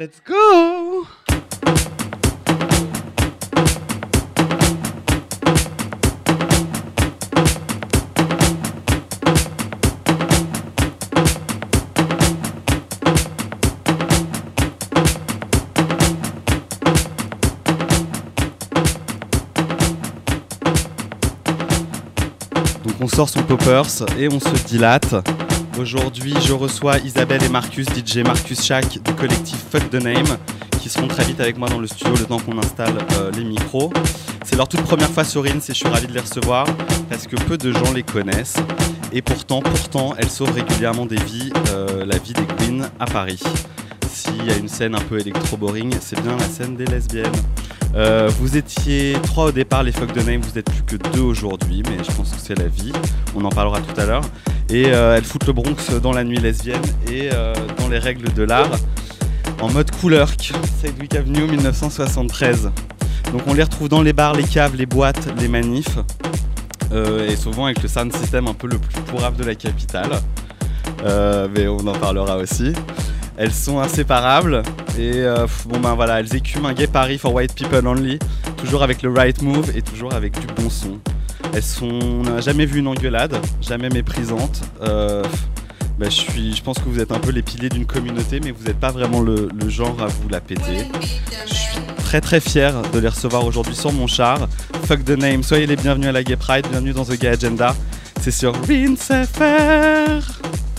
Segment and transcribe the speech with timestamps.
[0.00, 1.04] Let's go
[22.82, 23.84] Donc on sort son poppers
[24.18, 25.14] et on se dilate.
[25.80, 30.36] Aujourd'hui, je reçois Isabelle et Marcus, DJ Marcus Shack du collectif Fuck the Name,
[30.78, 33.44] qui seront très vite avec moi dans le studio le temps qu'on installe euh, les
[33.44, 33.90] micros.
[34.44, 36.66] C'est leur toute première fois sur Rins et je suis ravi de les recevoir
[37.08, 38.58] parce que peu de gens les connaissent.
[39.10, 43.40] Et pourtant, pourtant, elles sauvent régulièrement des vies, euh, la vie des queens à Paris.
[44.12, 47.32] S'il y a une scène un peu électro-boring, c'est bien la scène des lesbiennes.
[47.94, 51.22] Euh, vous étiez trois au départ, les Fuck the Name, vous êtes plus que deux
[51.22, 52.92] aujourd'hui, mais je pense que c'est la vie.
[53.34, 54.24] On en parlera tout à l'heure.
[54.72, 58.32] Et euh, elles foutent le Bronx dans la nuit lesbienne et euh, dans les règles
[58.32, 58.70] de l'art
[59.60, 60.30] en mode couleur.
[60.80, 62.70] Sedgwick Avenue 1973.
[63.32, 65.98] Donc on les retrouve dans les bars, les caves, les boîtes, les manifs.
[66.92, 70.10] euh, et souvent avec le sound system un peu le plus pourrave de la capitale.
[71.54, 72.72] Mais on en parlera aussi.
[73.36, 74.62] Elles sont inséparables
[74.98, 75.24] et
[75.66, 78.18] bon ben voilà, elles écument un gay Paris for white people only,
[78.58, 81.00] toujours avec le right move et toujours avec du bon son.
[81.52, 84.62] Elles sont, on n'a jamais vu une engueulade, jamais méprisante.
[84.82, 85.24] Euh,
[85.98, 88.52] bah, je, suis, je pense que vous êtes un peu les piliers d'une communauté, mais
[88.52, 90.86] vous n'êtes pas vraiment le, genre à vous la péter.
[91.46, 94.48] Je suis très très fier de les recevoir aujourd'hui sur mon char.
[94.86, 97.74] Fuck the name, soyez les bienvenus à la Gay Pride, bienvenue dans The Gay Agenda.
[98.20, 100.69] C'est sur FR.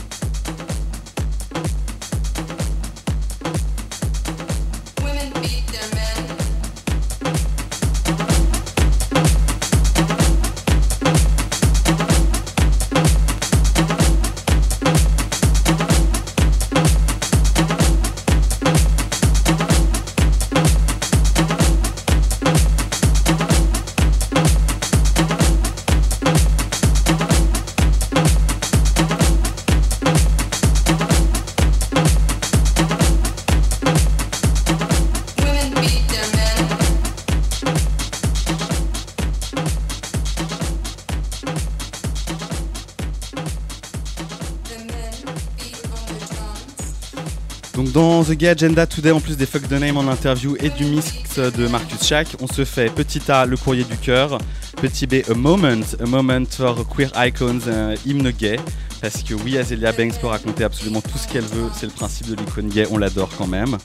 [48.48, 52.04] Agenda Today, en plus des Fuck the Name en interview et du mix de Marcus
[52.04, 54.38] Shack, on se fait petit A, le courrier du cœur,
[54.82, 58.58] petit B, a moment, a moment for queer icons, un hymne gay.
[59.02, 62.30] Parce que oui, Azealia Banks peut raconter absolument tout ce qu'elle veut, c'est le principe
[62.30, 63.78] de l'icône gay, on l'adore quand même.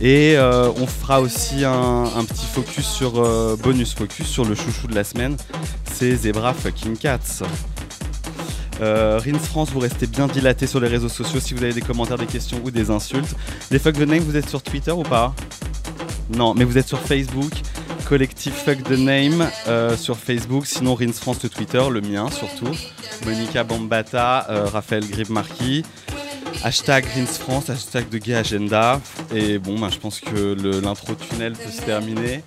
[0.00, 4.54] Et euh, on fera aussi un, un petit focus sur, euh, bonus focus sur le
[4.54, 5.36] chouchou de la semaine,
[5.92, 7.42] c'est Zebra Fucking Cats.
[8.80, 12.18] Euh, France, vous restez bien dilaté sur les réseaux sociaux si vous avez des commentaires,
[12.18, 13.34] des questions ou des insultes.
[13.70, 15.34] Les Fuck the Name, vous êtes sur Twitter ou pas?
[16.30, 17.52] Non, mais vous êtes sur Facebook,
[18.06, 22.74] collectif Fuck the Name euh, sur Facebook, sinon Rins France le Twitter, le mien surtout.
[23.24, 25.84] Monica Bambata, euh, Raphaël Grive-Marquis.
[26.64, 29.00] Hashtag Rins France, hashtag de Gay Agenda.
[29.34, 32.42] Et bon, bah, je pense que l'intro tunnel peut se terminer.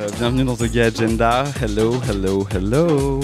[0.00, 1.44] Euh, bienvenue dans The Gay Agenda.
[1.60, 3.20] Hello, hello, hello.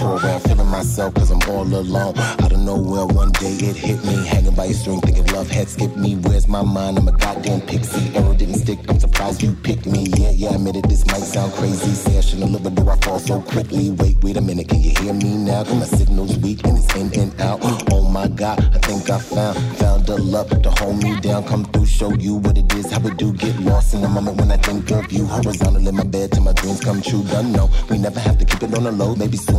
[0.00, 2.14] I'm feeling myself cause I'm all alone.
[2.16, 4.26] I don't know where one day it hit me.
[4.26, 6.16] Hanging by a string, thinking love had skipped me.
[6.16, 6.98] Where's my mind?
[6.98, 8.14] I'm a goddamn pixie.
[8.16, 10.06] Arrow didn't stick, I'm surprised you picked me.
[10.16, 11.94] Yeah, yeah, I admit it, this might sound crazy.
[11.94, 13.92] Say I shouldn't live, but do I fall so quickly?
[13.92, 15.62] Wait, wait a minute, can you hear me now?
[15.62, 17.60] Cause my signal's weak and it's in and out.
[17.92, 21.44] Oh my god, I think I found, found a love to hold me down.
[21.44, 23.32] Come through, show you what it is, how it do.
[23.32, 25.24] Get lost in the moment when I think of you.
[25.24, 27.22] Horizontal in my bed till my dreams come true.
[27.24, 29.14] Done know, we never have to keep it on the low.
[29.14, 29.53] Maybe soon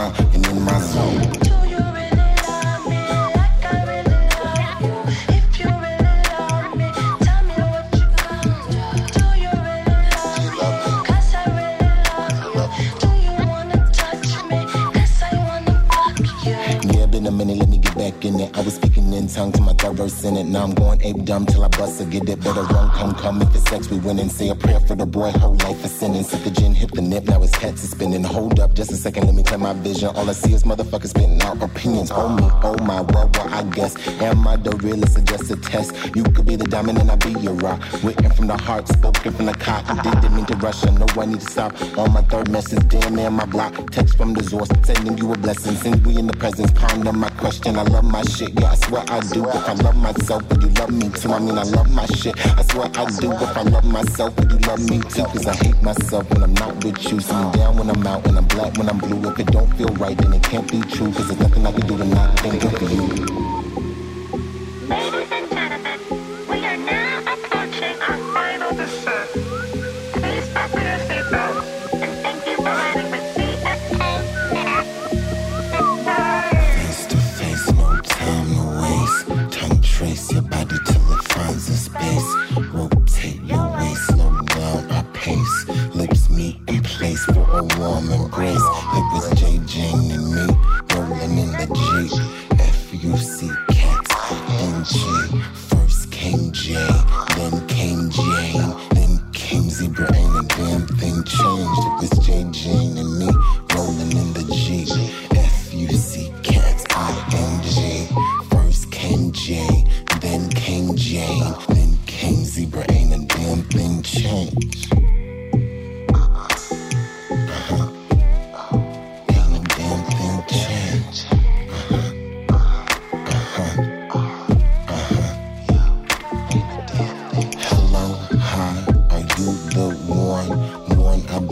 [0.00, 1.20] my mind and in my zone.
[1.46, 3.00] Do you really love me
[3.36, 4.96] like I really love you?
[5.36, 6.88] If you really love me,
[7.26, 8.84] tell me what you gonna do.
[9.18, 10.92] Do you really love me?
[11.06, 12.64] 'Cause I really love you.
[13.02, 14.58] Do you wanna touch me?
[14.94, 16.58] 'Cause I wanna fuck you.
[16.94, 18.56] Yeah, been a minute, let me get back in it.
[18.56, 20.46] I was speaking in tongue to my third verse in it.
[20.46, 22.40] Now I'm going ape dumb till I bust or get it.
[22.42, 23.42] Better run, come, come.
[23.42, 25.30] If it's sex, we win and say a prayer for the boy.
[25.42, 26.30] Whole life a sentence.
[26.30, 27.24] Sip the gin, hit the nip.
[27.28, 28.09] Now his cats is spinning.
[29.74, 30.08] My vision.
[30.16, 32.10] All I see is motherfuckers spitting out opinions.
[32.12, 32.89] Oh me, oh my,
[33.80, 33.94] guess.
[34.20, 35.90] Am I the realest or just a test?
[36.14, 37.80] You could be the diamond and I be your rock.
[38.02, 39.84] Written from the heart, spoken from the cock.
[40.02, 41.72] Didn't mean to rush, I know I need to stop.
[41.98, 43.72] On my third message, damn near my block.
[43.90, 45.74] Text from the source, sending you a blessing.
[45.76, 47.76] Since we in the presence, ponder my question.
[47.76, 49.48] I love my shit, yeah, I swear I do.
[49.48, 51.32] If I love myself, would you love me too?
[51.32, 52.34] I mean, I love my shit.
[52.58, 53.32] I swear I do.
[53.32, 55.24] If I love myself, would you love me too?
[55.32, 57.16] Cause I hate myself when I'm not with you.
[57.16, 59.30] Me down when I'm out, and I'm black when I'm blue.
[59.30, 61.12] If it don't feel right, then it can't be true.
[61.12, 63.39] Cause there's nothing I can do to not think of you.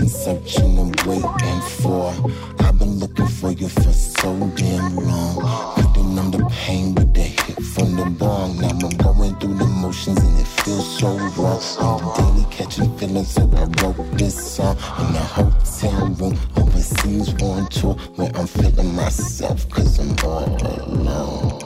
[0.09, 2.13] Searching and waiting for.
[2.61, 5.75] I've been looking for you for so damn long.
[5.75, 8.59] Couldn't numb the pain with the hit from the bong.
[8.59, 11.61] Now I'm going through the motions and it feels so wrong.
[11.79, 17.31] On the daily catching feelings, so I wrote this song in a hotel room overseas
[17.43, 20.47] on tour where I'm feeling myself cause I'm all
[20.85, 21.58] alone.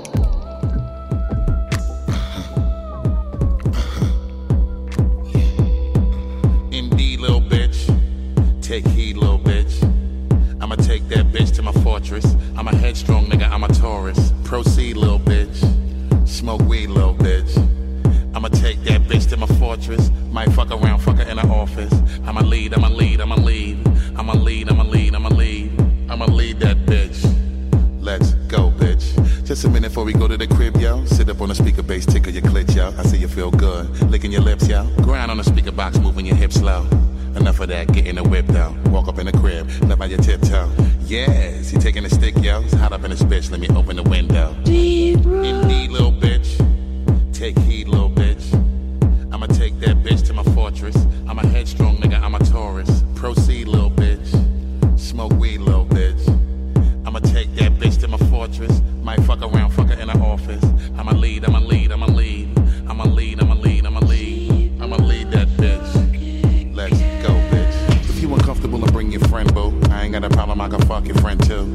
[8.73, 9.83] Take heed, little bitch.
[10.63, 12.25] I'ma take that bitch to my fortress.
[12.57, 14.33] I'm a headstrong nigga, I'm a Taurus.
[14.45, 15.59] Proceed, little bitch.
[16.27, 17.55] Smoke weed, little bitch.
[18.35, 20.11] I'ma take that bitch to my fortress.
[20.31, 21.93] Might fuck around, fuck her in the office.
[22.25, 23.87] I'ma lead, I'ma lead, I'ma lead.
[24.17, 25.81] I'ma lead, I'ma lead, I'ma lead.
[26.09, 27.21] I'ma lead that bitch.
[28.01, 29.05] Let's go, bitch.
[29.45, 31.05] Just a minute before we go to the crib, yo.
[31.05, 32.95] Sit up on the speaker bass, tickle your clit, yo.
[32.97, 33.91] I see you feel good.
[34.11, 34.89] Licking your lips, yo.
[35.03, 36.89] Grind on the speaker box, moving your hips slow.
[37.43, 38.73] Enough of that, get in the whip, though.
[38.87, 40.71] Walk up in the crib, left by your tiptoe.
[41.01, 42.63] Yes, he taking a stick, yo.
[42.63, 44.55] It's hot up in this bitch, let me open the window.
[44.59, 45.25] Indeed,
[45.91, 46.57] little bitch.
[47.33, 48.55] Take heed, little bitch.
[49.35, 50.95] I'ma take that bitch to my fortress.
[51.27, 53.03] I'm a headstrong nigga, I'm a Taurus.
[53.17, 54.97] Proceed, little bitch.
[54.97, 56.25] Smoke weed, little bitch.
[57.05, 58.81] I'ma take that bitch to my fortress.
[59.03, 60.63] Might fuck around, fuck her in the office.
[60.97, 61.82] I'ma lead, I'ma lead.
[71.03, 71.75] Fuck your friend too.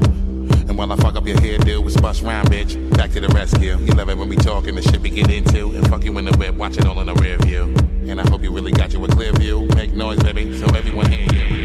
[0.68, 2.96] And while I fuck up your hairdo, it's bust round, bitch.
[2.96, 3.76] Back to the rescue.
[3.78, 5.70] You love it when we talking the shit we get into.
[5.74, 7.74] And fuck you in the whip, watch it all in the rear view.
[8.08, 9.68] And I hope you really got you a clear view.
[9.74, 11.57] Make noise, baby, so everyone hear you.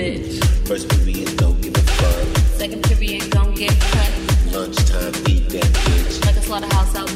[0.00, 0.66] Bitch.
[0.66, 2.36] First period, don't give a fuck.
[2.58, 4.12] Second period, gon' get cut.
[4.52, 6.24] Lunchtime, eat that bitch.
[6.24, 7.09] Like a slaughterhouse, I'll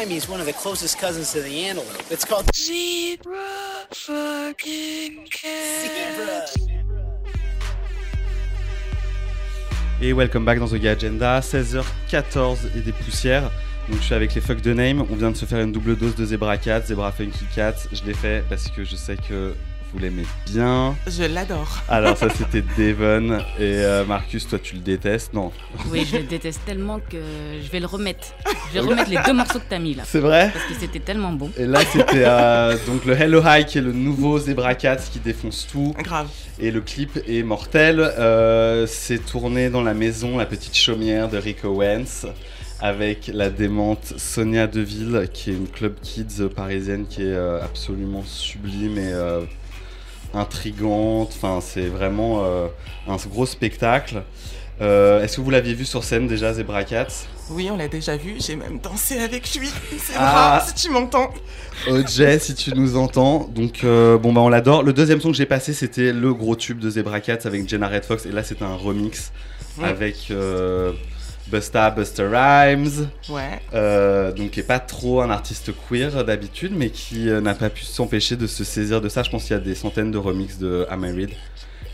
[0.00, 2.10] Right behind me is one of the closest cousins to the antelope.
[2.10, 3.36] It's called zebra
[3.90, 6.48] fucking cat.
[6.48, 6.80] Zebra.
[10.00, 13.50] Et welcome back dans The Gay Agenda, 16h14 et des poussières.
[13.90, 15.96] Donc je suis avec les fuck de name, on vient de se faire une double
[15.96, 17.74] dose de Zebra Cat, Zebra Funky Cat.
[17.92, 19.52] Je l'ai fait parce que je sais que
[19.92, 20.96] vous l'aimez bien.
[21.06, 21.82] Je l'adore.
[21.88, 25.34] Alors ça c'était Devon et euh, Marcus, toi tu le détestes?
[25.34, 25.52] Non,
[25.90, 27.20] Oui, je le déteste tellement que
[27.62, 28.34] je vais le remettre.
[28.72, 30.02] Je vais remettre les deux morceaux que t'as mis là.
[30.06, 31.50] c'est vrai Parce que c'était tellement bon.
[31.58, 35.18] Et là c'était euh, donc le Hello High qui est le nouveau Zebra Cat qui
[35.18, 35.94] défonce tout.
[36.02, 36.28] Grave.
[36.60, 38.00] Et le clip est mortel.
[38.00, 42.26] Euh, c'est tourné dans la maison, la petite chaumière de Rick Owens,
[42.80, 48.22] avec la démente Sonia Deville, qui est une club kids parisienne qui est euh, absolument
[48.24, 49.40] sublime et euh,
[50.34, 51.32] intrigante.
[51.36, 52.66] Enfin, c'est vraiment euh,
[53.08, 54.22] un gros spectacle.
[54.80, 57.08] Euh, Est-ce que vous l'aviez vu sur scène déjà, Zebra Cat
[57.50, 58.36] Oui, on l'a déjà vu.
[58.38, 59.68] J'ai même dansé avec lui.
[59.98, 60.30] C'est Ah.
[60.30, 61.30] rare si tu m'entends.
[61.88, 63.48] OJ, si tu nous entends.
[63.54, 64.82] Donc, euh, bon, bah, on l'adore.
[64.82, 67.88] Le deuxième son que j'ai passé, c'était le gros tube de Zebra Cats avec Jenna
[67.88, 68.26] Red Fox.
[68.26, 69.32] Et là, c'était un remix
[69.82, 70.92] avec euh,
[71.48, 73.08] Busta, Busta Rhymes.
[73.28, 73.60] Ouais.
[73.74, 77.70] euh, donc, qui est pas trop un artiste queer d'habitude, mais qui euh, n'a pas
[77.70, 79.22] pu s'empêcher de se saisir de ça.
[79.22, 81.30] Je pense qu'il y a des centaines de remixes de Am I Read.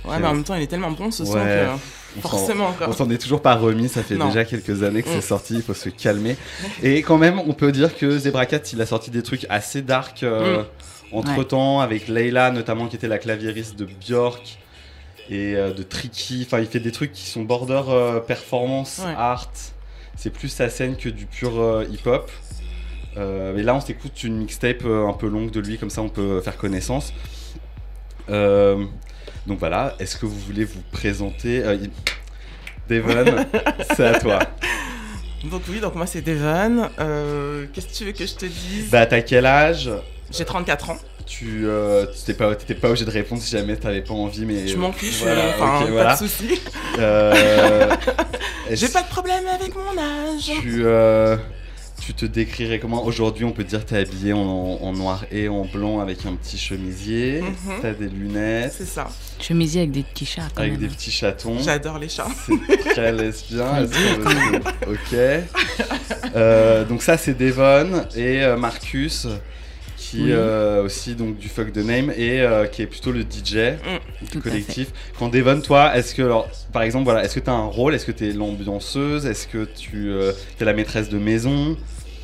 [0.05, 1.67] Ouais, mais en même temps, il est tellement bon ce son Ouais.
[1.67, 1.81] que.
[2.19, 2.75] On s'en- Forcément.
[2.87, 4.29] On s'en est toujours pas remis, ça fait Non.
[4.29, 5.13] déjà quelques années que Mm.
[5.15, 6.37] c'est sorti, il faut se calmer.
[6.83, 9.83] Et quand même, on peut dire que Zebra Cat, il a sorti des trucs assez
[9.83, 10.63] dark euh,
[11.13, 11.17] Mm.
[11.17, 14.59] entre temps, avec Leila notamment, qui était la claviériste de Björk
[15.31, 16.45] et euh, de Tricky.
[16.47, 19.15] Enfin, il fait des trucs qui sont border euh, performance, Ouais.
[19.17, 19.51] art.
[20.17, 22.31] C'est plus sa scène que du pur euh, hip-hop.
[23.19, 26.11] Mais là, on s'écoute une mixtape euh, un peu longue de lui, comme ça on
[26.11, 27.15] peut faire connaissance.
[28.29, 28.85] Euh,
[29.47, 31.77] donc voilà, est-ce que vous voulez vous présenter Euh,
[32.89, 33.25] Devon,
[33.97, 34.39] c'est à toi.
[35.45, 36.89] Donc, oui, donc moi, c'est Devon.
[36.99, 38.91] Euh, Qu'est-ce que tu veux que je te dise?
[38.91, 39.91] Bah, t'as quel âge?
[40.31, 40.99] J'ai 34 ans.
[41.27, 44.69] Tu euh, t'étais pas, pas obligé de répondre si jamais t'avais pas envie, mais.
[44.69, 46.13] Je m'en fiche, Voilà, euh, enfin, pas voilà.
[46.15, 46.61] de soucis.
[47.01, 47.95] Euh,
[48.71, 50.53] J'ai pas de problème avec mon âge.
[50.63, 51.37] Tu, euh,
[52.07, 55.49] tu te décrirais comment Aujourd'hui, on peut dire que t'es habillé en, en noir et
[55.49, 57.41] en blanc avec un petit chemisier.
[57.43, 57.75] Mhm.
[57.83, 59.09] T'as des lunettes C'est ça.
[59.41, 60.81] Chemisier avec des petits chats quand avec même.
[60.83, 61.59] des petits chatons.
[61.61, 62.29] J'adore les chats.
[62.47, 63.85] C'est très lesbien.
[64.87, 65.19] ok.
[66.35, 69.27] Euh, donc ça c'est Devon et euh, Marcus
[69.97, 70.29] qui Oui.
[70.33, 74.27] euh, aussi donc du fuck the name et euh, qui est plutôt le DJ Mm.
[74.31, 74.89] du collectif.
[75.19, 77.95] Quand Devon, toi, est-ce que alors par exemple voilà, est-ce que tu as un rôle?
[77.95, 79.27] Est-ce que tu es l'ambianceuse?
[79.27, 80.13] Est-ce que tu
[80.61, 81.77] es la maîtresse de maison?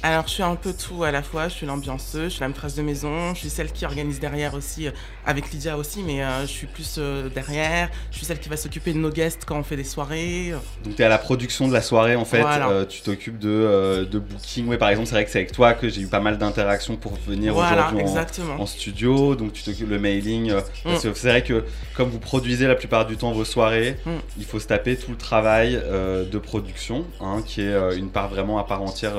[0.05, 1.47] Alors, je suis un peu tout à la fois.
[1.47, 4.55] Je suis l'ambianceuse, je suis la maîtresse de maison, je suis celle qui organise derrière
[4.55, 4.93] aussi, euh,
[5.25, 7.89] avec Lydia aussi, mais euh, je suis plus euh, derrière.
[8.11, 10.55] Je suis celle qui va s'occuper de nos guests quand on fait des soirées.
[10.85, 12.85] Donc tu es à la production de la soirée en fait, Voilà.
[12.87, 14.67] Tu t'occupes de, de booking.
[14.67, 16.97] Ouais, par exemple, c'est vrai que c'est avec toi que j'ai eu pas mal d'interactions
[16.97, 20.53] pour venir Voilà, aujourd'hui en, studio, donc tu t'occupes le mailing.
[20.85, 20.95] Mm.
[20.95, 24.11] que c'est vrai que comme vous produisez la plupart du temps vos soirées, Mm.
[24.39, 28.59] il faut se taper tout le travail de production, hein, qui est une part vraiment
[28.59, 29.15] à part entière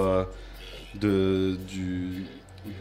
[0.99, 2.25] de, du,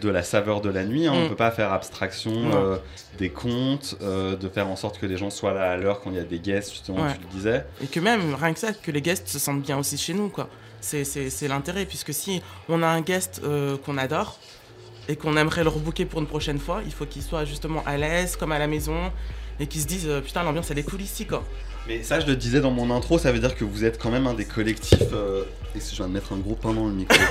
[0.00, 1.06] de la saveur de la nuit.
[1.06, 1.12] hein.
[1.14, 1.28] On Mm.
[1.28, 2.76] peut pas faire abstraction euh,
[3.18, 6.10] des comptes, euh, de faire en sorte que les gens soient là à l'heure quand
[6.10, 7.14] il y a des guests, justement, Ouais.
[7.14, 7.64] tu le disais.
[7.82, 10.28] Et que même, rien que ça, que les guests se sentent bien aussi chez nous,
[10.28, 10.48] quoi.
[10.80, 11.04] C'est,
[11.48, 14.38] l'intérêt, puisque si on a un guest euh, qu'on adore
[15.08, 17.96] et qu'on aimerait le rebooker pour une prochaine fois, il faut qu'il soit justement à
[17.96, 19.12] l'aise, comme à la maison,
[19.60, 21.44] et qu'il se dise, euh, putain, l'ambiance, elle est cool ici, quoi.
[21.88, 24.10] Mais ça, je le disais dans mon intro, ça veut dire que vous êtes quand
[24.10, 25.12] même un des collectifs.
[25.12, 27.18] euh, et je viens de mettre un gros pain dans le micro.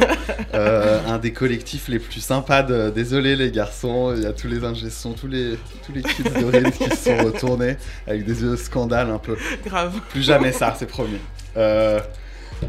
[0.54, 2.62] Euh, un des collectifs les plus sympas.
[2.62, 6.24] De, désolé les garçons, il y a tous les ingessons, tous les, tous les kids
[6.24, 9.38] de qui se sont retournés avec des yeux de scandale un peu.
[9.66, 10.02] Grave.
[10.10, 11.20] Plus jamais ça, c'est promis.
[11.56, 12.02] Euh,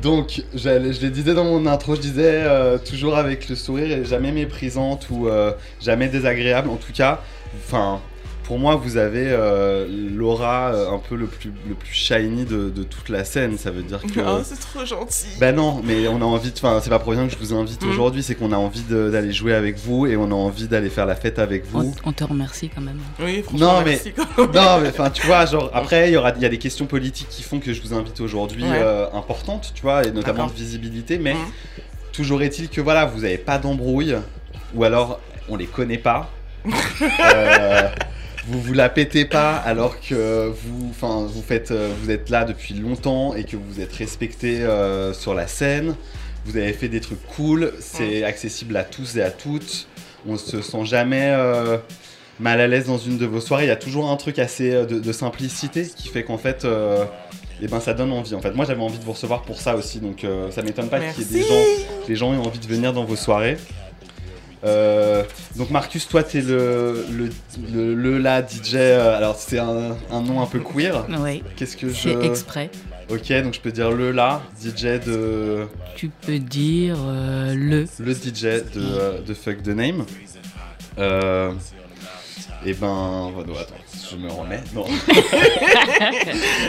[0.01, 4.05] donc, je les disais dans mon intro, je disais euh, toujours avec le sourire et
[4.05, 5.29] jamais méprisante ou
[5.81, 6.69] jamais désagréable.
[6.69, 7.21] En tout cas,
[7.67, 8.01] enfin,
[8.53, 12.69] pour moi, vous avez euh, l'aura euh, un peu le plus, le plus shiny de,
[12.69, 13.57] de toute la scène.
[13.57, 14.21] Ça veut dire que.
[14.21, 15.25] Oh, c'est trop gentil.
[15.41, 16.57] Ben non, mais on a envie de.
[16.59, 17.89] Enfin, c'est pas pour rien que je vous invite Mm.
[17.89, 20.91] aujourd'hui, c'est qu'on a envie de- d'aller jouer avec vous et on a envie d'aller
[20.91, 21.81] faire la fête avec vous.
[22.05, 22.99] On, on te remercie quand même.
[23.21, 23.99] Oui, franchement, Non, mais-.
[24.37, 26.85] Non, mais enfin, tu vois, genre, après, il y, aura, il y a des questions
[26.85, 28.81] politiques qui font que je vous invite aujourd'hui Ouais.
[28.83, 30.51] euh, importantes, tu vois, et notamment D'accord.
[30.53, 31.41] de visibilité, mais Mhm.
[32.13, 34.15] toujours est-il que, voilà, vous n'avez pas d'embrouille,
[34.75, 36.31] ou alors on les connaît pas.
[37.03, 37.89] Euh,
[38.47, 42.45] vous vous la pétez pas alors que vous, enfin, vous faites, euh, vous êtes là
[42.45, 45.95] depuis longtemps et que vous êtes respecté euh, sur la scène.
[46.45, 49.87] Vous avez fait des trucs cool, c'est accessible à tous et à toutes.
[50.27, 51.79] On se sent jamais euh,
[52.41, 53.65] mal à l'aise dans une de vos soirées.
[53.65, 57.05] Il y a toujours un truc assez de, de simplicité qui fait qu'en fait, euh,
[57.63, 58.35] eh ben, ça donne envie.
[58.35, 60.89] En fait, moi j'avais envie de vous recevoir pour ça aussi, donc euh, ça m'étonne
[60.89, 61.63] pas qu'il y ait des gens,
[62.09, 63.57] les gens aient envie de venir dans vos soirées.
[64.65, 65.25] Euh,
[65.57, 67.31] donc Marcus, toi t'es le, le,
[67.73, 71.05] le, le la DJ, euh, alors c'est un, un nom un peu queer.
[71.21, 71.95] Oui, Qu'est-ce que je...
[71.95, 72.71] c'est exprès.
[73.11, 75.67] Ok, donc je peux dire le la, DJ de...
[75.97, 77.87] Tu peux dire euh, le.
[77.99, 80.07] le DJ de, de Fuck the Name.
[80.99, 81.53] Euh,
[82.65, 83.75] et ben, voilà, attends,
[84.13, 84.61] je me remets.
[84.75, 84.85] Non.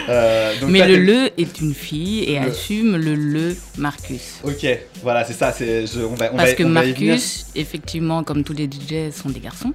[0.09, 2.47] Euh, donc Mais le le est une fille et Le.
[2.49, 4.39] assume le le Marcus.
[4.43, 4.65] Ok,
[5.01, 5.51] voilà, c'est ça.
[5.51, 7.11] C'est, je- on va, on Parce va- que on va y venir.
[7.13, 9.73] Marcus, effectivement, comme tous les DJ, sont des garçons.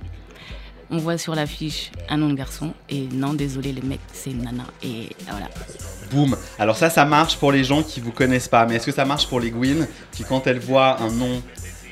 [0.91, 2.73] On voit sur l'affiche un nom de garçon.
[2.89, 4.65] Et non, désolé les mecs, c'est une nana.
[4.83, 5.49] Et voilà.
[6.11, 6.37] Boum.
[6.59, 8.65] Alors ça, ça marche pour les gens qui vous connaissent pas.
[8.67, 11.43] Mais est-ce que ça marche pour les Gwyn qui, quand elles voient un nom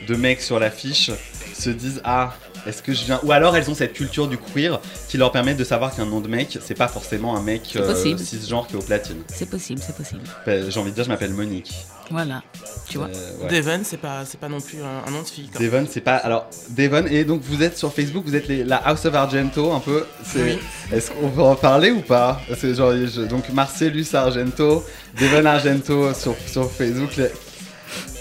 [0.09, 1.11] de mec sur l'affiche,
[1.55, 2.35] se disent ah.
[2.67, 5.55] Est-ce que je viens Ou alors elles ont cette culture du queer qui leur permet
[5.55, 8.19] de savoir qu'un nom de mec, c'est pas forcément un mec possible.
[8.19, 9.23] cisgenre qui est au platine.
[9.29, 10.23] C'est possible, c'est possible.
[10.45, 11.73] Ben, J'ai envie de dire, je m'appelle Monique.
[12.11, 12.43] Voilà.
[12.89, 13.49] Tu vois Euh, ouais.
[13.61, 15.61] Devon, c'est pas, c'est pas non plus un, un nom de fille, quoi.
[15.61, 16.17] Devon, c'est pas.
[16.17, 19.73] Alors, Devon, et donc vous êtes sur Facebook, vous êtes les- la House of Argento,
[19.73, 20.05] un peu.
[20.37, 20.59] Oui.
[20.93, 22.41] Est-ce qu'on peut en parler ou pas?
[22.59, 24.85] C'est genre, je- donc Marcellus Argento,
[25.21, 27.17] Devon Argento sur, sur Facebook.
[27.17, 27.31] les-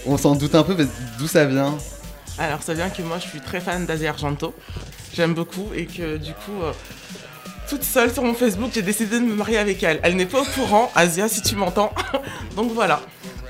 [0.08, 0.86] On s'en doute un peu, mais
[1.17, 1.75] d'où ça vient?
[2.38, 4.54] Alors, ça vient que moi, je suis très fan d'Asia Argento.
[5.13, 6.74] J'aime beaucoup et que du coup, euh,
[7.69, 10.00] toute seule sur mon Facebook, j'ai décidé de me marier avec elle.
[10.04, 11.93] Elle n'est pas au courant, Asia, si tu m'entends.
[12.56, 13.02] Donc voilà.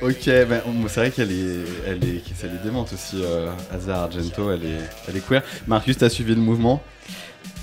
[0.01, 4.03] Ok, ben, on- c'est vrai qu'elle est, elle est, elle est démente aussi, euh, Asa
[4.03, 5.41] Argento, elle est, elle est queer.
[5.67, 6.83] Marcus, t'as suivi le mouvement?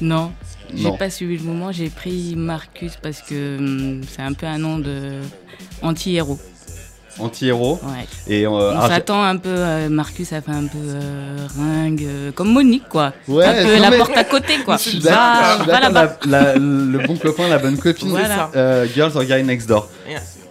[0.01, 0.33] Non,
[0.75, 1.71] j'ai pas suivi le mouvement.
[1.71, 5.21] J'ai pris Marcus parce que hum, c'est un peu un nom de
[5.83, 6.41] anti-héros.
[7.19, 8.07] Anti-héros Ouais.
[8.27, 9.49] Et euh, On Arge- s'attend un peu.
[9.51, 13.13] euh, Marcus, ça fait un peu euh, ringue, euh, comme Monique, quoi.
[13.29, 14.77] Ouais, un peu non, la mais- porte à côté, quoi.
[14.77, 15.59] Je suis je la-
[16.27, 18.09] la- le bon copain, la bonne copine.
[18.09, 18.51] Voilà.
[18.57, 19.89] Euh, Girls or Guy Next Door.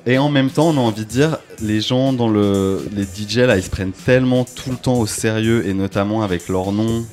[0.05, 2.87] Et en même temps, on a envie de dire, les gens dans le.
[2.95, 6.47] Les DJ là, ils se prennent tellement tout le temps au sérieux, et notamment avec
[6.49, 7.05] leur nom,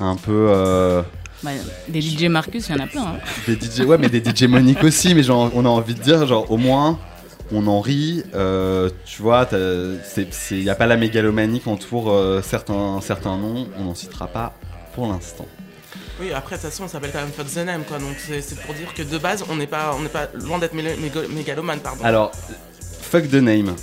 [0.00, 0.48] un peu.
[0.50, 1.02] euh,
[1.44, 1.50] Bah,
[1.88, 3.02] des DJ Marcus, il y en a plein.
[3.02, 3.16] hein.
[3.46, 6.26] des DJ, ouais, mais des DJ Monique aussi, mais genre, on a envie de dire,
[6.26, 6.98] genre, au moins,
[7.54, 13.00] on en rit, euh, tu vois, il n'y a pas la mégalomanie qu'entoure euh, certains,
[13.00, 14.54] certains noms, on n'en citera pas
[14.94, 15.46] pour l'instant.
[16.20, 17.98] Oui, après, de toute façon, on s'appelle quand même Fuck the Name, quoi.
[17.98, 21.80] Donc c'est pour dire que de base, on n'est pas, on pas loin d'être mégalomane,
[21.80, 22.04] pardon.
[22.04, 22.32] Alors,
[23.02, 23.74] fuck the name.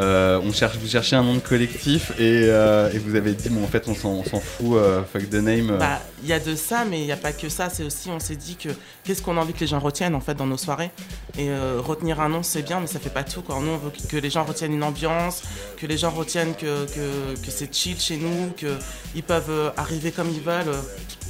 [0.00, 3.50] Euh, on cherche, vous cherchez un nom de collectif et, euh, et vous avez dit,
[3.50, 5.70] bon, en fait, on s'en on s'en fout, euh, fuck the name.
[5.72, 5.76] euh.
[5.76, 7.68] Bah, il y a de ça, mais il n'y a pas que ça.
[7.68, 8.70] C'est aussi, on s'est dit que
[9.04, 10.90] qu'est-ce qu'on a envie que les gens retiennent en fait dans nos soirées?
[11.38, 13.42] Et euh, retenir un nom, c'est bien, mais ça fait pas tout.
[13.42, 13.58] Quoi.
[13.60, 15.42] Nous, on veut que les gens retiennent une ambiance,
[15.76, 20.30] que les gens retiennent que, que, que c'est chill chez nous, qu'ils peuvent arriver comme
[20.30, 20.74] ils veulent.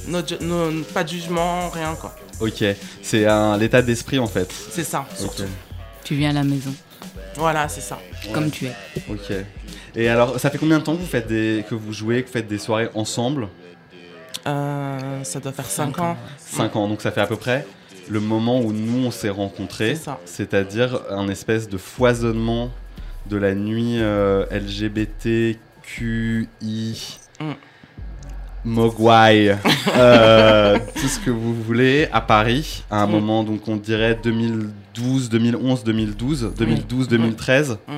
[0.07, 2.15] no ju- no- pas de jugement, rien quoi.
[2.39, 2.63] Ok,
[3.03, 4.51] c'est un l'état d'esprit en fait.
[4.71, 5.43] C'est ça, surtout.
[6.03, 6.73] Tu viens à la maison,
[7.35, 7.99] Voilà, c'est ça.
[8.33, 8.73] Comme tu es.
[9.09, 9.31] ok.
[9.95, 12.27] Et alors, ça fait combien de temps que vous faites des, que vous jouez, que
[12.27, 13.47] vous faites des soirées ensemble
[14.47, 16.17] Euh, ça doit faire 5 ans.
[16.37, 17.65] 5 ans, donc ça fait à peu près
[18.09, 20.19] le moment où nous on s'est rencontrés, C'est ça.
[20.25, 22.71] c'est-à-dire un espèce de foisonnement
[23.29, 25.57] de la nuit euh, LGBTQI,
[27.39, 27.51] Mm.
[28.63, 29.57] Mogwai,
[29.95, 33.11] euh, tout ce que vous voulez à Paris, à un Mm.
[33.11, 34.15] moment donc on dirait
[34.93, 37.77] 2012, 2011, 2012, 2012, 2013.
[37.87, 37.93] Mm.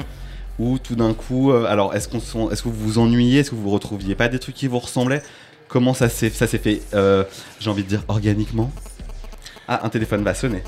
[0.60, 3.56] Où tout d'un coup, euh, alors est-ce qu'on est-ce que vous vous ennuyez, est-ce que
[3.56, 5.24] vous retrouviez pas des trucs qui vous ressemblaient?
[5.68, 7.24] Comment ça s'est ça s'est fait euh,
[7.60, 8.72] J'ai envie de dire organiquement?
[9.68, 10.62] Ah, un téléphone va sonner.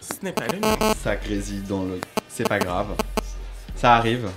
[0.00, 0.76] Ce n'est pas le mien.
[1.00, 2.00] Ça grésille dans le.
[2.28, 2.88] C'est pas grave.
[3.76, 4.28] Ça arrive.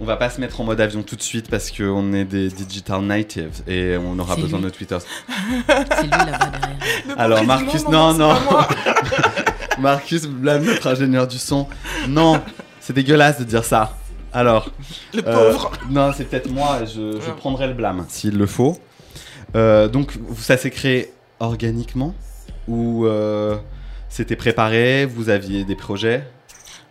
[0.00, 2.48] On va pas se mettre en mode avion tout de suite parce qu'on est des
[2.48, 4.66] digital natives et on aura besoin lui.
[4.66, 4.98] de Twitter.
[5.68, 6.78] C'est lui là-bas derrière.
[7.08, 8.34] Le Alors Marcus, non, non.
[9.78, 11.66] Marcus blâme notre ingénieur du son.
[12.08, 12.40] Non,
[12.80, 13.96] c'est dégueulasse de dire ça.
[14.32, 14.70] Alors,
[15.12, 15.72] Le euh, pauvre.
[15.90, 18.78] non, c'est peut-être moi, je, prendrai le blâme s'il le faut.
[19.54, 22.14] Euh, donc, ça s'est créé organiquement
[22.68, 23.56] ou euh,
[24.08, 26.24] c'était préparé Vous aviez des projets?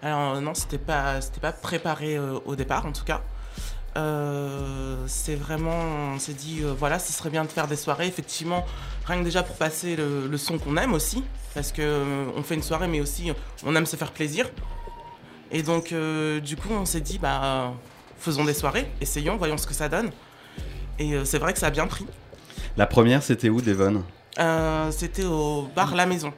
[0.01, 3.21] Alors euh, non, c'était pas, c'était pas préparé euh, au départ en tout cas.
[3.97, 5.79] Euh, c'est vraiment,
[6.15, 8.07] on s'est dit euh, voilà, ce serait bien de faire des soirées.
[8.07, 8.65] Effectivement,
[9.05, 12.55] rien que déjà pour passer le, le son qu'on aime aussi, parce que on fait
[12.55, 13.31] une soirée, mais aussi
[13.65, 14.49] on aime se faire plaisir.
[15.51, 15.93] Et donc
[16.41, 17.73] du coup, on s'est dit bah
[18.17, 20.09] faisons des soirées, essayons, voyons ce que ça donne.
[20.97, 22.05] Et c'est vrai que ça a bien pris.
[22.77, 24.03] La première, c'était où, Devon?
[24.91, 26.31] C'était au bar La Maison.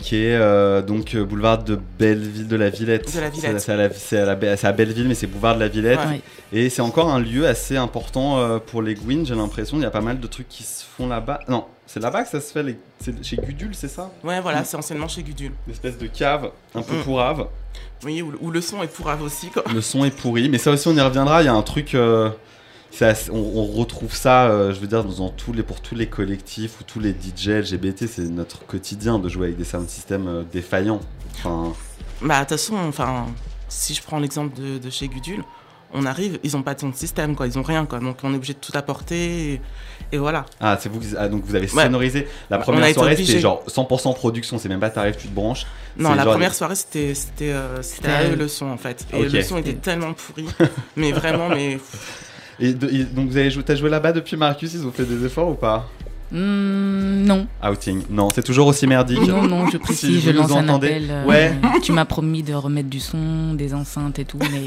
[0.00, 3.08] Qui est euh, donc euh, boulevard de Belleville de la Villette.
[3.08, 4.18] C'est
[4.66, 6.00] à, Belleville, mais c'est boulevard de la Villette.
[6.00, 6.20] Ouais.
[6.52, 9.76] Et c'est encore un lieu assez important euh, pour les Gwyn, j'ai l'impression.
[9.76, 11.40] Il y a pas mal de trucs qui se font là-bas.
[11.48, 12.62] Non, c'est là-bas que ça se fait.
[12.62, 14.10] les- C'est chez Gudule, c'est ça?
[14.24, 14.64] Ouais, voilà, Mm.
[14.64, 15.52] c'est anciennement chez Gudule.
[15.66, 17.02] Une espèce de cave, un peu Mm.
[17.02, 17.46] pourrave.
[18.04, 19.62] Oui, où, où le son est pourrave aussi quoi.
[19.72, 21.42] Le son est pourri, mais ça aussi on y reviendra.
[21.42, 21.94] Il y a un truc,
[22.94, 26.06] ça- on, on retrouve ça, euh, je veux dire, dans tous les, pour tous les
[26.06, 30.28] collectifs ou tous les DJ LGBT, c'est notre quotidien de jouer avec des sound systems
[30.28, 31.00] euh, défaillants.
[31.38, 31.72] Enfin,
[32.22, 33.26] Bah, de toute façon, enfin,
[33.68, 35.42] si je prends l'exemple de, de chez Gudule,
[35.96, 38.00] on arrive, ils ont pas de son système, quoi, ils ont rien, quoi.
[38.00, 39.60] Donc on est obligé de tout apporter, et,
[40.12, 40.44] et voilà.
[40.60, 41.84] ah, c'est vous, qui- ah, donc vous avez Ouais.
[41.84, 42.26] sonorisé.
[42.50, 45.66] La première soirée, c'était genre 100% production, c'est même pas tarif, tu te branches.
[45.96, 49.06] Non, la genre- première soirée, c'était euh, à eux le son, en fait.
[49.12, 49.32] Et Ok.
[49.32, 50.46] le son était tellement pourri,
[50.96, 51.78] mais vraiment, mais
[52.60, 55.50] Et, donc vous avez joué, t'as joué là-bas depuis Marcus, ils ont fait des efforts
[55.50, 55.88] ou pas?
[56.34, 58.02] Hmm, non, Outing.
[58.10, 59.20] Non, c'est toujours aussi merdique.
[59.26, 61.06] non, non, je précise, je lance un appel.
[61.08, 61.54] euh, Ouais.
[61.82, 64.64] Tu m'as promis de remettre du son, des enceintes et tout, mais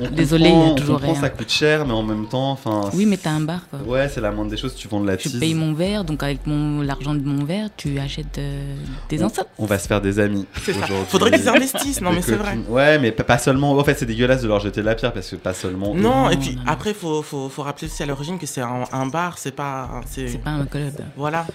[0.00, 1.14] On Désolé, il y a toujours rien.
[1.16, 2.82] Ça coûte cher, mais en même temps, enfin.
[2.94, 3.80] oui, mais t'as un bar quoi.
[3.86, 4.74] Ouais, c'est la moindre des choses.
[4.76, 5.40] Tu vends de la Tu tease.
[5.40, 8.74] payes mon verre, donc avec mon l'argent de mon verre, tu achètes euh,
[9.08, 9.48] des enceintes.
[9.58, 10.46] On va se faire des amis.
[10.62, 10.78] c'est ça.
[10.84, 11.06] aujourd'hui.
[11.08, 12.58] Faudrait qu'ils investissent, non, mais c'est vrai.
[12.68, 13.72] Ouais, mais pas- seulement.
[13.72, 15.94] En fait, c'est dégueulasse de leur jeter de la pierre parce que pas seulement.
[15.94, 16.72] Non, Non, et puis non, non.
[16.72, 20.00] après, faut, faut, faut rappeler aussi à l'origine que c'est un, un bar, c'est pas.
[20.06, 20.92] C'est C'est pas un club.
[21.16, 21.46] Voilà.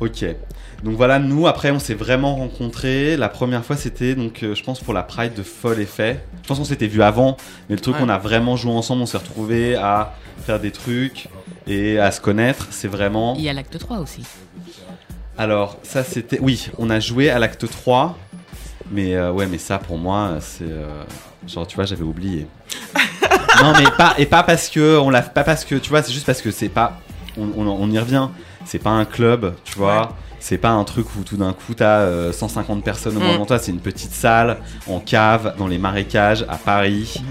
[0.00, 0.24] Ok.
[0.82, 3.16] Donc voilà, nous après, on s'est vraiment rencontrés.
[3.16, 6.24] La première fois, c'était donc, euh, je pense, pour la Pride de Folle Effet.
[6.42, 7.36] Je pense qu'on s'était vu avant,
[7.68, 8.02] mais le truc, Ouais.
[8.04, 9.02] on a vraiment joué ensemble.
[9.02, 11.28] On s'est retrouvés à faire des trucs
[11.68, 12.66] et à se connaître.
[12.70, 13.34] C'est vraiment.
[13.36, 14.22] Il y a l'acte 3 aussi.
[15.38, 16.38] Alors, ça c'était.
[16.40, 18.18] Oui, on a joué à l'acte 3.
[18.90, 20.64] Mais euh, ouais, mais ça pour moi, c'est.
[20.64, 21.04] euh,
[21.46, 22.46] Genre, tu vois, j'avais oublié.
[23.62, 24.14] non, mais pas.
[24.18, 24.98] Et pas parce que.
[24.98, 25.76] On l'a pas parce que.
[25.76, 26.98] Tu vois, c'est juste parce que c'est pas.
[27.38, 28.28] On, on- on y revient.
[28.64, 30.00] C'est pas un club, tu vois.
[30.02, 30.08] Ouais.
[30.40, 33.32] C'est pas un truc où tout d'un coup t'as euh, 150 personnes au Mm.
[33.32, 33.58] devant toi.
[33.60, 37.22] C'est une petite salle en cave dans les marécages à Paris.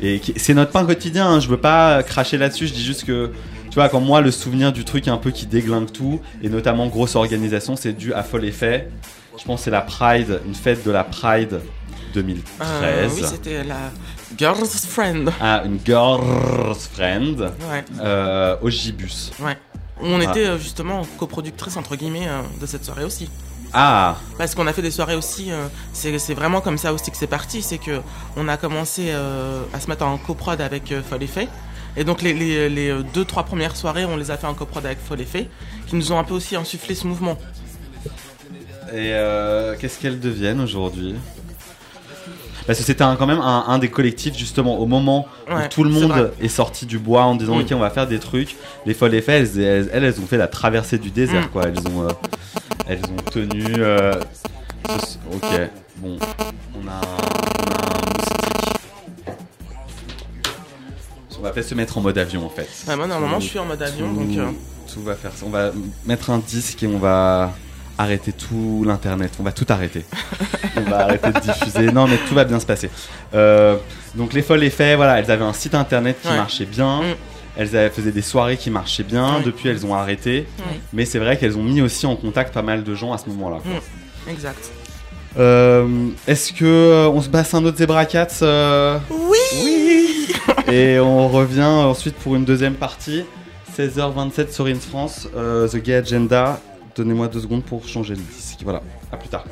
[0.00, 1.26] Et qui- c'est notre pain quotidien.
[1.28, 1.40] hein.
[1.40, 2.66] Je veux pas cracher là-dessus.
[2.68, 3.30] Je dis juste que.
[3.70, 6.86] Tu vois, comme moi, le souvenir du truc un peu qui déglingue tout, et notamment
[6.86, 8.88] grosse organisation, c'est dû à Fol Effet.
[9.36, 11.60] Je pense que c'est la Pride, une fête de la Pride
[12.14, 12.68] 2013.
[12.82, 13.90] Euh, oui, c'était la
[14.38, 15.28] Girl's Friend.
[15.40, 19.32] ah, une girl's friend Ouais, euh, au Gibus.
[19.40, 19.56] ouais.
[20.00, 20.24] On Ah.
[20.30, 23.30] était euh, justement coproductrice entre guillemets euh, de cette soirée aussi.
[23.76, 27.16] Ah, Parce qu'on a fait des soirées aussi, euh, c'est vraiment comme ça aussi que
[27.16, 28.00] c'est parti, c'est que
[28.36, 31.48] on a commencé euh, à se mettre en coprod avec euh, Folle Effet.
[31.96, 34.84] Et donc les, les, les deux, trois premières soirées, on les a fait en coprod
[34.86, 35.48] avec Folle Effet,
[35.88, 37.36] qui nous ont un peu aussi insufflé ce mouvement.
[38.92, 41.16] et euh, qu'est-ce qu'elles deviennent aujourd'hui?
[42.66, 45.84] Parce que c'était quand même un, un des collectifs, justement, au moment Ouais, où tout
[45.84, 47.60] le monde est sorti du bois en disant Mm.
[47.60, 48.56] Ok, on va faire des trucs.
[48.86, 51.48] Les folles effets, elles, elles, elles, elles ont fait la traversée du désert, Mm.
[51.50, 51.64] quoi.
[51.66, 52.08] Elles ont, euh,
[52.88, 53.64] elles ont tenu.
[53.78, 54.14] euh,
[54.88, 56.16] ce- ok, bon,
[56.74, 59.34] on a, on a un moustique.
[61.38, 62.68] On va peut-être se mettre en mode avion en fait.
[62.88, 64.48] Ouais, moi normalement je suis en mode avion, Tout- donc euh,
[64.92, 65.44] tout va faire ça.
[65.46, 65.72] On va
[66.06, 67.52] mettre un disque et on va
[67.98, 69.32] arrêter tout l'internet.
[69.40, 70.04] On va tout arrêter.
[70.76, 71.92] on va arrêter de diffuser.
[71.92, 72.90] Non, mais tout va bien se passer.
[73.34, 73.76] Euh,
[74.14, 76.36] donc les folles effets, voilà, elles avaient un site internet qui Ouais.
[76.36, 77.02] marchait bien.
[77.02, 77.14] Mm.
[77.56, 79.40] Elles avaient- faisaient des soirées qui marchaient bien.
[79.44, 80.46] Depuis, elles ont arrêté.
[80.92, 83.28] Mais c'est vrai qu'elles ont mis aussi en contact pas mal de gens à ce
[83.30, 83.58] moment-là.
[83.64, 84.30] Mm.
[84.30, 84.70] exact.
[85.36, 85.86] Euh,
[86.28, 90.28] Est-ce que euh, on se basse un autre Zebra Cats euh, Oui
[90.70, 93.24] et on revient ensuite pour une deuxième partie.
[93.76, 96.60] 16h27 sur In France, euh, The Gay Agenda.
[96.96, 98.60] Donnez-moi deux secondes pour changer le disque.
[98.62, 99.44] Voilà, à plus tard.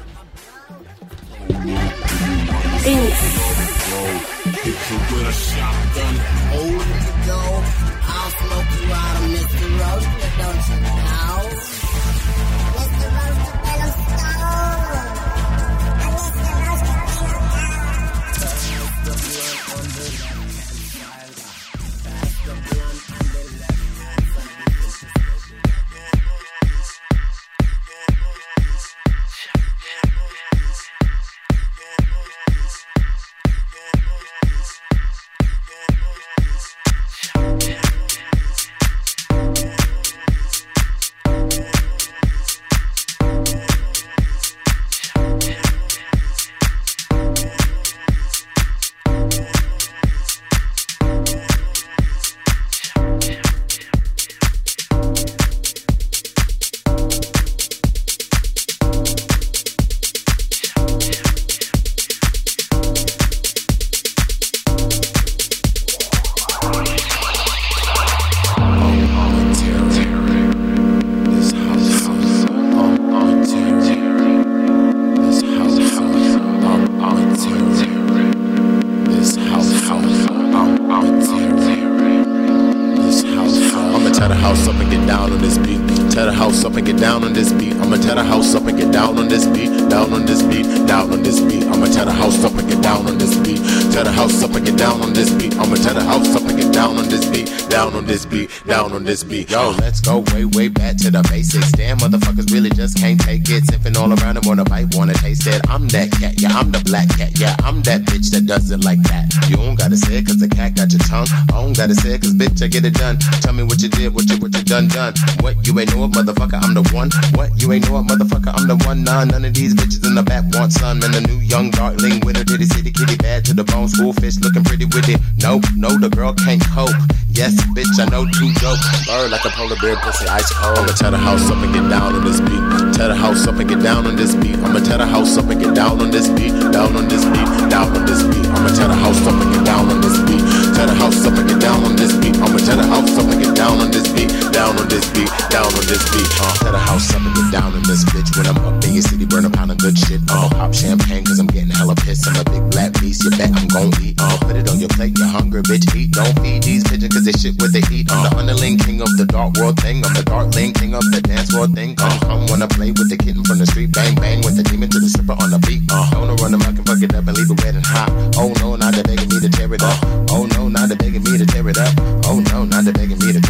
[99.12, 99.50] This beat.
[99.50, 101.70] Yo, let's go way, way back to the basics.
[101.72, 103.62] Damn, motherfuckers really just can't take it.
[103.68, 105.60] Sipping all around and wanna bite, wanna taste it.
[105.68, 108.84] I'm that cat, yeah, I'm the black cat, yeah, I'm that bitch that does it
[108.84, 109.28] like that.
[109.50, 111.28] You don't gotta say it cause the cat got your tongue.
[111.52, 112.31] I don't gotta say it cause
[112.62, 113.18] I get it done.
[113.42, 115.14] Tell me what you did, what you, what you done, done.
[115.42, 117.10] What you ain't know it, motherfucker, I'm the one.
[117.34, 119.02] What you ain't know it, motherfucker, I'm the one.
[119.02, 121.02] Nah, none of these bitches in the back want some.
[121.02, 123.88] And the new young darling winner, did city kitty bad to the bone.
[123.88, 125.18] School fish looking pretty with it.
[125.42, 126.94] Nope, no, the girl can't cope.
[127.34, 128.78] Yes, bitch, I know too dope.
[129.10, 130.78] Bird like a polar bear, pussy ice cold.
[130.78, 132.62] I'ma tear the house up and get down on this beat.
[132.94, 134.54] Tear the house up and get down on this beat.
[134.62, 136.54] I'ma tear the house up and get down on this beat.
[136.70, 138.46] Down on this beat, down on this beat.
[138.54, 140.61] I'ma tear the house up and get down on this beat.
[140.82, 142.34] The house up and get down on this beat.
[142.36, 144.28] I'ma tear the house up and get down on this beat.
[144.52, 146.28] Down on this beat, down on this beat.
[146.42, 148.21] Uh, the house up and get down on this bitch.
[148.36, 150.24] When I'm up in your city, burn a pound of good shit.
[150.26, 152.24] Pop champagne cause I'm getting hella pissed.
[152.26, 154.16] I'm a big black beast, you bet I'm gon' eat.
[154.16, 156.12] Uh, put it on your plate, you're hungry, bitch, eat.
[156.16, 158.08] Don't feed these pigeons cause they shit what they eat.
[158.08, 160.00] I'm the underling king of the dark world thing.
[160.00, 161.92] I'm the dark link king of the dance floor thing.
[161.96, 163.92] Come, come, wanna play with the kitten from the street.
[163.92, 165.84] Bang, bang with the demon to the stripper on the beat.
[165.92, 168.08] Uh, don't run them, I can fuck it up and leave it wet and hot.
[168.40, 170.00] Oh no, now they're begging me to tear it up.
[170.32, 171.92] Oh no, now they're begging me to tear it up.
[172.24, 173.41] Oh no, now they're begging me to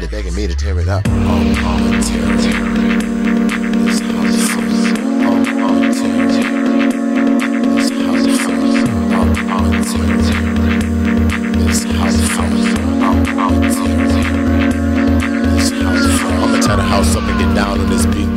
[0.00, 1.06] They're begging me to tear it up.
[1.06, 1.54] I'ma
[16.60, 18.33] tear the house up and get down on this beat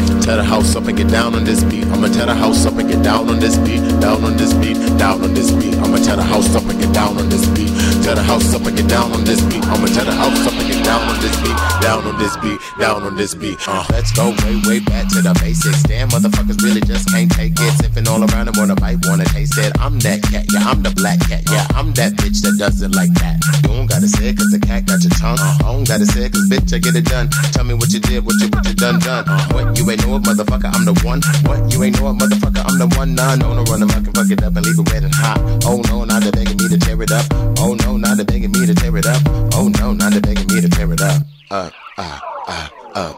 [1.18, 3.82] down on this beat, I'ma tear the house up and get down on this beat.
[4.00, 5.76] Down on this beat, down on this beat.
[5.76, 7.72] I'ma tear the house up and get down on this beat.
[8.04, 9.64] Tear the house up and get down on this beat.
[9.66, 12.60] I'ma tear the house up and get down on this beat, down on this beat,
[12.80, 13.58] down on this beat.
[13.68, 15.84] Uh, let's go way, way back to the basics.
[15.84, 17.72] Damn, motherfuckers really just can't take it.
[17.82, 19.72] Sipping all around and wanna bite, wanna taste it.
[19.80, 22.94] I'm that cat, yeah, I'm the black cat, yeah, I'm that bitch that does it
[22.94, 23.40] like that.
[23.64, 25.40] You don't gotta say it cause the cat got your tongue.
[25.40, 27.30] I don't gotta say it cause bitch, I get it done.
[27.56, 29.26] Tell me what you did, what you, what you done, done.
[29.56, 31.22] What you ain't know it, motherfucker, I'm the one.
[31.46, 33.16] What you ain't know it, motherfucker, I'm the one.
[33.16, 35.14] Nah, no, no, run them, I can fuck it up and leave it red and
[35.14, 35.40] hot.
[35.66, 37.26] Oh no, now they're begging me to tear it up.
[37.60, 39.22] Oh no, now they're begging me to tear it up.
[39.54, 41.22] Oh no, now they're begging me to tear it up.
[41.52, 43.14] Uh, uh, uh, uh.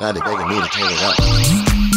[0.00, 1.93] Now they're begging me to tear it up.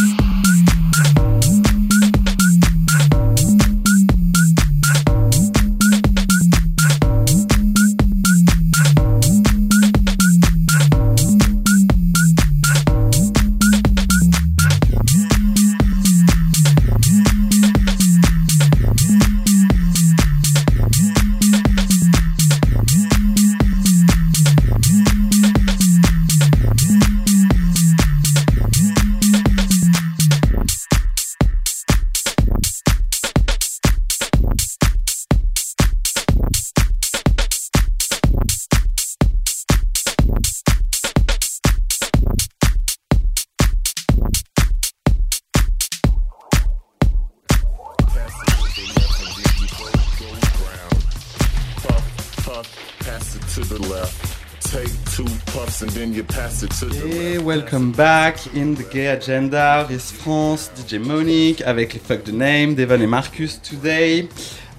[56.84, 62.34] Et welcome back in the Gay Agenda, Riz France, DJ Monique, avec les Fuck the
[62.34, 64.28] Name, Devon et Marcus today.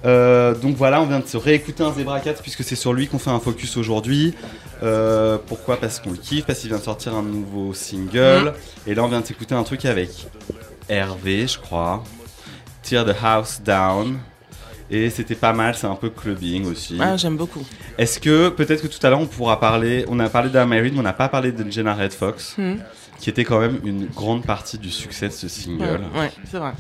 [0.05, 3.09] Euh, donc voilà, on vient de se réécouter un Zebra 4 puisque c'est sur lui
[3.09, 4.35] qu'on fait un focus aujourd'hui.
[4.85, 5.77] Euh, pourquoi?
[5.77, 8.55] Parce qu'on le kiffe, parce qu'il vient de sortir un nouveau single.
[8.87, 10.11] Et là, on vient de s'écouter un truc avec
[10.89, 12.05] Hervé, je crois.
[12.83, 14.19] Tear the House Down.
[14.91, 16.99] Et c'était pas mal, c'est un peu clubbing aussi.
[17.01, 17.63] Ah, j'aime beaucoup.
[17.99, 21.01] Est-ce que peut-être que tout à l'heure on pourra parler, on a parlé d'Amaryd, mais
[21.01, 22.79] on n'a pas parlé de Jenna Red Fox, Mhm.
[23.19, 26.59] Qui était quand même une grande partie du succès de ce single Ouais, ouais, c'est
[26.59, 26.73] vrai.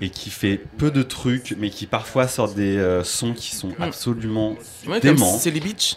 [0.00, 3.68] et qui fait peu de trucs, mais qui parfois sort des euh, sons qui sont
[3.70, 3.82] Mm.
[3.82, 5.38] absolument Ouais, déments.
[5.38, 5.96] Silly Beach.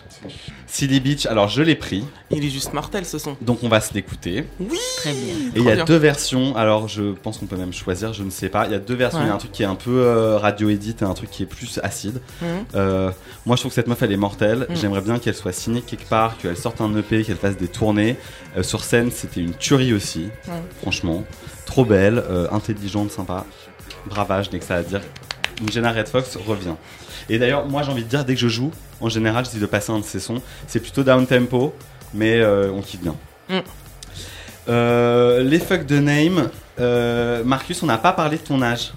[0.67, 3.37] Silly Beach, alors je l'ai pris, Il est juste mortel ce son.
[3.41, 4.45] donc on va se l'écouter.
[4.59, 5.35] Oui Très bien.
[5.55, 5.85] Et il y a bien.
[5.85, 8.65] deux versions, alors je pense qu'on peut même choisir, je ne sais pas.
[8.65, 10.37] Il y a deux versions, il y a un truc qui est un peu euh,
[10.37, 12.19] radio edit et un truc qui est plus acide.
[12.41, 12.47] Mhm.
[12.75, 13.11] Euh,
[13.45, 14.75] moi je trouve que cette meuf elle est mortelle, Mm.
[14.75, 18.17] j'aimerais bien qu'elle soit signée quelque part, qu'elle sorte un EP, qu'elle fasse des tournées.
[18.57, 20.53] Euh, sur scène c'était une tuerie aussi, Ouais.
[20.81, 21.23] franchement.
[21.65, 23.45] Trop belle, euh, intelligente, sympa.
[24.05, 25.01] Bravage, dès que ça à dire.
[25.71, 26.75] Jenna Red Fox revient.
[27.29, 29.65] Et d'ailleurs, moi j'ai envie de dire, dès que je joue, en général, j'essaie de
[29.65, 30.41] passer un de ses sons.
[30.67, 31.73] C'est plutôt down tempo,
[32.13, 33.15] mais euh, on kiffe bien.
[33.49, 33.59] Mm.
[34.69, 36.49] Euh, les fuck de name.
[36.79, 38.93] Euh, Marcus, on n'a pas parlé de ton âge.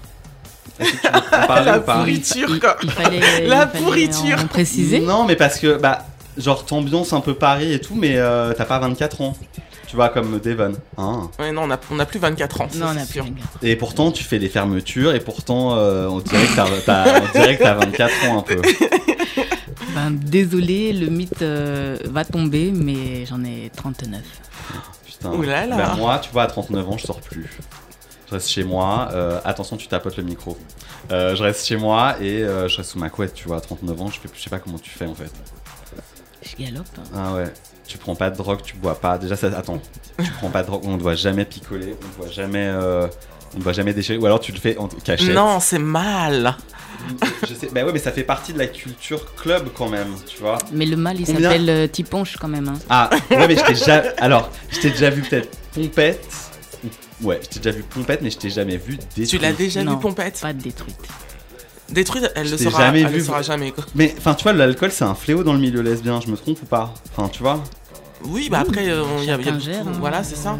[0.79, 1.97] Est-ce que tu veux en parler La ou pas?
[1.97, 2.77] pourriture, quoi.
[2.83, 4.39] Il fallait, La il pourriture.
[4.39, 4.99] en préciser.
[4.99, 6.05] Non, mais parce que, bah,
[6.37, 9.37] genre, t'ambiance un peu Paris et tout, mais euh, t'as pas 24 ans.
[9.87, 10.73] Tu vois, comme Devon.
[10.97, 11.29] Hein.
[11.39, 12.67] Ouais, non, on a, on a plus 24 ans.
[12.75, 13.21] Non, on a plus.
[13.63, 17.31] Et pourtant, tu fais des fermetures, et pourtant, euh, on, dirait que t'as, t'as- on
[17.39, 18.61] dirait que t'as 24 ans un peu.
[19.95, 24.21] Ben, désolé, le mythe euh, va tomber, mais j'en ai 39.
[25.05, 25.31] Putain.
[25.31, 25.75] Ouh là là.
[25.75, 27.49] Bah, moi, tu vois, à 39 ans, je sors plus.
[28.27, 29.09] Je reste chez moi.
[29.13, 30.55] euh, attention, tu tapotes le micro.
[31.11, 33.57] Euh, je reste chez moi et euh, je reste sous ma couette, tu vois.
[33.57, 35.31] À 39 ans, je, fais, je sais pas comment tu fais en fait.
[36.43, 36.85] Je galope.
[37.15, 37.51] Ah ouais.
[37.87, 39.17] Tu prends pas de drogue, tu bois pas.
[39.17, 39.47] Déjà, ça.
[39.57, 39.81] Attends.
[40.23, 42.65] Tu prends pas de drogue, on ne doit jamais picoler, on ne doit jamais.
[42.67, 43.07] euh,
[43.55, 44.17] on ne doit jamais déchirer.
[44.17, 45.33] Ou alors tu le fais en cachette.
[45.33, 46.55] Non, c'est mal.
[47.47, 47.69] Je sais.
[47.71, 50.57] Bah ouais, mais ça fait partie de la culture club quand même, tu vois.
[50.73, 52.67] Mais le mal, il Combien s'appelle euh, Tiponche quand même.
[52.67, 52.73] hein.
[52.89, 54.03] Ah, ouais, mais je t'ai déjà.
[54.17, 56.27] Alors, je t'ai déjà vu peut-être pompette.
[57.21, 59.29] Ouais, je t'ai déjà vu pompette, mais je t'ai jamais vu détruite.
[59.29, 59.93] Tu l'as déjà Non.
[59.93, 60.39] vu, Pompette?
[60.41, 60.95] Pas détruite.
[61.89, 63.17] Détruite, elle le sera, jamais elle vu.
[63.19, 63.85] le sera jamais, quoi.
[63.95, 66.61] Mais enfin, tu vois, l'alcool c'est un fléau dans le milieu lesbien, je me trompe
[66.61, 66.93] ou pas?
[67.15, 67.63] Enfin, tu vois,
[68.25, 69.91] Oui, bah après, euh, il y a, y a gère, hein.
[69.99, 70.51] Voilà, c'est ça.
[70.51, 70.55] Euh,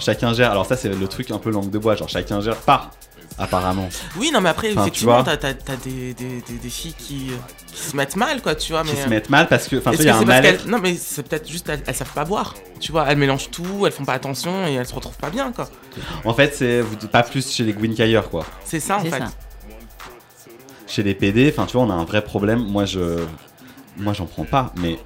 [0.00, 0.50] chacun gère.
[0.50, 2.90] Alors, ça, c'est le truc un peu langue de bois, genre chacun gère pas,
[3.38, 3.88] apparemment.
[4.16, 5.24] Oui, non, mais après, Enfin, effectivement, vois.
[5.24, 7.36] t'as t'as- t'as des, des, des, des filles qui, euh,
[7.72, 8.82] qui se mettent mal, quoi, tu vois.
[8.82, 10.96] Qui mais, se mettent mal parce que, enfin, il y a un mal Non, mais
[10.96, 12.54] c'est peut-être juste elles, elles savent pas boire.
[12.80, 15.52] Tu vois, elles mélangent tout, elles font pas attention et elles se retrouvent pas bien,
[15.52, 15.68] quoi.
[16.24, 16.82] En fait, c'est
[17.12, 18.44] pas plus chez les Gwyn qu'ailleurs, quoi.
[18.64, 19.10] C'est ça, en fait.
[19.10, 19.28] ça.
[20.88, 22.60] Chez les PD, enfin, tu vois, on a un vrai problème.
[22.66, 23.00] Moi, je.
[23.98, 24.98] Moi, j'en prends pas, mais.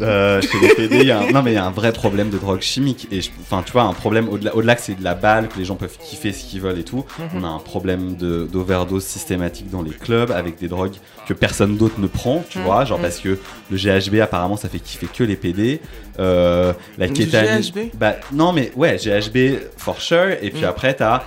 [0.00, 1.30] euh, chez les PD, il y a un...
[1.30, 3.84] non mais il y a un vrai problème de drogue chimique et enfin tu vois
[3.84, 6.44] un problème au-delà au-delà que c'est de la balle que les gens peuvent kiffer ce
[6.44, 7.28] qu'ils veulent et tout Mhm.
[7.36, 10.96] on a un problème d'overdose systématique dans les clubs avec des drogues
[11.26, 12.64] que personne d'autre ne prend tu Mhm.
[12.64, 13.02] vois genre Mhm.
[13.04, 13.38] parce que
[13.70, 15.80] le GHB apparemment ça fait kiffer que les PD
[16.18, 17.78] euh, la kétamine GHB?
[17.94, 21.22] bah non mais ouais GHB for sure et puis après t'as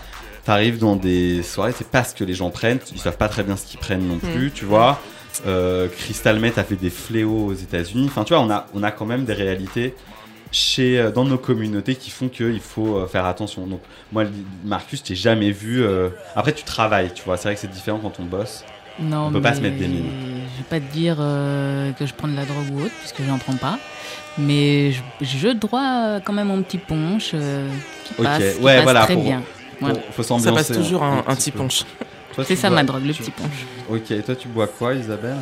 [0.50, 3.44] t'arrives dans des soirées, c'est pas ce que les gens prennent, ils savent pas très
[3.44, 4.32] bien ce qu'ils prennent non Mm.
[4.34, 5.00] plus, tu vois.
[5.46, 8.06] Euh, Crystal Met a fait des fléaux aux États-Unis.
[8.08, 9.94] Enfin, tu vois, on a, on a quand même des réalités
[10.52, 13.68] chez, euh, dans nos communautés qui font qu'il faut euh, faire attention.
[13.68, 13.82] Donc,
[14.12, 14.24] moi,
[14.66, 15.84] Marcus, t'ai jamais vu.
[15.84, 17.38] euh, Après, tu travailles, tu vois.
[17.38, 18.66] C'est vrai que c'est différent quand on bosse.
[19.00, 20.10] Non, On peut pas se mettre des mines.
[20.58, 23.22] Je vais pas te dire euh, que je prends de la drogue ou autre, puisque
[23.26, 23.78] j'en prends pas.
[24.40, 27.70] Mais je, je droit quand même un petit punch euh,
[28.06, 29.44] qui Ok, passe, qui ouais, passe voilà, très pour- bien.
[29.82, 29.96] Voilà.
[30.12, 31.84] Faut, faut Ça passe toujours un, un petit punch.
[32.46, 33.66] C'est ça bois- ma drogue, le tu- petit punch.
[33.90, 35.36] Ok, et toi, tu bois quoi, Isabelle?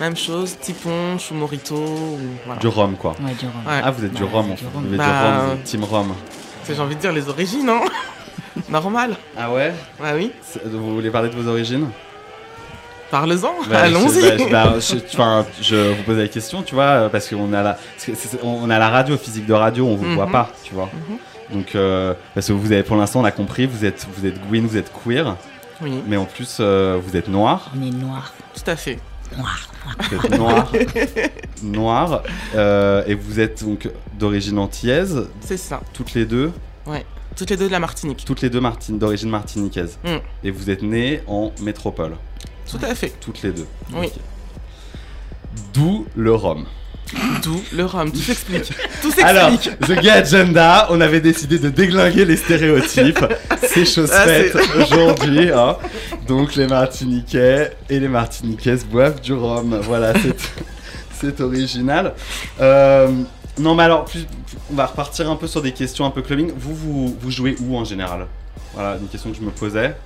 [0.00, 1.74] Même chose, petit punch ou morito.
[1.74, 2.60] Ou, voilà.
[2.60, 3.10] Du rhum, quoi.
[3.22, 3.54] Ouais, du rhum.
[3.66, 3.80] Ouais.
[3.84, 4.64] Ah, vous êtes du Bah, rhum, du en fait.
[4.74, 4.86] rhum.
[4.88, 6.14] Vous Bah, du rhum, vous êtes team rhum.
[6.62, 7.80] C'est, J'ai envie de dire les origines, hein
[8.70, 9.16] Normal.
[9.36, 9.72] Ah ouais?
[10.02, 10.30] Ah oui,
[10.64, 11.88] Vous voulez parler de vos origines?
[13.10, 14.20] Parle-en, Bah, allons-y.
[14.20, 17.26] je, bah, je- bah, je- enfin, je vous pose la question, tu vois, euh, parce
[17.28, 17.78] qu'on a la,
[18.42, 20.14] on a la radio, physique de radio, on vous Mhm.
[20.14, 20.90] voit pas, tu vois.
[21.52, 24.38] Donc, euh, parce que vous avez, pour l'instant, on a compris, vous êtes, vous êtes
[24.48, 25.36] Gwyn, vous êtes queer,
[25.80, 28.32] Oui, mais en plus, euh, vous êtes noir, On est noir.
[28.54, 28.98] tout à fait.
[29.36, 29.68] Noir.
[30.10, 30.72] vous êtes noir,
[31.62, 32.22] noir,
[32.54, 33.88] euh, et vous êtes donc
[34.18, 35.80] d'origine antillaise, C'est ça.
[35.92, 36.50] toutes les deux,
[37.36, 38.24] Toutes les deux de la Martinique.
[38.26, 40.16] toutes les deux Martin- d'origine martiniquaise, Mm.
[40.44, 42.16] et vous êtes nés en métropole,
[42.70, 43.12] Tout à fait.
[43.20, 43.66] toutes les deux.
[43.94, 44.10] Oui.
[45.74, 46.64] D'où le rhum.
[47.42, 48.10] D'où le rhum.
[48.12, 48.70] Tout s'explique.
[49.02, 49.78] Tout Alors, s'explique.
[49.80, 53.24] The Gay Agenda, on avait décidé de déglinguer les stéréotypes.
[53.66, 55.50] C'est chose Ah, faite aujourd'hui.
[55.50, 55.76] hein.
[56.26, 59.78] Donc, les Martiniquais et les Martiniquaises boivent du rhum.
[59.84, 60.36] Voilà, c'est,
[61.20, 62.14] c'est original.
[62.60, 63.08] Euh,
[63.58, 64.26] non, mais alors, plus-
[64.70, 66.52] on va repartir un peu sur des questions un peu clubbing.
[66.56, 68.26] Vous, vous, vous jouez où en général?
[68.74, 69.96] Voilà, une question que je me posais.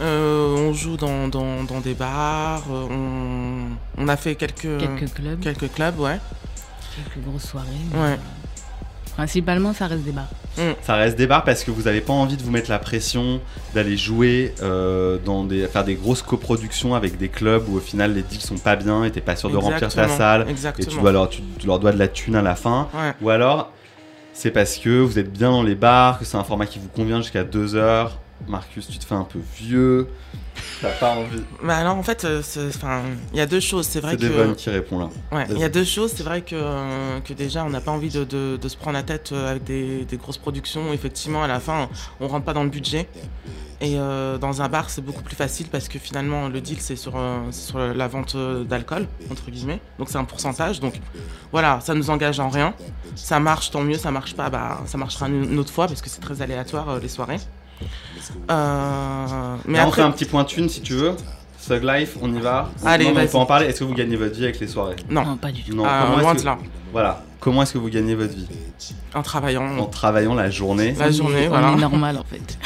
[0.00, 2.62] Euh, on joue dans, dans, dans des bars.
[2.70, 6.18] euh, on, on a fait quelques, Quelques clubs, quelques clubs, ouais.
[6.96, 7.66] quelques grosses soirées.
[7.94, 7.98] Ouais.
[8.12, 8.16] euh,
[9.16, 10.28] Principalement, ça reste des bars.
[10.82, 13.40] Ça reste des bars parce que vous n'avez pas envie de vous mettre la pression
[13.74, 18.12] d'aller jouer euh, dans des faire des grosses coproductions avec des clubs où au final
[18.14, 20.50] les deals sont pas bien et t'es pas sûr de remplir ta Exactement, salle et
[20.50, 20.88] Exactement.
[20.90, 23.12] tu dois leur tu, tu leur dois de la thune à la fin Ouais.
[23.22, 23.70] ou alors
[24.32, 26.88] c'est parce que vous êtes bien dans les bars que c'est un format qui vous
[26.88, 30.08] convient jusqu'à 2 heures Marcus tu te fais un peu vieux
[30.80, 32.70] t'as pas envie Bah alors en fait, euh, c'est-
[33.32, 33.86] il y a deux choses.
[33.86, 36.12] C'est vrai c'est que Devon qui répond là Ouais, il y a deux choses.
[36.16, 38.96] C'est vrai que, euh, que déjà, on n'a pas envie de, de- de se prendre
[38.96, 40.92] la tête euh, avec des, des grosses productions.
[40.92, 41.88] Effectivement, à la fin,
[42.20, 43.08] on rentre pas dans le budget.
[43.80, 46.96] Et euh, dans un bar, c'est beaucoup plus facile parce que finalement, le deal, c'est
[46.96, 48.36] sur, euh, c'est sur la vente
[48.66, 49.80] d'alcool, entre guillemets.
[49.98, 50.80] Donc, c'est un pourcentage.
[50.80, 50.94] Donc,
[51.52, 52.74] voilà, ça nous engage en rien.
[53.14, 53.98] Ça marche, tant mieux.
[53.98, 56.88] Ça marche pas, bah, ça marchera une, une autre fois parce que c'est très aléatoire,
[56.88, 57.38] euh, les soirées.
[58.50, 61.12] Euh, mais Là, on après, fait un petit point de thune si tu veux
[61.66, 63.30] Thug Life on y va Allez, Non, mais on vas-y.
[63.32, 64.96] peut en parler est-ce que vous gagnez votre vie avec les soirées?
[65.10, 65.74] Non, Non, pas du tout.
[65.74, 66.58] non comment loin de là.
[66.92, 68.46] voilà comment est-ce que vous gagnez votre vie?
[69.14, 69.78] En travaillant.
[69.78, 71.72] en travaillant la journée La On journée, on voilà.
[71.72, 72.58] est normal en fait.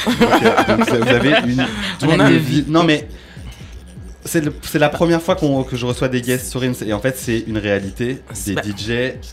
[0.77, 1.65] Donc vous avez une
[2.03, 2.65] On a double deux vie.
[2.67, 3.07] Non mais
[4.25, 7.39] c'est la première fois que je reçois des guests sur Ins et en fait c'est
[7.47, 8.89] une réalité des Bah, DJ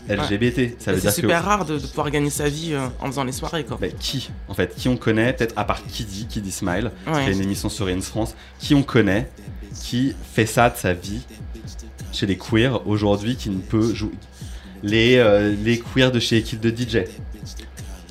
[0.09, 0.75] LGBT.
[0.79, 3.23] Ça veut C'est super que rare de, de pouvoir gagner sa vie euh, en faisant
[3.23, 3.77] les soirées, quoi.
[3.79, 7.29] bah, qui en fait qui on connaît peut-être à part Kiddy Kiddy Smile qui a
[7.29, 9.29] une émission sur Ins France qui on connaît
[9.83, 11.21] qui fait ça de sa vie
[12.11, 14.11] chez les queers aujourd'hui qui ne peut jouer
[14.83, 17.05] les euh, les queers de chez Equipe de DJ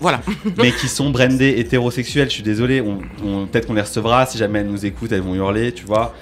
[0.00, 0.22] Voilà.
[0.56, 2.28] mais qui sont brandés hétérosexuels.
[2.30, 4.24] Je suis désolé, on, on- peut-être qu'on les recevra.
[4.24, 6.14] Si jamais elles nous écoutent, elles vont hurler, tu vois.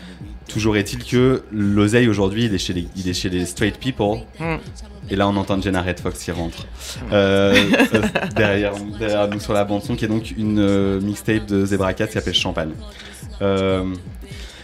[0.49, 4.21] Toujours est-il que l'oseille aujourd'hui, il, est chez les- il est chez les straight people.
[4.41, 4.57] Mm.
[5.11, 6.67] Et là, on entend Jenna Red Fox qui rentre
[7.13, 7.55] Euh,
[7.95, 8.03] euh,
[8.35, 11.93] derrière, derrière nous sur la bande son, qui est donc une euh, mixtape de Zebra
[11.95, 12.71] Cat qui s'appelle Champagne.
[13.43, 13.85] Euh,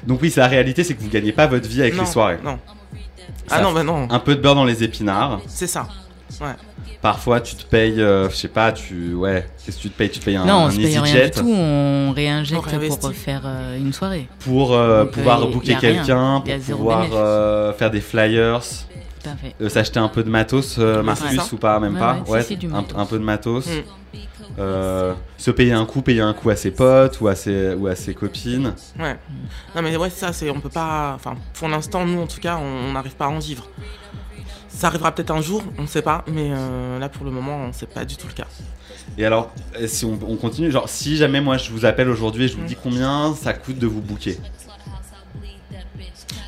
[0.07, 2.09] donc oui, c'est la réalité, c'est que vous gagnez pas votre vie avec non, les
[2.09, 2.39] soirées.
[2.43, 2.59] Non.
[3.47, 4.09] Ça Ah non, bah non.
[4.11, 5.41] Un peu de beurre dans les épinards.
[5.47, 5.87] C'est ça.
[6.41, 6.55] Ouais.
[7.01, 10.11] Parfois, tu te payes, euh, je sais pas, tu, ouais, qu'est-ce que tu te payes?
[10.11, 11.49] Tu te payes un, non, on un se paye rien du tout.
[11.49, 14.29] On réinjecte On pour refaire euh, une soirée.
[14.41, 18.61] pour euh, Donc, pouvoir euh, booker quelqu'un, pour pouvoir euh, faire des flyers,
[19.61, 22.49] euh, s'acheter un peu de matos, euh, Marcus, ou pas, même Ouais, pas ouais, si,
[22.49, 23.67] si, du un, peu de matos.
[23.67, 23.71] Mm.
[24.59, 27.87] Euh, se payer un coup, payer un coup à ses potes ou à ses, ou
[27.87, 28.75] à ses copines.
[28.99, 29.17] Ouais.
[29.75, 30.49] Non, mais ouais, ça, c'est.
[30.51, 31.13] On peut pas.
[31.17, 33.69] Enfin, pour l'instant, nous, en tout cas, on n'arrive pas à en vivre.
[34.77, 37.71] Ça arrivera peut-être un jour, on ne sait pas, mais euh, là, pour le moment,
[37.73, 38.47] c'est pas du tout le cas.
[39.17, 42.45] Et alors, euh, si on, on continue, genre, si jamais moi je vous appelle aujourd'hui
[42.45, 42.67] et je vous Mm.
[42.67, 44.37] dis combien ça coûte de vous booker?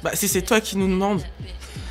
[0.03, 1.23] Bah, si c'est toi qui nous demandes,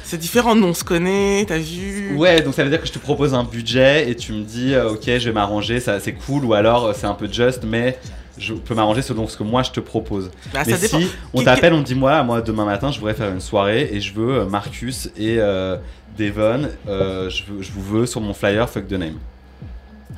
[0.03, 0.55] c'est différent.
[0.55, 2.15] Nous, on se connaît, t'as vu?
[2.15, 4.73] Ouais, donc ça veut dire que je te propose un budget et tu me dis,
[4.73, 7.63] euh, ok, je vais m'arranger, ça c'est cool, ou alors euh, c'est un peu juste,
[7.65, 7.97] mais
[8.37, 10.29] je peux m'arranger selon ce que moi je te propose.
[10.53, 10.99] Bah, Mais ça dépend.
[10.99, 13.89] si on t'appelle, on te dit moi, moi demain matin, je voudrais faire une soirée
[13.91, 15.77] et je veux euh, Marcus et euh,
[16.17, 19.17] Devon, euh, je, veux- je vous veux sur mon flyer Fuck the Name.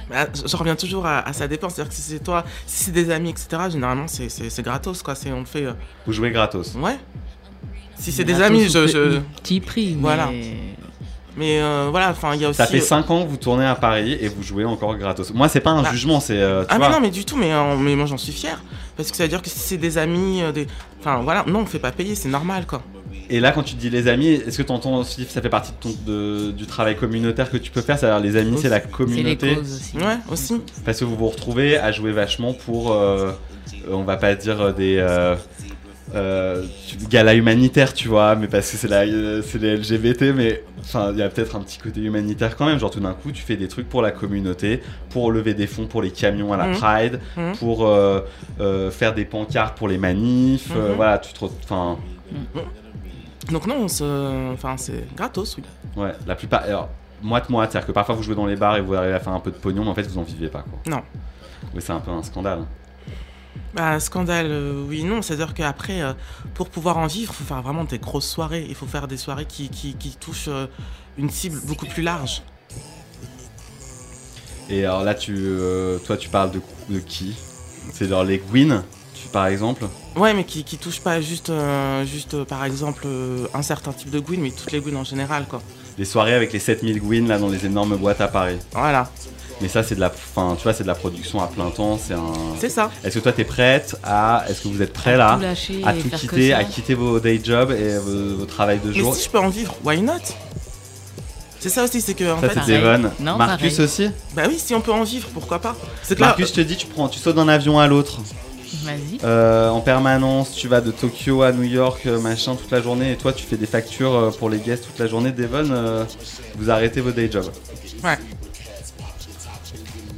[0.09, 1.69] Bah, je je reviens toujours à, à ça dépend.
[1.69, 5.01] C'est-à-dire que si c'est toi, si c'est des amis, etc., généralement, c'est- c'est c'est gratos,
[5.01, 5.15] quoi.
[5.15, 5.65] C'est- On le fait.
[5.65, 5.73] euh,
[6.05, 6.75] Vous jouez gratos.
[6.75, 6.97] Ouais.
[7.99, 9.19] Si c'est des amis, je.
[9.43, 10.27] Petit prix, Voilà.
[10.31, 10.53] Mais
[11.61, 12.57] euh, voilà, enfin, il y a aussi.
[12.57, 15.31] Ça fait euh, 5 ans que vous tournez à Paris et vous jouez encore gratos.
[15.33, 15.91] Moi, c'est pas un Bah.
[15.91, 16.37] jugement, c'est.
[16.41, 18.61] euh, Ah vois, mais non mais du tout mais, euh, mais moi j'en suis fier
[18.95, 20.65] parce que ça veut dire que si c'est des amis euh, des
[20.99, 22.81] enfin voilà non on fait pas payer c'est normal quoi
[23.29, 25.49] Et là, quand tu dis les amis, est-ce que tu entends aussi que ça fait
[25.49, 27.99] partie de ton, de- du travail communautaire que tu peux faire?
[27.99, 29.57] C'est-à-dire, les amis, c'est la communauté?
[29.95, 33.31] ouais aussi Parce que vous vous retrouvez à jouer vachement pour, euh,
[33.87, 34.97] euh, on va pas dire euh, des
[36.15, 40.33] euh, tu- galas humanitaires, tu vois, mais parce que c'est la, euh, c'est les LGBT,
[40.33, 42.79] mais enfin, il y a peut-être un petit côté humanitaire quand même.
[42.79, 45.85] Genre, tout d'un coup, tu fais des trucs pour la communauté, pour lever des fonds
[45.87, 46.75] pour les camions à la Mhm.
[46.77, 47.55] Pride, Mhm.
[47.57, 48.21] pour euh,
[48.59, 50.71] euh, faire des pancartes pour les manifs.
[50.75, 50.95] euh, Mhm.
[50.95, 51.97] voilà, tu te, enfin,
[53.51, 55.63] donc non on se enfin c'est gratos oui
[56.03, 56.63] ouais, la plupart.
[56.63, 56.89] Alors,
[57.21, 59.39] moite-moite, c'est-à-dire que parfois vous jouez dans les bars et vous arrivez à faire un
[59.39, 60.79] peu de pognon, mais en fait, vous en vivez pas, quoi.
[60.87, 61.01] non
[61.73, 62.59] Oui, c'est un peu un scandale.
[63.73, 66.13] Bah scandale euh, oui non c'est à dire qu'après euh,
[66.53, 68.65] pour pouvoir en vivre faut faire vraiment des grosses soirées.
[68.67, 70.67] Il faut faire des soirées qui qui, qui touchent euh,
[71.17, 72.41] une cible beaucoup plus large.
[74.69, 75.33] Et alors là, tu,
[76.05, 77.37] toi, tu parles de, de qui?
[77.93, 79.85] C'est genre les Gwyn, tu, par exemple?
[80.17, 81.51] Ouais mais qui qui touchent pas juste
[82.05, 83.07] juste par exemple
[83.53, 85.61] un certain type de Gwyn mais toutes les Gwyn en général quoi.
[85.97, 88.57] Les soirées avec les 7000 Gwyn là dans les énormes boîtes à Paris.
[88.73, 89.09] voilà
[89.61, 91.99] Mais ça, c'est de la, fin, tu vois, c'est de la production à plein temps.
[92.01, 92.33] C'est un.
[92.59, 95.41] c'est ça Est-ce que toi, t'es prête à, est-ce que vous êtes prêt là tout
[95.41, 98.95] lâcher à tout quitter, à quitter vos day jobs et vos, vos travails de mais
[98.99, 99.15] jour?
[99.15, 100.13] si je peux en vivre why not?
[101.59, 102.79] C'est ça aussi c'est que en Ça, fait c'est
[103.19, 103.81] Marcus pareil.
[103.81, 104.09] aussi?
[104.35, 106.61] Bah oui, si on peut en vivre, pourquoi pas C'est que là, Marcus, je te
[106.61, 108.19] dis, tu prends, tu sautes d'un avion à l'autre.
[108.83, 109.17] Vas-y.
[109.23, 113.13] Euh, en permanence, tu vas de Tokyo à New York, euh, machin, toute la journée,
[113.13, 115.31] et toi tu fais des factures euh, pour les guests toute la journée.
[115.31, 116.03] Devon, euh,
[116.57, 117.49] vous arrêtez vos day jobs.
[118.03, 118.17] Ouais.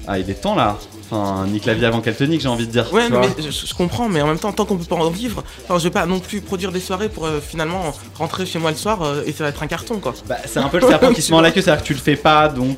[0.07, 0.77] Ah, il est temps là.
[1.11, 2.91] Enfin, nique la vie avant qu'elle te nique, j'ai envie de dire.
[2.93, 3.27] Ouais, tu mais, vois.
[3.37, 5.77] mais je, je comprends, mais en même temps, tant qu'on peut pas en vivre, enfin,
[5.79, 8.77] je vais pas non plus produire des soirées pour euh, finalement rentrer chez moi le
[8.77, 10.13] soir euh, et ça va être un carton, quoi.
[10.27, 11.99] Bah, c'est un peu le serpent qui se mord la queue, c'est-à-dire que tu le
[11.99, 12.77] fais pas, donc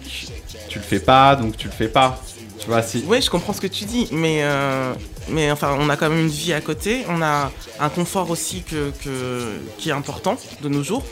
[0.70, 2.22] tu le fais pas, donc tu le fais pas.
[2.60, 3.04] Tu vois, si.
[3.08, 4.94] Ouais, je comprends ce que tu dis, mais, euh,
[5.30, 8.64] mais enfin, on a quand même une vie à côté, on a un confort aussi
[8.64, 11.04] que, que- qui est important de nos jours.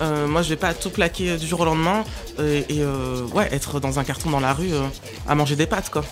[0.00, 2.04] Euh, moi, je vais pas tout plaquer du jour au lendemain
[2.38, 4.82] et euh, ouais, être dans un carton dans la rue euh,
[5.28, 6.04] à manger des pâtes, quoi.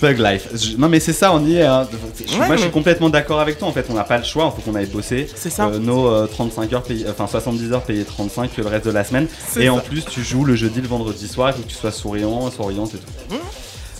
[0.00, 0.48] Thug life.
[0.54, 1.62] Je- Non mais c'est ça, on y est.
[1.62, 1.88] hein.
[2.26, 3.66] Je- Ouais, moi je suis complètement d'accord avec toi.
[3.68, 4.52] En fait, on n'a pas le choix.
[4.54, 5.26] Il faut qu'on aille bosser.
[5.34, 5.68] C'est ça.
[5.68, 9.04] Euh, nos euh, 35 heures payées, enfin 70 heures payées 35 le reste de la
[9.04, 9.26] semaine.
[9.58, 9.72] Et ça.
[9.72, 11.48] en plus, tu joues le jeudi, le vendredi soir.
[11.50, 13.34] Il faut que tu sois souriant, souriante et tout.
[13.34, 13.38] Mmh.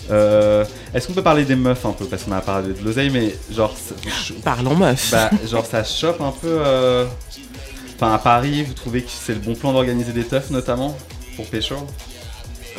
[0.09, 2.05] Euh, Est-ce qu'on peut parler des meufs un peu?
[2.05, 3.75] Parce qu'on a parlé de l'oseille, mais genre,
[4.43, 5.11] Parlons meuf.
[5.11, 6.47] bah, genre ça chope un peu.
[6.47, 7.05] euh,
[7.95, 10.95] Enfin à Paris, vous trouvez que c'est le bon plan d'organiser des teufs notamment
[11.35, 11.75] pour pécho?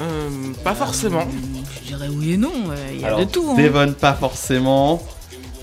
[0.01, 0.29] Euh,
[0.63, 1.27] pas forcément.
[1.83, 2.53] Je dirais oui et non.
[2.71, 3.45] euh, Il y a Alors, de tout.
[3.51, 3.61] hein.
[3.61, 5.03] Devon pas forcément.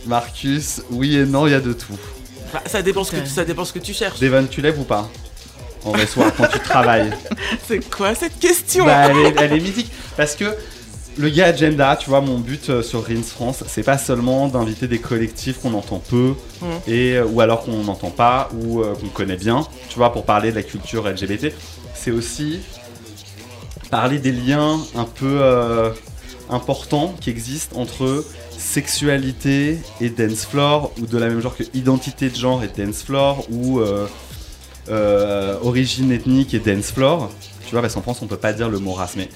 [0.06, 1.98] Marcus, oui et non, il y a de tout.
[2.54, 4.20] Bah, ça, dépend ce que, tu- ça dépend ce que tu cherches.
[4.20, 5.10] Devon, tu lèves ou pas?
[5.84, 7.12] En vrai soir, quand tu travailles.
[7.68, 8.86] C'est quoi cette question?
[8.86, 9.92] Bah, elle, est, elle est mythique.
[10.18, 10.54] Parce que
[11.18, 14.88] le gars Agenda, tu vois, mon but euh, sur Rins France, c'est pas seulement d'inviter
[14.88, 16.68] des collectifs qu'on entend peu, Mhm.
[16.88, 20.26] et, euh, ou alors qu'on n'entend pas, ou euh, qu'on connaît bien, tu vois, pour
[20.26, 21.54] parler de la culture LGBT.
[21.94, 22.60] C'est aussi
[23.90, 25.42] parler des liens un peu
[26.50, 28.26] importants qui existent entre
[28.58, 33.04] sexualité et dance floor, ou de la même genre que identité de genre et dance
[33.04, 33.80] floor, ou
[35.64, 37.30] origine ethnique et dance floor.
[37.68, 39.30] Tu vois, parce qu'en France, on peut pas dire le mot race, mais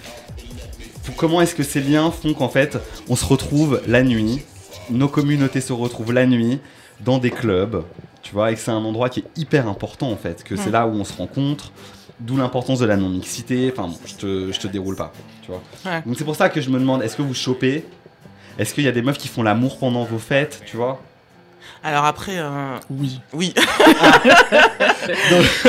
[1.16, 2.78] comment est-ce que ces liens font qu'en fait,
[3.10, 4.42] on se retrouve la nuit,
[4.90, 6.60] nos communautés se retrouvent la nuit
[7.02, 7.84] dans des clubs,
[8.22, 10.72] tu vois, et que c'est un endroit qui est hyper important en fait, que c'est
[10.72, 11.72] là où on se rencontre,
[12.20, 15.62] d'où l'importance de la non-mixité, enfin, bon, je te, je te déroule pas, tu vois.
[15.86, 16.02] Ouais.
[16.06, 17.86] Donc c'est pour ça que je me demande, est-ce que vous chopez?
[18.58, 21.02] Est-ce qu'il y a des meufs qui font l'amour pendant vos fêtes, tu vois?
[21.82, 23.22] Alors après, euh, Oui.
[23.32, 23.54] oui.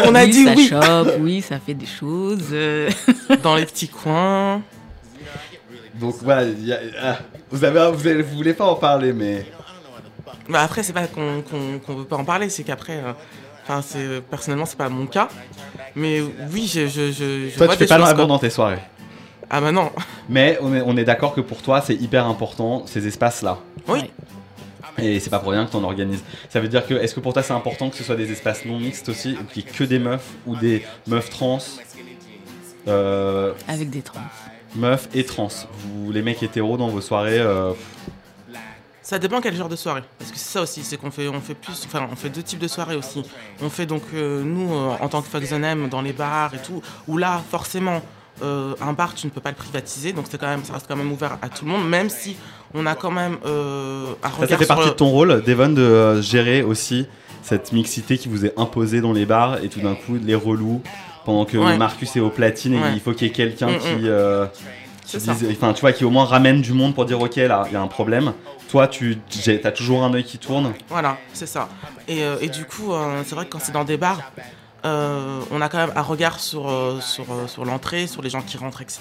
[0.05, 0.69] On a oui, dit ça oui.
[0.69, 2.49] chope, oui, ça fait des choses.
[2.53, 2.91] euh.
[3.45, 4.63] Dans les petits coins.
[6.01, 7.19] Donc voilà, il y a- ah,
[7.51, 9.45] vous, avez, vous, avez- vous voulez pas en parler, mais...
[10.49, 13.13] Bah après, c'est pas qu'on qu'on qu'on veut pas en parler, c'est qu'après, euh,
[13.63, 15.29] enfin, c'est personnellement, c'est pas mon cas.
[15.95, 16.21] Mais
[16.53, 18.81] oui, je, je, je, je Toi, vois tu fais pas l'amour dans tes soirées.
[19.49, 19.91] Ah bah non.
[20.29, 23.59] Mais on est, on est d'accord que pour toi, c'est hyper important, ces espaces-là.
[23.87, 24.11] Oui.
[24.99, 26.23] Et c'est pas pour rien que t'en organises.
[26.49, 28.65] Ça veut dire que, est-ce que pour toi c'est important que ce soit des espaces
[28.65, 31.59] non mixtes aussi, et qu'il y ait que des meufs ou des meufs trans
[32.89, 34.21] euh, Avec des trans.
[34.77, 35.49] Meufs et trans.
[35.79, 37.73] Vous, les mecs hétéros dans vos soirées, euh,
[39.03, 40.03] Ça dépend quel genre de soirée.
[40.19, 42.43] Parce que c'est ça aussi, c'est qu'on fait, on fait plus, enfin, on fait deux
[42.43, 43.23] types de soirées aussi.
[43.63, 46.55] On fait donc, euh, nous, euh, en tant que Fuck the Name, dans les bars
[46.55, 48.01] et tout, où là, forcément,
[48.43, 50.87] euh, un bar, tu ne peux pas le privatiser, donc c'est quand même, ça reste
[50.87, 52.37] quand même ouvert à tout le monde, même si
[52.73, 55.09] on a quand même euh, un Ça, regard ça fait sur partie le- de ton
[55.11, 57.07] rôle, Devon, de euh, gérer aussi
[57.43, 60.81] cette mixité qui vous est imposée dans les bars et tout d'un coup les relous
[61.25, 61.77] pendant que Ouais.
[61.77, 62.91] Marcus est au platine et Ouais.
[62.95, 64.01] il faut qu'il y ait quelqu'un Mm, qui, mm.
[64.05, 64.47] euh,
[65.07, 67.65] qui dise- enfin tu vois, qui au moins ramène du monde pour dire ok là
[67.67, 68.33] il y a un problème.
[68.71, 69.19] Toi tu
[69.65, 70.73] as toujours un œil qui tourne.
[70.89, 71.69] Voilà, c'est ça.
[72.07, 74.21] Et, euh, et du coup, euh, c'est vrai que quand c'est dans des bars,
[74.87, 78.31] euh, on a quand même un regard sur, euh, sur, euh, sur l'entrée, sur les
[78.31, 79.01] gens qui rentrent, etc.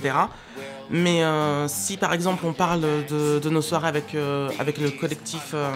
[0.90, 4.90] Mais euh, si par exemple on parle de, de nos soirées avec, euh, avec le
[4.90, 5.70] collectif euh,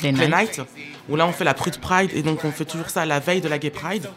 [0.00, 0.60] Play Night.
[1.08, 3.40] Où là on fait la Prude Pride et donc on fait toujours ça la veille
[3.40, 4.08] de la Gay Pride,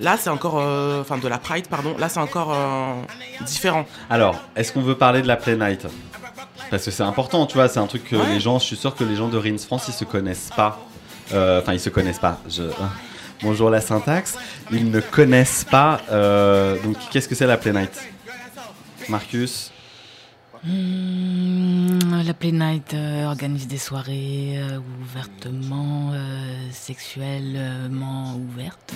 [0.00, 0.58] là c'est encore.
[0.58, 2.94] euh, Enfin, de la Pride, pardon, là c'est encore euh,
[3.46, 3.86] différent.
[4.10, 5.86] Alors est-ce qu'on veut parler de la Play Night?
[6.70, 8.26] Parce que c'est important, tu vois, c'est un truc que Ouais.
[8.34, 10.78] les gens, je suis sûr que les gens de Rins France ils se connaissent pas.
[11.32, 12.38] Euh, Enfin ils se connaissent pas.
[12.48, 12.64] Je...
[13.42, 14.36] Bonjour la syntaxe.
[14.72, 16.00] Ils ne connaissent pas.
[16.10, 17.92] euh, donc qu'est-ce que c'est la Play Night?
[19.08, 19.70] Marcus?
[20.64, 28.92] Hmm, la Play Night euh, organise des soirées euh, ouvertement euh, sexuellement ouvertes,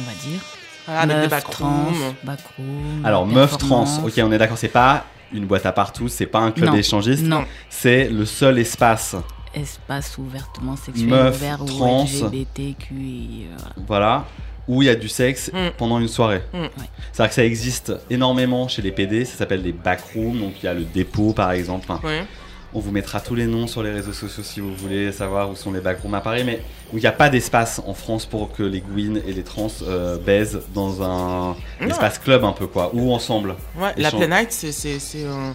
[0.00, 0.40] on va dire.
[0.86, 1.86] Voilà, avec des trans,
[2.24, 6.26] backroom, Alors, meuf trans, ok, on est d'accord, c'est pas une boîte à partout, c'est
[6.26, 7.44] pas un club d'échangistes, Non.
[7.68, 9.14] c'est le seul espace,
[9.54, 12.04] Espace ouvertement sexuel Meuf, ouvert trans.
[12.04, 13.46] ou LGBTQI.
[13.50, 13.84] euh, voilà.
[13.86, 14.24] voilà,
[14.68, 15.70] où il y a du sexe Mm.
[15.76, 16.42] pendant une soirée.
[16.52, 16.58] Mm.
[16.60, 16.68] Ouais.
[17.12, 20.68] C'est-à-dire que ça existe énormément chez les PD, ça s'appelle des backrooms, donc il y
[20.68, 21.86] a le dépôt par exemple.
[21.90, 22.24] Enfin, Ouais.
[22.72, 25.56] On vous mettra tous les noms sur les réseaux sociaux si vous voulez savoir où
[25.56, 26.62] sont les backrooms à Paris, mais
[26.92, 29.66] où il n'y a pas d'espace en France pour que les Gwyn et les trans
[29.82, 31.88] euh, baisent dans un Non.
[31.88, 33.56] espace club un peu quoi, ou ensemble.
[33.76, 34.10] Ouais, la.
[34.12, 35.50] Play Night, c'est c'est c'est euh,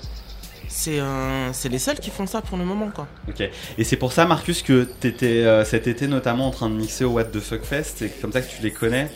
[0.68, 3.08] c'est euh, c'est les seuls qui font ça pour le moment quoi.
[3.30, 3.50] Ok.
[3.78, 7.06] Et c'est pour ça, Marcus, que tu étais cet été notamment en train de mixer
[7.06, 7.96] au What the Fuck Fest.
[8.00, 9.10] C'est comme ça que tu les connais?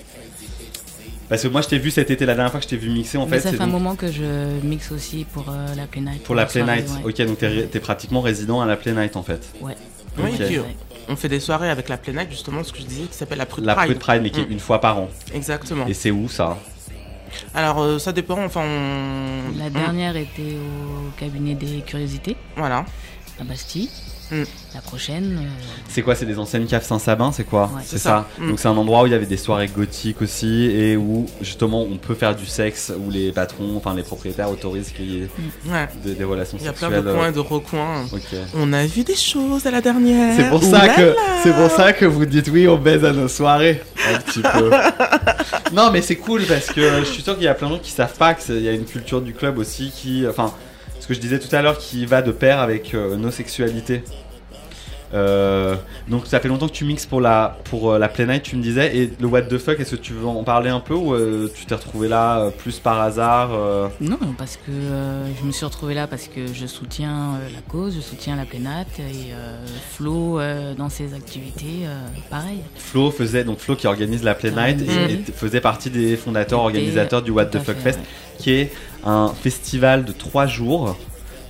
[1.30, 2.89] Parce que moi, je t'ai vu cet été, la dernière fois que je t'ai vu
[2.89, 5.75] mixer, en Mais fait, ça c'est fait un moment que je mixe aussi pour euh,
[5.75, 6.23] la Play Night.
[6.23, 6.88] pour la Play Night.
[7.05, 7.11] ouais.
[7.11, 9.47] Ok, donc t'es es pratiquement résident à la Play Night en fait.
[9.61, 9.75] Ouais.
[10.17, 10.61] Oui, euh,
[11.07, 13.38] on fait des soirées avec la Play Night, justement, ce que je disais, qui s'appelle
[13.38, 13.88] la Prude La Pride.
[13.91, 14.53] Prude Pride, mais qui est Mm.
[14.53, 15.09] une fois par an.
[15.34, 15.86] Exactement.
[15.88, 16.57] Et c'est où ça?
[17.53, 19.57] Alors, euh, ça dépend, enfin, on...
[19.59, 22.86] La on- dernière était au cabinet des curiosités Voilà.
[23.39, 23.89] à Bastille.
[24.32, 24.43] Mm.
[24.75, 25.47] La prochaine, euh,
[25.88, 27.82] C'est quoi C'est des anciennes caves Saint-Sabin C'est quoi Ouais.
[27.84, 28.27] C'est ça.
[28.38, 28.43] ça.
[28.43, 28.49] Mm.
[28.49, 31.82] Donc c'est un endroit où il y avait des soirées gothiques aussi et où justement
[31.82, 35.27] on peut faire du sexe, où les patrons, enfin les propriétaires autorisent qu'il y ait
[35.71, 35.88] Ouais.
[36.03, 37.05] des, des relations Il y a plein sexuelles.
[37.05, 38.05] de coins et de recoins.
[38.55, 40.36] On a vu des choses à la dernière.
[40.36, 43.27] C'est pour ça que c'est pour ça que vous dites oui, on baise à nos
[43.27, 43.82] soirées
[44.13, 44.69] un petit peu.
[45.73, 47.73] non, mais c'est cool parce que euh, je suis sûr qu'il y a plein de
[47.75, 50.53] gens qui savent pas qu'il y a une culture du club aussi qui, enfin,
[51.10, 54.03] que je disais tout à l'heure, qui va de pair avec euh, nos sexualités.
[55.14, 55.76] Euh,
[56.07, 58.55] donc ça fait longtemps que tu mixes pour la pour euh, la Play Night, tu
[58.55, 58.95] me disais.
[58.95, 61.49] Et le What the fuck, est-ce que tu veux en parler un peu ou euh,
[61.55, 63.49] tu t'es retrouvé là euh, plus par hasard
[63.99, 68.01] non, parce que je me suis retrouvée là parce que je soutiens la cause, je
[68.01, 69.34] soutiens la Play Night et
[69.91, 70.39] Flo
[70.78, 71.88] dans ses activités,
[72.30, 72.60] pareil.
[72.76, 76.16] Flo faisait donc Flo qui organise la Play Night et, et t- faisait partie des
[76.18, 78.38] fondateurs organisateurs du What the Fuck fait, Fest, ouais.
[78.38, 78.72] qui est
[79.05, 80.97] un festival de trois jours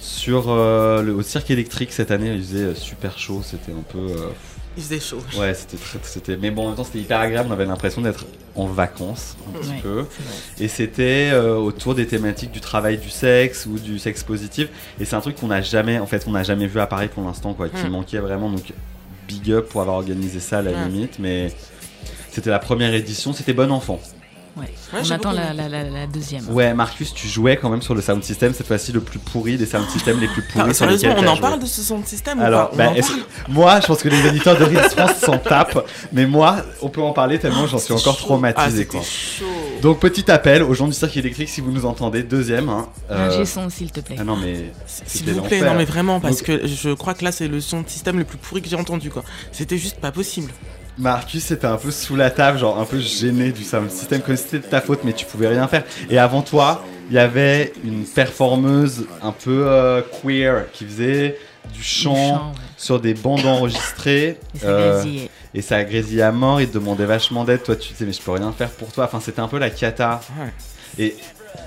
[0.10, 2.34] sur euh, le au cirque électrique cette année.
[2.34, 4.30] Il faisait euh, super chaud, c'était un peu euh,
[4.76, 5.22] Il faisait chaud.
[5.38, 7.50] ouais, c'était très c'était mais bon en même temps c'était hyper agréable.
[7.50, 10.06] On avait l'impression d'être en vacances un petit Ouais, peu.
[10.60, 14.68] Et c'était euh, autour des thématiques du travail du sexe ou du sexe positif.
[15.00, 17.08] Et c'est un truc qu'on n'a jamais, en fait, on n'a jamais vu à Paris
[17.08, 17.90] pour l'instant, quoi, qui Mm.
[17.90, 18.50] manquait vraiment.
[18.50, 18.74] Donc,
[19.28, 20.86] big up pour avoir organisé ça à la Ouais.
[20.90, 21.20] limite.
[21.20, 21.54] Mais
[22.32, 24.00] c'était la première édition, c'était bon enfant.
[24.58, 24.64] Ouais.
[24.94, 25.64] Ouais, On attend la, aimé.
[25.70, 26.50] la, la, la deuxième.
[26.50, 29.58] Ouais, Marcus, tu jouais quand même sur le sound system, cette fois-ci le plus pourri
[29.58, 31.42] des sound systems les plus pourris Ah, sur lesquels on en joué.
[31.42, 33.00] parle de ce son de système Alors, ou pas bah,
[33.48, 37.02] moi, je pense que les éditeurs de Ritz France s'en tapent, mais moi, on peut
[37.02, 38.26] en parler tellement j'en suis encore Chaud.
[38.26, 39.02] traumatisé, Ah, quoi.
[39.02, 39.46] chaud.
[39.82, 42.68] Donc, petit appel aux gens du cirque électrique, si vous nous entendez, deuxième.
[42.70, 44.18] Hein, Un euh, G-son, s'il te plaît.
[44.20, 44.72] Ah non, mais
[45.06, 47.62] S'il vous plaît, non mais vraiment, parce Donc- que je crois que là c'est le
[47.62, 49.24] son de système le plus pourri que j'ai entendu quoi.
[49.52, 50.52] C'était juste pas possible.
[51.00, 54.36] Marcus était un peu sous la table, genre un peu gêné du sound system, comme
[54.36, 55.84] si c'était de ta faute, mais tu pouvais rien faire.
[56.10, 61.38] Et avant toi, il y avait une performeuse un peu euh, queer qui faisait
[61.74, 62.60] du chant, chant, ouais.
[62.78, 64.38] sur des bandes enregistrées.
[64.56, 65.30] Et ça euh, grésillait.
[65.54, 67.64] et ça grésillait à mort, il te demandait vachement d'aide.
[67.64, 69.06] Toi, tu disais, mais je peux rien faire pour toi.
[69.06, 70.22] Enfin, c'était un peu la cata.
[70.98, 71.16] Et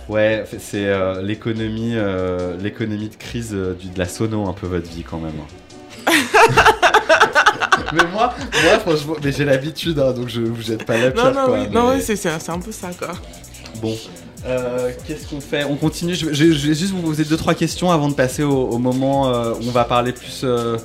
[0.08, 4.66] ouais, c'est euh, l'économie, euh, l'économie de crise euh, du, de la sono, un peu
[4.66, 5.34] votre vie quand même.
[7.92, 11.32] mais moi, moi franchement, mais j'ai l'habitude, hein, donc je vous jette pas la pierre.
[11.32, 13.12] Non, non, quoi, oui, non, oui, c'est un peu ça quoi.
[13.80, 13.94] Bon.
[14.44, 15.64] Euh, Qu'est-ce qu'on fait?
[15.64, 16.14] On continue.
[16.14, 18.78] Je, je- je vais juste vous poser deux trois questions avant de passer au, au
[18.78, 20.76] moment euh, où on va parler plus euh,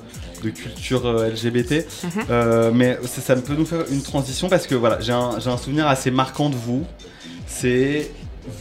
[0.44, 1.72] de culture LGBT.
[2.04, 2.10] Mhm.
[2.30, 5.58] Euh, mais ça, peut nous faire une transition parce que voilà, j'ai un, j'ai un
[5.58, 6.86] souvenir assez marquant de vous.
[7.48, 8.12] C'est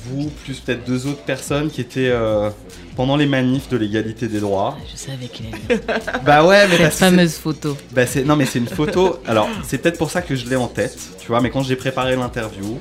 [0.04, 2.50] vous, plus peut-être deux autres personnes qui étaient euh,
[2.96, 4.76] pendant les manifs de l'égalité des droits.
[4.92, 5.80] Je savais qu'il allait.
[6.24, 7.76] Bah ouais, mais Cette fameuse photo.
[7.92, 9.18] Bah c'est non mais c'est une photo.
[9.26, 11.40] Alors c'est peut-être pour ça que je l'ai en tête, tu vois.
[11.40, 12.80] Mais quand j'ai préparé l'interview,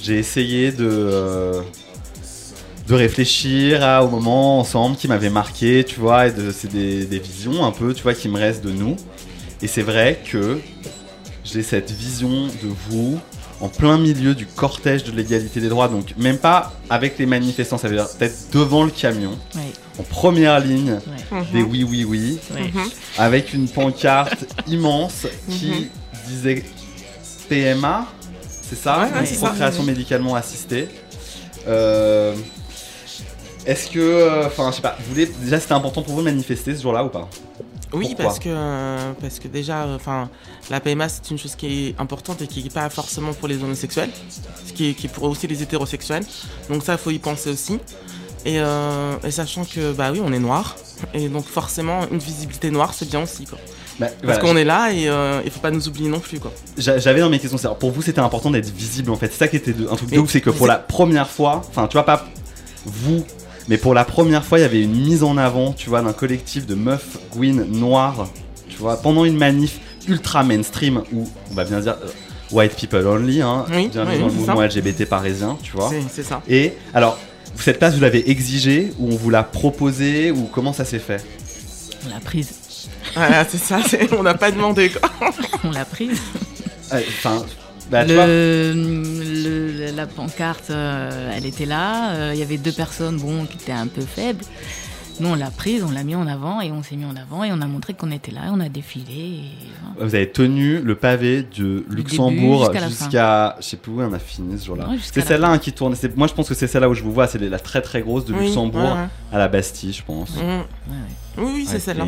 [0.00, 1.62] j'ai essayé de euh,
[2.86, 6.28] de réfléchir à, au moment ensemble qui m'avait marqué, tu vois.
[6.28, 8.96] Et de, c'est des, des visions un peu, tu vois, qui me restent de nous.
[9.60, 10.58] Et c'est vrai que
[11.44, 13.18] j'ai cette vision de vous
[13.60, 17.78] en plein milieu du cortège de l'égalité des droits, donc même pas avec les manifestants,
[17.78, 19.36] ça veut dire peut-être devant le camion,
[19.98, 20.98] en première ligne,
[21.32, 21.42] Ouais.
[21.52, 22.70] des oui oui oui Ouais.
[23.18, 25.88] avec une pancarte immense qui
[26.28, 26.64] disait
[27.48, 28.06] PMA,
[28.62, 29.46] c'est ça Ouais, ouais, c'est ça.
[29.46, 30.88] Procréation médicalement assistée.
[31.66, 32.34] Euh,
[33.66, 36.26] Est-ce que, euh, enfin, je sais pas, vous voulez, déjà c'était important pour vous de
[36.26, 37.28] manifester ce jour-là ou pas?
[37.92, 40.28] Oui, Pourquoi parce que, euh, parce que déjà, enfin,
[40.70, 43.62] la PMA c'est une chose qui est importante et qui n'est pas forcément pour les
[43.62, 44.10] homosexuels,
[44.66, 46.24] ce qui est, qui est pour aussi les hétérosexuels.
[46.68, 47.78] Donc ça, il faut y penser aussi.
[48.44, 50.76] Et, euh, et sachant que, bah oui, on est noir,
[51.14, 53.58] et donc forcément, une visibilité noire, c'est bien aussi, quoi.
[53.98, 56.38] Bah, Parce voilà, qu'on est là et euh, il faut pas nous oublier non plus,
[56.38, 56.52] quoi.
[56.76, 59.26] j'a- J'avais dans mes questions, c'est pour vous c'était important d'être visible en fait.
[59.32, 61.62] C'est ça qui était de- un truc de ouf, c'est que pour la première fois,
[61.68, 62.28] enfin tu vois pas
[62.86, 63.24] vous,
[63.68, 66.12] mais pour la première fois il y avait une mise en avant, tu vois, d'un
[66.12, 68.28] collectif de meufs Gwyn noires,
[68.68, 72.08] tu vois, pendant une manif ultra mainstream où on va bien dire euh,
[72.50, 74.66] white people only, hein, Oui, oui, dans le mouvement ça.
[74.66, 75.90] LGBT parisien, tu vois.
[76.10, 76.40] C'est- ça.
[76.48, 77.18] Et alors,
[77.56, 81.22] cette place vous l'avez exigée ou on vous l'a proposée ou comment ça s'est fait?
[82.06, 82.52] On l'a prise.
[83.14, 83.80] Voilà, c'est ça,
[84.18, 85.10] on n'a pas demandé, quoi.
[85.64, 86.20] On l'a prise.
[86.92, 87.44] Euh, Enfin,
[87.90, 92.12] bah, Le, le- la pancarte, euh, elle était là.
[92.12, 94.44] euh, Il y avait deux personnes bon, qui étaient un peu faibles.
[95.20, 97.42] Nous, on l'a prise, on l'a mis en avant et on s'est mis en avant
[97.42, 99.12] et on a montré qu'on était là et on a défilé.
[99.12, 99.42] et
[99.94, 100.08] voilà.
[100.08, 103.56] Vous avez tenu le pavé de Luxembourg jusqu'à.
[103.60, 104.88] Je sais plus où on a fini ce jour-là.
[104.88, 105.96] Ouais, c'est celle-là hein, qui tourne.
[106.14, 107.26] Moi, je pense que c'est celle-là où je vous vois.
[107.26, 109.08] C'est la très très grosse de Oui, Luxembourg ouais, ouais.
[109.32, 110.36] à la Bastille, je pense.
[110.36, 110.38] Mm.
[110.38, 111.38] Ouais, ouais.
[111.38, 112.04] Oui, oui, c'est celle-là.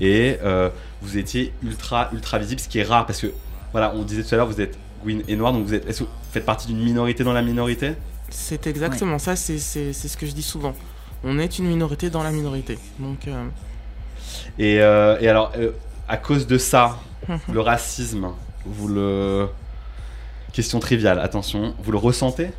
[0.00, 0.70] Et euh,
[1.02, 3.26] vous étiez ultra ultra visible, ce qui est rare parce que
[3.72, 5.86] voilà, on disait tout à l'heure, vous êtes Gwyn et noir, donc vous êtes.
[5.88, 7.92] Est-ce que vous faites partie d'une minorité dans la minorité?
[8.30, 10.74] C'est exactement ça, c'est c'est- c'est ce que je dis souvent.
[11.24, 12.78] On est une minorité dans la minorité.
[12.98, 13.44] Donc, euh,
[14.58, 15.70] Et, euh, et alors, euh,
[16.08, 16.98] à cause de ça,
[17.52, 18.28] le racisme,
[18.66, 19.48] vous le.
[20.52, 22.50] Question triviale, attention, vous le ressentez?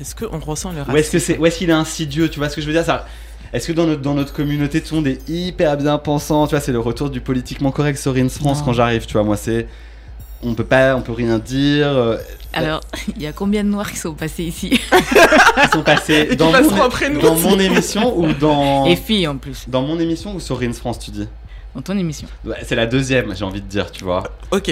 [0.00, 1.18] Est-ce qu'on ressent le Ou est-ce que racisme?
[1.20, 2.84] c'est, ou est-ce qu'il est insidieux Tu vois ce que je veux dire?
[2.84, 3.06] Ça
[3.52, 6.46] Est-ce que dans notre, dans notre communauté, tout le monde est hyper bien pensant?
[6.46, 8.64] Tu vois, c'est le retour du politiquement correct sur France Non.
[8.66, 9.06] quand j'arrive.
[9.06, 9.66] Tu vois, moi c'est,
[10.42, 11.88] on peut pas, on peut rien dire.
[11.88, 12.16] euh,
[12.52, 12.80] Alors,
[13.16, 14.70] il y a combien de noirs qui sont passés ici?
[14.92, 17.44] Ils sont passés dans, mon, après nous dans aussi.
[17.44, 20.98] mon émission ou dans Et filles en plus, dans mon émission ou sur Ins France,
[20.98, 21.28] tu dis?
[21.74, 22.26] Dans ton émission.
[22.44, 24.22] Ouais, C'est la deuxième, j'ai envie de dire, tu vois.
[24.50, 24.70] Ok,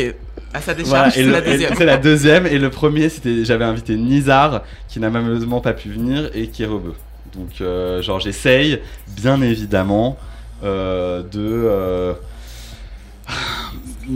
[0.54, 1.74] à sa décharge, c'est la deuxième.
[1.76, 5.90] c'est la deuxième et le premier c'était j'avais invité Nizar qui n'a malheureusement pas pu
[5.90, 6.94] venir et qui est rebeu.
[7.34, 10.16] Donc euh, genre j'essaye bien évidemment
[10.64, 12.14] euh, de euh,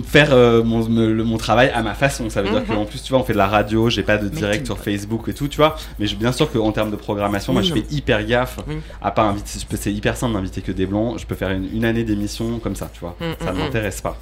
[0.06, 2.30] faire euh, mon, me- le- mon travail à ma façon.
[2.30, 2.66] Ça veut dire Mhm.
[2.66, 5.28] qu'en plus tu vois on fait de la radio, j'ai pas de direct sur Facebook
[5.28, 5.76] et tout, tu vois.
[5.98, 8.76] Mais je- bien sûr qu'en termes de programmation, moi je fais hyper gaffe Oui.
[9.02, 9.50] à pas inviter.
[9.74, 11.18] C'est hyper simple d'inviter que des blancs.
[11.18, 13.16] Je peux faire une, une année d'émission comme ça, tu vois.
[13.20, 13.64] Mm, ça mm, ne mm.
[13.64, 14.16] m'intéresse pas.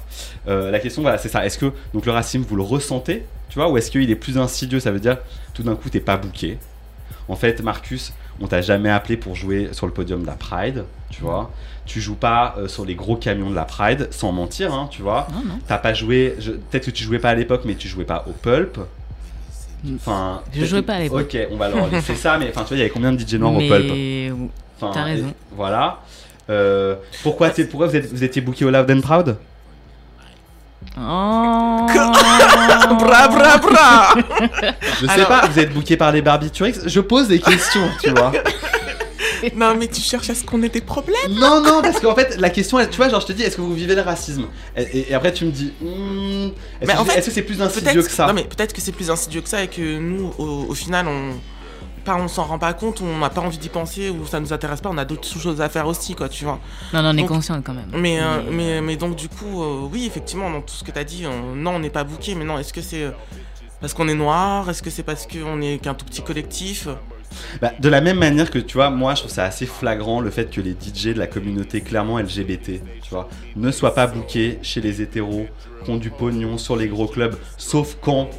[0.47, 1.45] Euh, la question, voilà, c'est ça.
[1.45, 4.37] Est-ce que donc le racisme, vous le ressentez, tu vois, ou est-ce qu'il est plus
[4.39, 4.79] insidieux?
[4.79, 5.17] Ça veut dire
[5.53, 6.57] tout d'un coup, t'es pas booké.
[7.27, 10.85] En fait, Marcus, on t'a jamais appelé pour jouer sur le podium de la Pride,
[11.11, 11.51] tu vois.
[11.89, 15.01] Tu joues pas euh, sur les gros camions de la Pride, sans mentir, hein, tu
[15.01, 15.25] vois.
[15.33, 15.59] Non, non.
[15.67, 16.35] T'as pas joué.
[16.37, 18.77] je- Peut-être que tu jouais pas à l'époque, mais tu jouais pas au Pulp.
[19.95, 20.41] Enfin.
[20.53, 21.31] Je jouais pas à l'époque.
[21.33, 23.19] Ok, on va leur laisser ça, mais enfin, tu vois, il y avait combien de
[23.19, 23.91] DJ noirs au Pulp
[24.79, 25.27] Enfin, T'as raison.
[25.29, 25.99] et- Voilà.
[26.51, 29.35] Euh, pourquoi, t'es- pourquoi vous, êtes- vous étiez booké au Loud and Proud?
[30.97, 31.87] Oh
[32.99, 34.15] bra bra bra
[34.99, 36.79] Je sais Alors- pas, vous êtes booké par les Barbiturix?
[36.85, 38.31] Je pose des questions, tu vois.
[39.55, 42.37] Non, mais tu cherches à ce qu'on ait des problèmes Non, non, parce qu'en fait,
[42.37, 44.45] la question, elle- tu vois, genre, je te dis, est-ce que vous vivez le racisme?
[44.75, 45.85] Et, et- et après, tu me dis, hmm,
[46.81, 48.27] est-ce Mais que, en fait, est-ce que c'est plus insidieux que ça?
[48.27, 51.07] Non, mais peut-être que c'est plus insidieux que ça et que nous, au, au final,
[51.07, 51.33] on.
[52.05, 54.53] Pas, on s'en rend pas compte, on n'a pas envie d'y penser ou ça nous
[54.53, 56.57] intéresse pas, on a d'autres choses à faire aussi, quoi, tu vois.
[56.93, 57.89] Non, non, on est conscient quand même.
[57.93, 60.97] Mais, euh, mais, mais donc, du coup, euh, oui, effectivement, dans tout ce que tu
[60.97, 63.11] as dit, on- non, on n'est pas bouqué, mais non, est-ce que c'est euh,
[63.81, 66.87] parce qu'on est noir Est-ce que c'est parce qu'on est qu'un tout petit collectif?
[67.61, 70.29] Bah, de la même manière que tu vois, moi je trouve ça assez flagrant le
[70.29, 74.59] fait que les DJ de la communauté clairement LGBT, tu vois, ne soient pas bookés
[74.61, 75.45] chez les hétéros,
[75.83, 78.29] qui ont du pognon sur les gros clubs, sauf quand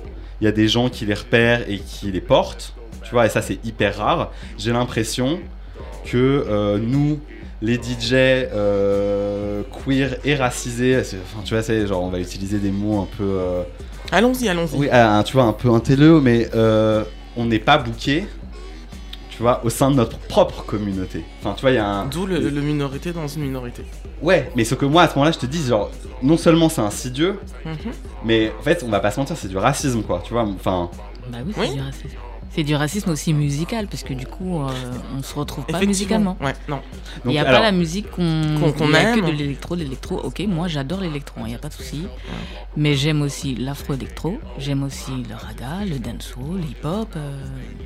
[0.41, 2.74] il y a des gens qui les repèrent et qui les portent,
[3.05, 4.30] tu vois, et ça c'est hyper rare.
[4.59, 5.38] J'ai l'impression
[6.05, 6.16] que
[6.49, 7.20] euh, nous,
[7.62, 12.70] les DJ euh, queer et racisés, enfin, tu vois, c'est genre on va utiliser des
[12.70, 13.24] mots un peu.
[13.24, 13.62] euh,
[14.12, 14.76] Allons-y, allons-y.
[14.76, 17.05] Oui, un- tu vois, un peu un téléo, mais euh,
[17.36, 18.26] on n'est pas booké,
[19.41, 21.24] tu vois, au sein de notre propre communauté.
[21.41, 22.05] Enfin, tu vois, il y a un.
[22.05, 23.82] D'où le, le minorité dans une minorité.
[24.20, 25.91] Ouais, mais ce que moi, à ce moment-là, je te dis, genre,
[26.22, 27.72] non seulement c'est insidieux, Mhm.
[28.22, 30.43] mais en fait, on va pas se mentir, c'est du racisme, quoi, tu vois.
[30.43, 30.91] Enfin,
[31.32, 31.74] Bah oui, c'est Oui.
[31.74, 32.09] du racisme.
[32.53, 34.68] C'est du racisme aussi musical, parce que du coup, euh,
[35.16, 36.36] on se retrouve pas musicalement.
[36.40, 36.80] Ouais, non.
[37.24, 39.20] Il n'y a alors, pas la musique qu'on a aime.
[39.20, 40.16] que de l'électro, l'électro.
[40.18, 42.07] Ok, moi j'adore l'électro, il n'y a pas de souci.
[42.76, 47.09] Mais j'aime aussi l'afro-électro, j'aime aussi le raga, le dancehall, le hip-hop.
[47.16, 47.40] euh,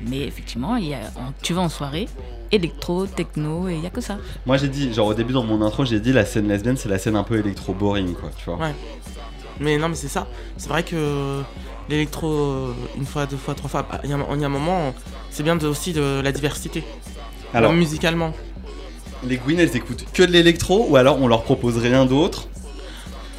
[0.08, 2.08] mais effectivement, il y a, en- tu vas en soirée,
[2.50, 4.16] électro, techno, et il n'y a que ça.
[4.46, 6.88] moi, j'ai dit, genre, au début, dans mon intro, j'ai dit, la scène lesbienne, c'est
[6.88, 8.56] la scène un peu électro-boring, quoi, tu vois.
[8.56, 8.74] Ouais.
[9.60, 10.26] Mais non, mais c'est ça.
[10.56, 11.42] C'est vrai que
[11.88, 14.44] l'électro, euh, une fois, deux fois, trois fois, bah, il y, a un- il y
[14.44, 14.94] a un moment,
[15.30, 16.82] c'est bien de, aussi de la diversité.
[17.52, 18.32] Alors, musicalement.
[19.26, 22.48] les Gwyn, elles écoutent que de l'électro, ou alors on leur propose rien d'autre?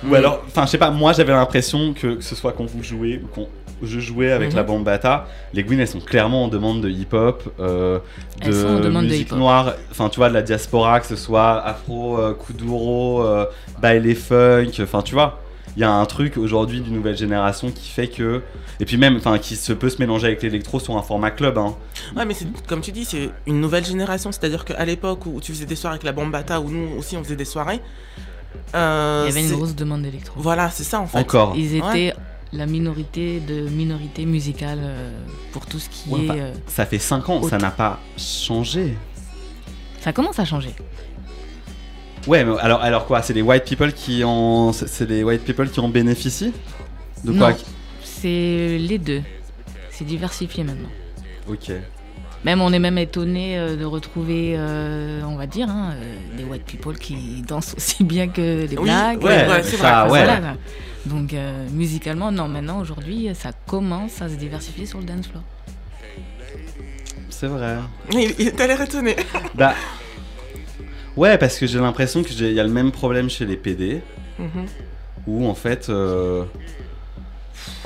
[0.04, 0.14] Ou Mm.
[0.16, 3.22] alors, enfin, je sais pas, moi j'avais l'impression que, que ce soit quand vous jouez
[3.24, 3.48] ou quand
[3.84, 4.56] je jouais avec Mhm.
[4.56, 8.00] la bambata, les Gwyn elles sont clairement en demande de hip-hop, euh,
[8.44, 13.22] de musique noire, enfin tu vois, de la diaspora, que ce soit afro, euh, kuduro,
[13.24, 13.46] euh,
[13.82, 15.40] baile funk, enfin tu vois.
[15.78, 18.42] Il y a un truc aujourd'hui d'une nouvelle génération qui fait que.
[18.80, 21.58] Et puis même, enfin, qui se peut se mélanger avec l'électro sur un format club.
[21.58, 21.76] Hein.
[22.16, 24.32] Ouais, mais c'est comme tu dis, c'est une nouvelle génération.
[24.32, 27.24] C'est-à-dire qu'à l'époque où tu faisais des soirées avec la Bambata, où nous aussi on
[27.24, 27.82] faisait des soirées.
[28.74, 30.40] euh, Il y avait une c'est- grosse demande d'électro.
[30.42, 31.18] Voilà, c'est ça en fait.
[31.18, 31.54] Encore.
[31.58, 31.90] Ils Ouais.
[32.08, 32.14] étaient
[32.54, 35.12] la minorité de minorité musicale euh,
[35.52, 36.30] pour tout ce qui Ouais, est.
[36.30, 38.96] enfin, euh, Ça fait 5 ans, ça n'a pas changé.
[40.00, 40.74] Ça commence à changer.
[42.28, 45.70] Ouais, mais alors, alors quoi C'est les white people qui en, c'est les white people
[45.70, 46.54] qui en bénéficient
[47.24, 47.58] De quoi Non.
[48.04, 49.22] C'est les deux.
[49.92, 50.90] C'est diversifié maintenant.
[51.48, 51.72] Ok.
[52.44, 56.44] Même on est même étonné euh, de retrouver, euh, on va dire, hein, euh, des
[56.44, 59.22] white people qui dansent aussi bien que les Oui, blacks.
[59.24, 60.12] ouais, euh, ouais, c'est ça, vrai.
[60.20, 60.26] ouais.
[60.26, 60.52] voilà, quoi.
[61.08, 65.44] Donc euh, musicalement, non, maintenant aujourd'hui, ça commence à se diversifier sur le dance floor.
[67.30, 67.78] C'est vrai.
[68.12, 69.16] Il, il t'a l'air étonné.
[69.56, 69.74] Bah.
[71.18, 74.02] Ouais, parce que j'ai l'impression qu'il y a le même problème chez les PD,
[74.40, 74.66] Mhm.
[75.28, 75.90] où en fait.
[75.90, 76.44] euh,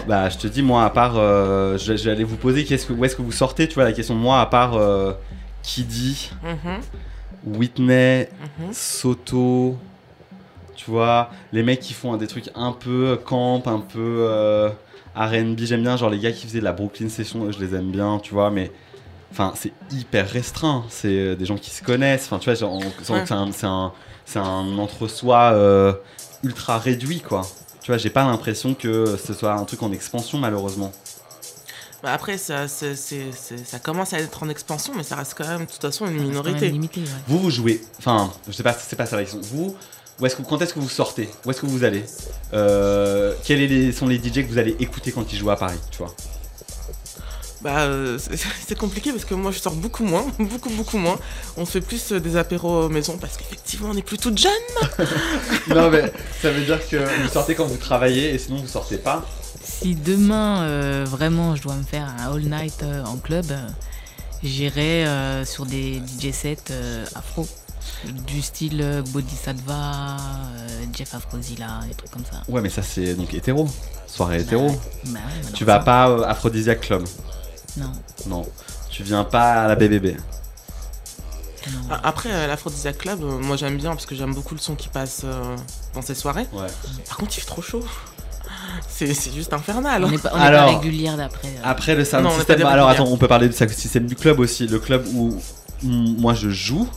[0.07, 1.17] Bah, je te dis, moi, à part.
[1.17, 3.67] euh, je, vais- je vais aller vous poser qu'est-ce que, où est-ce que vous sortez,
[3.67, 4.15] tu vois, la question.
[4.15, 4.75] Moi, à part.
[4.75, 5.13] euh,
[5.61, 7.53] Kiddy, Mhm.
[7.55, 8.73] Whitney, Mhm.
[8.73, 9.77] Soto,
[10.75, 14.69] tu vois, les mecs qui font des trucs un peu camp, un peu euh,
[15.15, 17.91] RB, j'aime bien, genre les gars qui faisaient de la Brooklyn Session, je les aime
[17.91, 18.71] bien, tu vois, mais
[19.31, 22.73] enfin, c'est hyper restreint, c'est euh, des gens qui se connaissent, enfin, tu vois, genre,
[22.73, 23.31] on- c'est Ouais.
[23.31, 23.91] un, c'est un,
[24.25, 25.93] c'est un entre-soi euh,
[26.43, 27.41] ultra réduit, quoi.
[27.81, 30.91] Tu vois, j'ai pas l'impression que ce soit un truc en expansion, malheureusement.
[32.01, 35.33] Bah après, ça, c'est- c'est- c'est- ça commence à être en expansion, mais ça reste
[35.37, 36.69] quand même de toute façon une minorité.
[36.69, 37.07] limité, ouais.
[37.27, 39.41] Vous, vous jouez, enfin, je sais pas, c'est pas ça la question.
[39.43, 39.75] Vous,
[40.19, 41.29] où est-ce que, quand est-ce que vous sortez?
[41.45, 42.05] Où est-ce que vous allez?
[42.53, 45.97] Euh, Quels sont les DJ que vous allez écouter quand ils jouent à Paris, tu
[45.97, 46.13] vois?
[47.61, 48.17] Bah, euh,
[48.67, 51.17] c'est compliqué parce que moi je sors beaucoup moins, beaucoup, beaucoup moins.
[51.57, 54.51] On fait plus euh, des apéros maison parce qu'effectivement on est plus toutes jeunes.
[55.67, 58.97] Non, mais ça veut dire que vous sortez quand vous travaillez et sinon vous sortez
[58.97, 59.25] pas.
[59.63, 63.45] Si demain, euh, vraiment, je dois me faire un all night euh, en club,
[64.43, 67.47] j'irai euh, sur des DJ sets euh, afro.
[68.27, 70.15] Du style Bodhisattva,
[70.55, 72.41] euh, Jeff Afrozilla, des trucs comme ça.
[72.47, 73.67] Ouais, mais ça c'est donc hétéro.
[74.07, 74.69] Soirée hétéro.
[75.05, 77.03] Bah ouais, Tu vas pas Aphrodisiac Club.
[77.77, 77.91] Non.
[78.27, 78.45] Non.
[78.89, 80.15] Tu viens pas à la BBB.
[81.71, 81.79] non.
[81.91, 84.75] Ah, Après, euh, l'Aphrodisiac Club, euh, moi j'aime bien parce que j'aime beaucoup le son
[84.75, 85.55] qui passe euh,
[85.93, 86.47] dans ces soirées.
[86.53, 86.67] Ouais.
[87.07, 87.83] Par contre, il fait trop chaud.
[88.87, 90.03] C'est c'est juste infernal.
[90.03, 91.47] On n'est pas, on n'est Alors, pas régulière d'après.
[91.47, 91.61] euh.
[91.63, 92.65] Après le sound Non, pas system.
[92.65, 94.67] Alors attends, on peut parler du sound system du club aussi.
[94.67, 95.37] Le club où
[95.83, 96.87] moi je joue.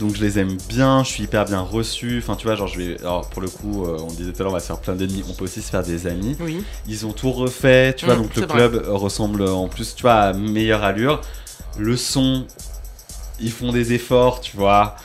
[0.00, 2.18] Donc je les aime bien, je suis hyper bien reçu.
[2.18, 3.00] Enfin tu vois, genre je vais.
[3.00, 4.94] Alors pour le coup, euh, on disait tout à l'heure, on va se faire plein
[4.94, 5.22] d'ennemis.
[5.28, 6.36] On peut aussi se faire des amis.
[6.40, 6.64] Oui.
[6.88, 8.16] Ils ont tout refait, tu vois.
[8.16, 8.54] Mm, donc le vrai.
[8.54, 11.20] club euh, ressemble en plus, tu vois, à meilleure allure.
[11.78, 12.46] Le son,
[13.40, 14.96] ils font des efforts, tu vois.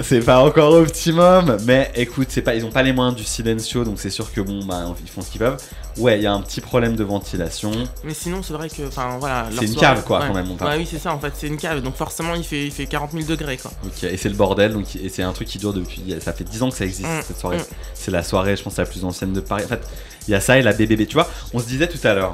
[0.00, 3.84] C'est pas encore optimum, mais écoute, c'est pas, ils ont pas les moyens du silencio,
[3.84, 5.58] donc c'est sûr que bon, bah, ils font ce qu'ils peuvent.
[5.98, 7.70] Ouais, il y a un petit problème de ventilation.
[8.02, 8.86] Mais sinon, c'est vrai que.
[8.88, 9.48] Enfin, voilà.
[9.54, 10.26] C'est une soirée- cave, quoi, ouais.
[10.28, 10.64] quand même, on.
[10.64, 11.82] Ouais, oui, c'est ça en fait, c'est une cave.
[11.82, 13.70] Donc forcément, il fait, il fait 40 000 degrés quoi.
[13.84, 16.02] Ok, et c'est le bordel, donc, et c'est un truc qui dure depuis.
[16.20, 17.58] Ça fait 10 ans que ça existe, Mm, cette soirée.
[17.58, 17.64] mm.
[17.92, 19.64] C'est la soirée, je pense, la plus ancienne de Paris.
[19.64, 19.82] En fait,
[20.26, 21.06] il y a ça et la BBB.
[21.06, 22.32] Tu vois, on se disait tout à l'heure,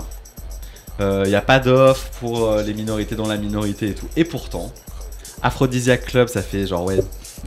[1.00, 4.06] euh, il n'y a pas d'offre pour euh, les minorités dans la minorité et tout.
[4.16, 4.72] Et pourtant,
[5.42, 7.00] Aphrodisiac Club, ça fait genre, ouais,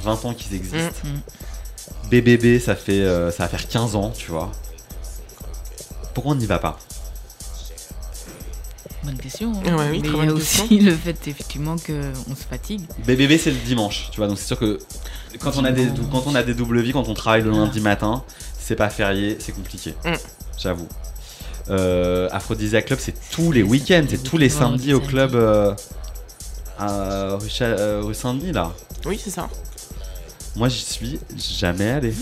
[0.04, 0.92] 20 ans qu'ils existent.
[1.04, 2.10] Mm, mm.
[2.10, 4.52] BBB, ça fait euh, ça va faire 15 ans, tu vois.
[6.14, 6.78] Pourquoi on n'y va pas?
[9.04, 9.52] Bonne question.
[9.54, 9.76] hein.
[9.78, 12.82] Ouais, oui, Mais il y a aussi le fait effectivement qu'on se fatigue.
[13.06, 14.28] BBB, c'est le dimanche, tu vois.
[14.28, 14.80] Donc c'est sûr que
[15.39, 17.80] quand on a des quand on a des double vies, quand on travaille le lundi
[17.80, 18.24] matin,
[18.60, 19.96] c'est pas férié, c'est compliqué.
[20.06, 20.14] Mm.
[20.58, 20.88] J'avoue.
[21.70, 25.74] Euh, Aphrodisia Club, c'est tous les week-ends, c'est tous les samedis au club euh,
[26.82, 28.72] à rue, Cha- euh, rue Saint-Denis là.
[29.06, 29.48] Oui, c'est ça.
[30.56, 32.14] Moi, j'y suis jamais allé.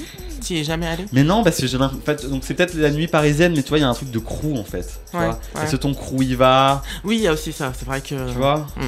[0.45, 1.05] Tu y es jamais allé?
[1.11, 1.99] Mais non, parce que j'ai l'impression.
[1.99, 3.93] en fait, donc c'est peut-être la nuit parisienne, mais tu vois, il y a un
[3.93, 4.99] truc de crew en fait.
[5.11, 5.63] Tu Ouais, vois ouais.
[5.63, 6.83] Est-ce que ton crew y va?
[7.03, 7.73] Oui, il y a aussi ça.
[7.77, 8.29] C'est vrai que.
[8.31, 8.67] Tu vois?
[8.77, 8.85] Mm.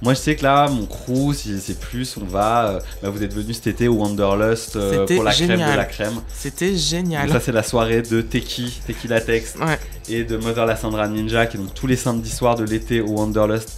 [0.00, 2.68] Moi, je sais que là, mon crew, si c'est plus, on va.
[2.68, 5.84] euh, bah, vous êtes venu cet été au Wanderlust euh, pour la crème de la
[5.84, 6.20] crème.
[6.32, 7.26] C'était génial.
[7.26, 9.76] Donc ça, c'est la soirée de Teki, Teki Latex Ouais.
[10.08, 13.00] et de Mother La Sandra Ninja, qui est donc tous les samedis soirs de l'été
[13.00, 13.70] au Wanderlust.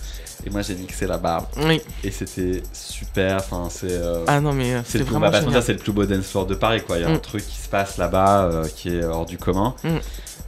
[0.47, 1.49] Et moi, j'ai mixé là-bas.
[1.67, 1.81] Oui.
[2.03, 3.37] Et c'était super.
[3.37, 3.91] Enfin, c'est.
[3.91, 5.63] euh, Ah non, mais euh, c'est vraiment mentir, génial.
[5.63, 6.97] c'est le plus beau dance floor de Paris, quoi.
[6.99, 7.21] Il y a un Mm.
[7.21, 9.75] truc qui se passe là-bas euh, qui est hors du commun.
[9.85, 9.89] Mm.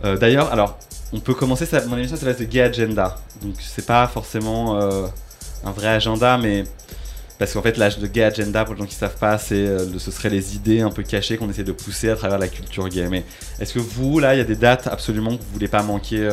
[0.05, 0.79] Euh, D'ailleurs, alors,
[1.13, 3.17] on peut commencer ça, mon émission, c'est la Gay Agenda.
[3.43, 4.81] Donc, c'est pas forcément
[5.65, 6.65] un vrai agenda, mais
[7.39, 9.67] parce qu'en fait, l'âge de Gay Agenda, pour les gens qui savent pas, c'est
[9.99, 12.89] ce serait les idées un peu cachées qu'on essaie de pousser à travers la culture
[12.89, 13.07] gay.
[13.11, 13.25] Mais
[13.61, 16.27] est-ce que vous, là, il y a des dates absolument que vous voulez pas manquer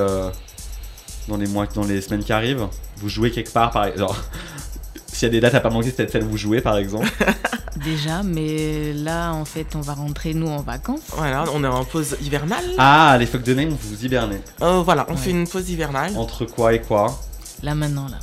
[1.30, 2.68] dans les mois, dans les semaines qui arrivent
[2.98, 4.20] Vous jouez quelque part, par exemple.
[5.08, 6.78] S'il y a des dates à pas manquer, c'est peut-être celle où vous jouez, par
[6.78, 7.08] exemple.
[7.84, 11.02] Déjà, mais là, en fait, on va rentrer, nous, en vacances.
[11.16, 12.64] Voilà, on est en pause hivernale.
[12.78, 14.42] Ah, les fuck de name, vous hibernez.
[14.62, 15.18] Euh, voilà, on Ouais.
[15.18, 16.12] fait une pause hivernale.
[16.18, 17.20] Entre quoi et quoi?
[17.64, 18.18] Là, maintenant, là.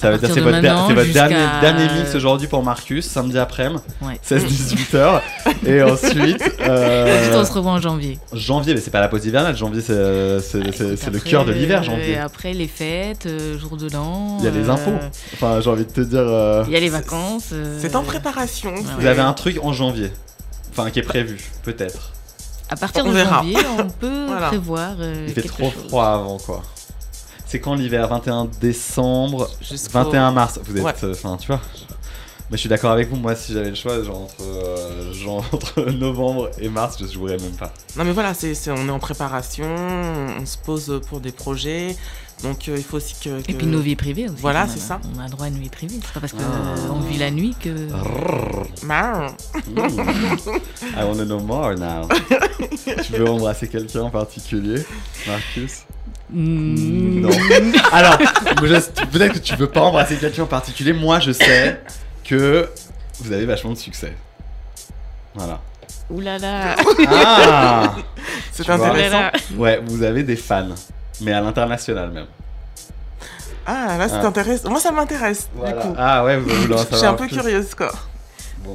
[0.00, 3.38] Ça À veut dire partir c'est votre, der- dernier, dernier mix aujourd'hui pour Marcus, samedi
[3.38, 4.18] après-midi, Ouais.
[4.26, 5.20] 16-18h.
[5.66, 8.18] et ensuite, euh, Ensuite, on se revoit en janvier.
[8.32, 11.44] janvier, mais c'est pas la pause hivernale, janvier c'est, c'est- c'est- c'est le Après, cœur
[11.44, 12.12] de l'hiver, euh, janvier.
[12.12, 14.36] Et après, les fêtes, euh, jour de l'an.
[14.38, 14.98] Il y a les euh, impôts.
[15.34, 16.20] Enfin, j'ai envie de te dire.
[16.24, 17.50] euh, Il y a les vacances.
[17.52, 18.72] euh, C'est en préparation.
[18.98, 20.10] Vous avez un truc en janvier.
[20.72, 22.12] Enfin, qui est prévu, peut-être.
[22.70, 23.38] À partir On de verra.
[23.42, 24.46] janvier, on peut Voilà.
[24.46, 24.92] prévoir.
[25.00, 25.88] euh, Il fait quelque trop chose.
[25.88, 26.62] froid avant, quoi.
[27.50, 28.06] C'est quand l'hiver?
[28.06, 30.60] 21 décembre, Jusqu'au- 21 mars.
[30.64, 30.84] Vous êtes.
[30.84, 30.92] Ouais.
[31.02, 31.60] euh, Enfin, tu vois.
[32.48, 35.44] Mais je suis d'accord avec vous, moi, si j'avais le choix, genre entre, euh, genre,
[35.52, 37.72] entre novembre et mars, je jouerais même pas.
[37.96, 39.66] Non mais voilà, c'est, c'est- on est en préparation,
[40.40, 41.96] on se pose pour des projets,
[42.44, 43.38] donc euh, il faut aussi que...
[43.40, 44.40] Et que- puis nos vies privées aussi.
[44.40, 44.86] Voilà, c'est même.
[44.86, 45.00] ça.
[45.16, 45.96] On a droit à une vie privée.
[46.02, 46.88] C'est pas parce Ah.
[46.88, 47.68] qu'on vit la nuit que.
[50.96, 52.08] I wanna know more now.
[53.04, 54.82] tu veux embrasser quelqu'un en particulier,
[55.26, 55.84] Marcus?
[56.32, 57.30] Non.
[57.92, 60.92] Alors, peut-être que tu veux pas embrasser quelqu'un en particulier.
[60.92, 61.80] Moi, je sais
[62.24, 62.68] que
[63.20, 64.14] vous avez vachement de succès.
[65.34, 65.60] Voilà.
[66.10, 66.76] Ouh là là.
[67.08, 67.94] Ah
[68.52, 69.30] C'est intéressant.
[69.56, 70.68] Ouais, vous avez des fans,
[71.20, 72.26] mais à l'international même.
[73.66, 74.26] Ah là c'est Ah.
[74.26, 75.72] intéressant, moi ça m'intéresse Voilà.
[75.76, 75.94] du coup.
[75.96, 77.36] Ah ouais, vous voulez en Je suis un peu plus.
[77.36, 77.92] curieuse quoi.
[78.64, 78.74] Bon.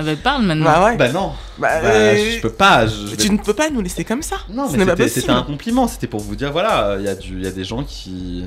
[0.00, 0.64] Ah bah parle maintenant.
[0.64, 0.96] Bah ouais.
[0.96, 1.32] Bah non.
[1.58, 2.86] Bah, Bah, euh, je peux pas.
[2.86, 4.36] je- je vais- Tu ne peux pas nous laisser comme ça.
[4.48, 5.20] Non, ce mais n'est pas c'était- possible.
[5.20, 5.88] c'était un compliment.
[5.88, 8.44] C'était pour vous dire, voilà, il y, a du- il y a des gens qui,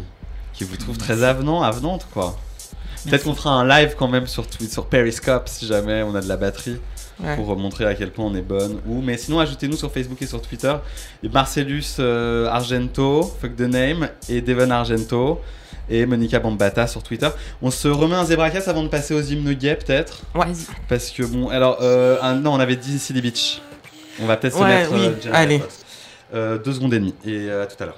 [0.54, 2.36] qui vous trouvent très avenant, avenante, quoi.
[3.08, 6.22] Peut-être qu'on fera un live quand même sur, Twi- sur Periscope si jamais on a
[6.22, 6.78] de la batterie
[7.24, 7.36] Ouais.
[7.36, 8.80] pour montrer à quel point on est bonne.
[8.88, 10.74] Ou, mais sinon, ajoutez-nous sur Facebook et sur Twitter.
[11.22, 15.39] Et Marcellus euh, Argento, fuck the name, et Devon Argento,
[15.89, 17.29] et Monica Bambata sur Twitter.
[17.61, 20.45] On se remet un Zebracast avant de passer aux hymnes gays, peut-être Ouais.
[20.45, 20.65] Vas-y.
[20.88, 23.61] Parce que bon, alors, euh, ah, non, on avait dit Silly Beach.
[24.21, 24.93] On va peut-être se Ouais, mettre.
[24.93, 25.61] oui, euh, allez.
[26.34, 27.13] Euh, deux secondes et demie.
[27.25, 27.97] Et euh, à tout à l'heure.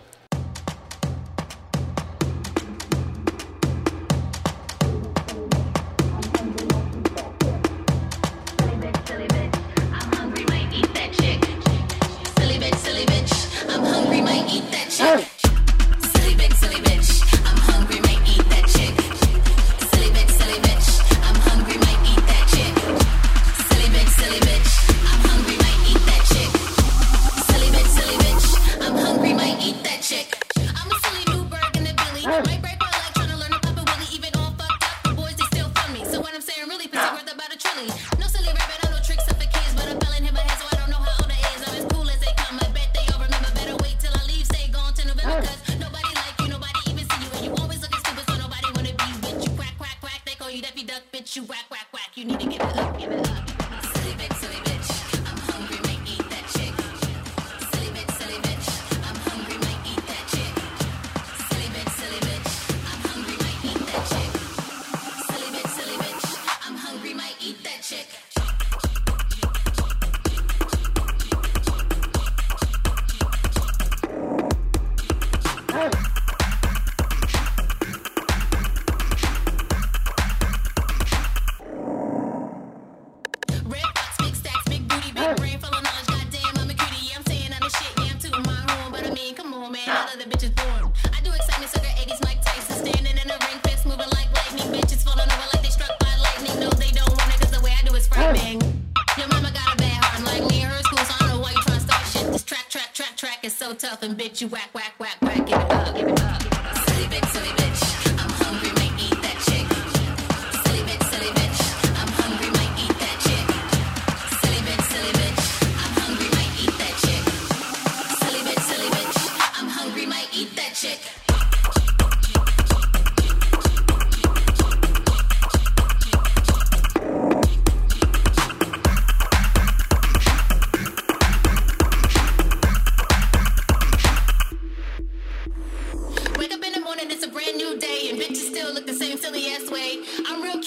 [138.96, 139.98] Same silly ass way.
[140.26, 140.60] I'm real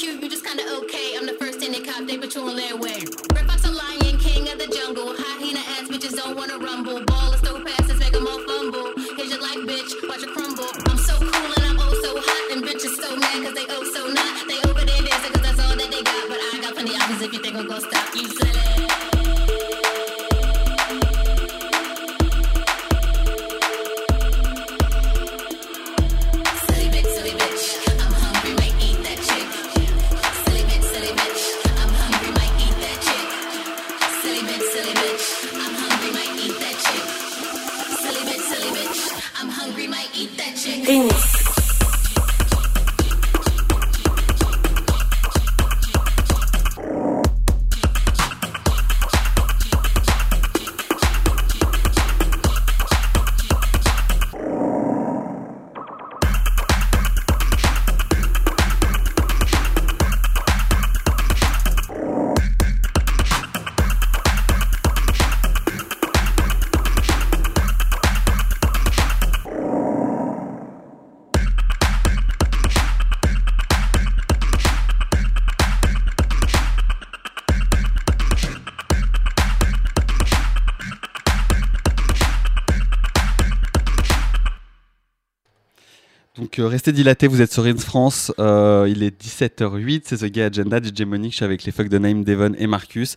[86.68, 90.78] restez dilatés, vous êtes sur Rinse France, euh, il est 17h08, c'est The Gay Agenda,
[90.78, 93.16] DJ Monique, je suis avec les Fuck the Name, Devon et Marcus.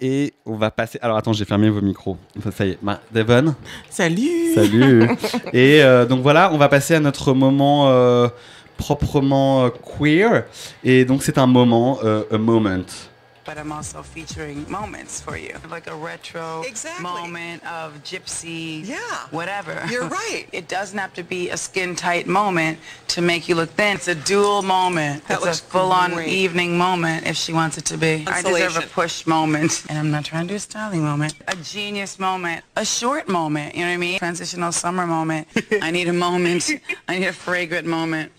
[0.00, 0.98] Et on va passer...
[1.02, 2.16] Alors attends, j'ai fermé vos micros.
[2.38, 3.54] Enfin, ça y est, Ma- Devon
[3.90, 5.08] Salut Salut
[5.52, 8.28] Et euh, donc voilà, on va passer à notre moment euh,
[8.76, 10.44] proprement queer.
[10.84, 11.98] Et donc c'est un moment,
[12.30, 12.84] a moment.
[13.48, 16.62] But I'm also featuring moments for you, like a retro
[17.00, 18.98] moment of gypsy, Yeah.
[19.30, 19.82] whatever.
[19.90, 20.46] You're right.
[20.52, 22.78] It doesn't have to be a skin tight moment
[23.14, 23.96] to make you look thin.
[23.96, 25.26] It's a dual moment.
[25.28, 26.28] That it's a full on great.
[26.28, 28.24] evening moment if she wants it to be.
[28.26, 31.32] I deserve a push moment, and I'm not trying to do a styling moment.
[31.46, 33.74] A genius moment, a short moment.
[33.74, 34.18] You know what I mean?
[34.18, 35.48] Transitional summer moment.
[35.80, 36.70] I need a moment.
[37.08, 38.30] I need a fragrant moment.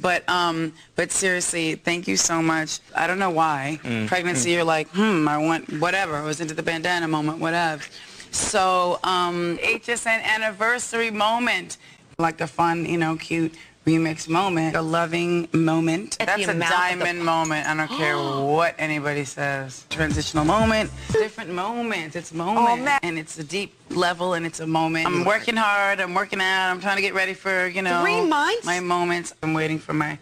[0.00, 2.80] But um, but seriously, thank you so much.
[2.94, 3.80] I don't know why.
[4.06, 6.16] Pregnancy, you're like, hmm, I want whatever.
[6.16, 7.82] I was into the bandana moment, whatever.
[8.30, 11.78] So um, HSN anniversary moment,
[12.18, 13.54] like a fun, you know, cute
[13.88, 16.16] remix moment, a loving moment.
[16.20, 17.66] At That's a amount of the- diamond moment.
[17.66, 18.16] I don't care
[18.54, 19.86] what anybody says.
[19.88, 22.14] Transitional moment, different moments.
[22.14, 23.00] It's oh, moment, man.
[23.02, 25.06] and it's a deep level, and it's a moment.
[25.06, 26.00] I'm working hard.
[26.00, 26.70] I'm working out.
[26.70, 28.66] I'm trying to get ready for you know Three months?
[28.66, 29.32] my moments.
[29.42, 30.18] I'm waiting for my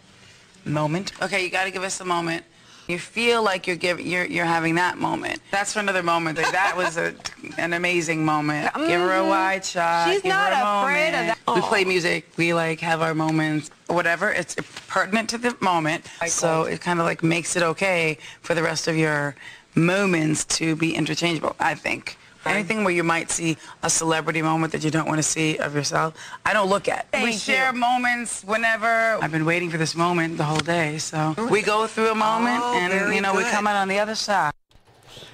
[0.65, 1.13] moment.
[1.23, 2.45] Okay, you got to give us a moment.
[2.87, 5.41] You feel like you're giving, you're you're having that moment.
[5.51, 6.39] That's for another moment.
[6.39, 7.15] Like, that was a,
[7.59, 8.73] an amazing moment.
[8.75, 9.29] Give her a mm-hmm.
[9.29, 10.09] wide shot.
[10.09, 11.39] She's give not afraid of that.
[11.55, 12.29] We play music.
[12.37, 13.71] We like have our moments.
[13.89, 14.31] Whatever.
[14.31, 14.55] It's
[14.87, 16.07] pertinent to the moment.
[16.27, 19.35] So it kind of like makes it okay for the rest of your
[19.75, 21.57] moments to be interchangeable.
[21.59, 22.17] I think.
[22.47, 25.75] Anything where you might see a celebrity moment that you don't want to see of
[25.75, 26.15] yourself,
[26.45, 27.07] I don't look at.
[27.13, 27.79] we Thank share you.
[27.79, 29.19] moments whenever.
[29.23, 32.61] I've been waiting for this moment the whole day, so we go through a moment,
[32.63, 33.53] Oh, and you know we good.
[33.53, 34.53] come out on the other side.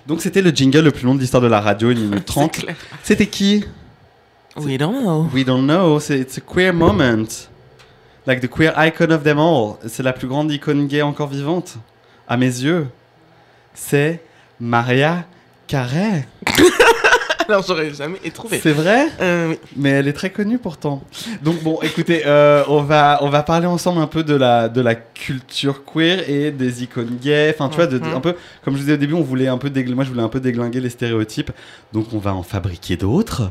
[0.07, 2.53] Donc c'était le jingle le plus long de l'histoire de la radio, une minute 30.
[2.53, 2.77] clair.
[3.05, 3.65] C'était qui?
[4.57, 5.29] We don't know.
[5.33, 7.49] We don't know, c'est it's a queer moment.
[8.27, 9.77] Like the queer icon of them all.
[9.89, 11.77] C'est la plus grande icône gay encore vivante,
[12.29, 12.89] à mes yeux.
[13.75, 14.21] C'est
[14.61, 15.25] Maria
[15.67, 16.27] Carey.
[17.53, 18.59] Alors j'aurais jamais trouvé.
[18.63, 19.59] C'est vrai Euh, oui.
[19.77, 21.03] Mais elle est très connue pourtant.
[21.43, 24.81] Donc bon, écoutez, euh, on va on va parler ensemble un peu de la de
[24.81, 27.51] la culture queer et des icônes gays.
[27.55, 28.15] Enfin, tu vois, de, de- Mhm.
[28.15, 28.35] un peu
[28.65, 30.41] comme je vous disais au début, on voulait un peu moi je voulais un peu
[30.41, 31.51] déglinguer les stéréotypes.
[31.93, 33.51] Donc on va en fabriquer d'autres.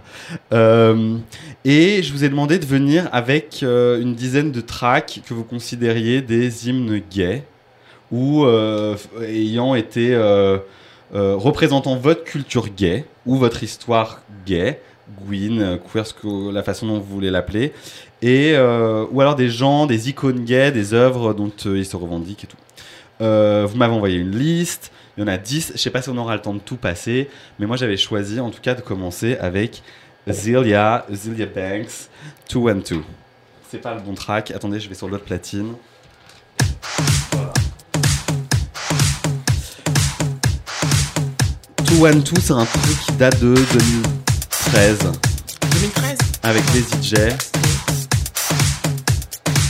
[0.51, 1.17] Euh,
[1.63, 6.21] et je vous ai demandé de venir avec une dizaine de tracks que vous considériez
[6.21, 7.43] des hymnes gays
[8.11, 8.45] ou
[9.21, 10.15] ayant été
[11.13, 14.81] représentant votre culture gay ou votre histoire gay,
[15.25, 16.05] Gwyn, euh, queer,
[16.51, 17.73] la façon dont vous voulez l'appeler,
[18.21, 21.95] et euh, ou alors des gens, des icônes gays, des œuvres dont euh, ils se
[21.95, 22.57] revendiquent et tout.
[23.19, 26.17] Vous m'avez envoyé une liste, il y en a 10, je sais pas si on
[26.17, 27.29] aura le temps de tout passer,
[27.59, 29.83] mais moi j'avais choisi en tout cas de commencer avec
[30.27, 32.09] Zilia, Zilia Banks,
[32.51, 33.01] 2 and 2.
[33.69, 34.51] C'est pas le bon track.
[34.51, 35.75] Attendez, je vais sur l'autre platine.
[41.91, 44.97] Two and Two, c'est un truc qui date de 2013
[45.61, 47.33] 2013 avec les DJ.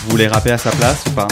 [0.03, 1.27] Vous voulez rapper à sa place ou pas?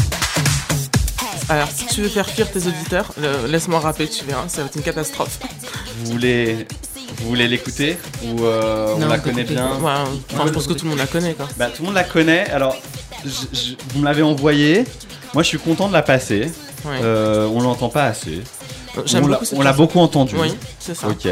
[1.49, 4.67] Alors, si tu veux faire fuir tes auditeurs, le- laisse-moi rapper, tu verras, ça va
[4.67, 5.39] être une catastrophe.
[6.03, 6.67] Vous voulez,
[7.19, 9.67] vous voulez l'écouter ou euh, on Non, la on connaît bien?
[9.79, 9.91] Ouais,
[10.33, 11.47] enfin, je pense que tout le monde la connaît, quoi.
[11.57, 12.49] Bah, tout le monde la connaît.
[12.51, 12.75] Alors,
[13.25, 14.85] je- je- vous me l'avez envoyé.
[15.33, 16.51] Moi, je suis content de la passer.
[16.85, 16.99] Ouais.
[17.03, 18.41] Euh, on l'entend pas assez.
[19.05, 20.35] J'aime on l'a- beaucoup entendu.
[20.37, 21.07] Oui, c'est ça.
[21.07, 21.27] Ok.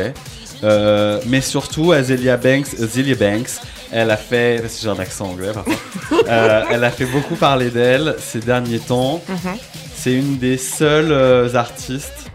[0.63, 3.49] Euh, mais surtout, Azealia Banks, Azealia Banks,
[3.91, 5.73] elle a fait, parce que j'ai un accent anglais parfois,
[6.27, 9.21] Euh, elle a fait beaucoup parler d'elle ces derniers temps.
[9.29, 9.55] Mhm.
[9.95, 12.31] C'est une des seules euh, artistes.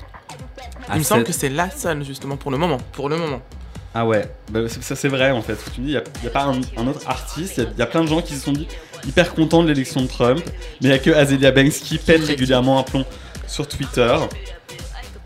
[0.92, 2.78] Il me semble que c'est la seule, justement, pour le moment.
[2.92, 3.40] Pour le moment.
[3.94, 5.56] Ah ouais, bah, c'est- ça c'est vrai en fait.
[5.74, 7.54] Tu me dis, il n'y a, pas un, un autre artiste.
[7.58, 8.66] Il y a- il y, a plein de gens qui se sont dit
[9.06, 10.40] hyper contents de l'élection de Trump.
[10.46, 13.04] Mais il n'y a que Azealia Banks qui pète régulièrement un plomb
[13.46, 14.16] sur Twitter,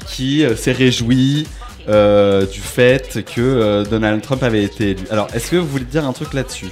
[0.09, 1.47] qui euh, s'est réjoui
[1.89, 5.05] euh, du fait que euh, Donald Trump avait été élu.
[5.11, 6.69] Alors, est-ce que vous voulez dire un truc là-dessus?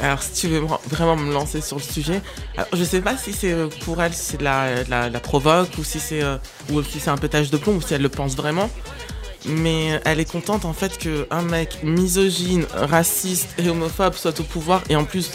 [0.00, 2.20] Alors, si tu veux vra- vraiment me lancer sur le sujet,
[2.56, 3.54] alors, je sais pas si c'est
[3.84, 6.36] pour elle, si c'est de la, la, provoque ou si c'est euh,
[6.72, 8.70] ou si un pétage de plomb ou si elle le pense vraiment.
[9.46, 14.44] Mais elle est contente en fait que un mec misogyne, raciste et homophobe soit au
[14.44, 15.32] pouvoir et en plus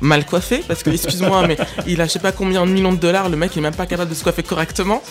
[0.00, 1.56] mal coiffé parce que excuse-moi mais
[1.86, 3.86] il a je sais pas combien de millions de dollars, le mec est même pas
[3.86, 5.02] capable de se coiffer correctement.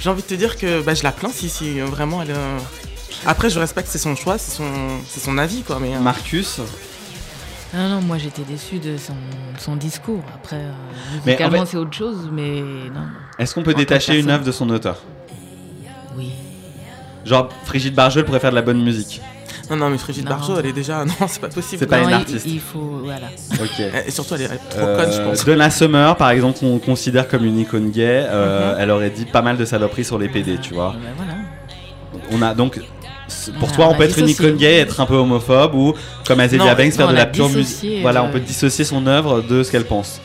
[0.00, 2.30] J'ai envie de te dire que bah, je la plains si, si vraiment elle.
[2.30, 2.58] euh,
[3.26, 4.64] Après je respecte c'est son choix, c'est son
[5.06, 5.94] c'est son avis quoi mais.
[5.94, 6.58] euh, Marcus
[7.74, 9.14] Non, non, moi j'étais déçue de son,
[9.58, 10.22] son discours.
[10.34, 13.06] Après, euh, en musicalement fait- c'est autre chose, mais non.
[13.38, 15.02] Est-ce qu'on peut En détacher une œuvre de son auteur?
[16.16, 16.32] Oui.
[17.24, 19.20] Genre, Brigitte Bardot pourrait faire de la bonne musique.
[19.70, 20.30] Non, non, mais Frigide Non.
[20.30, 21.04] Bardot, elle est déjà.
[21.04, 21.78] Non, c'est pas possible.
[21.78, 22.46] C'est pas Non, une artiste.
[22.46, 23.28] Il, faut, voilà.
[23.54, 23.80] Ok.
[24.06, 25.44] Et surtout, elle est, trop Euh, conne, je pense.
[25.44, 28.80] Donna Summer, par exemple, qu'on considère comme une icône gay, euh, Mhm.
[28.80, 30.94] elle aurait dit pas mal de saloperies sur les PD, tu vois.
[31.00, 31.32] Ben voilà.
[32.32, 32.80] On a donc.
[33.60, 35.94] Pour Ah, toi, on on peut être une icône gay, être un peu homophobe, ou
[36.26, 38.00] comme Azealia Non, Banks, faire non, de la pure musique.
[38.02, 40.20] Voilà, euh, on peut dissocier son œuvre de ce qu'elle pense.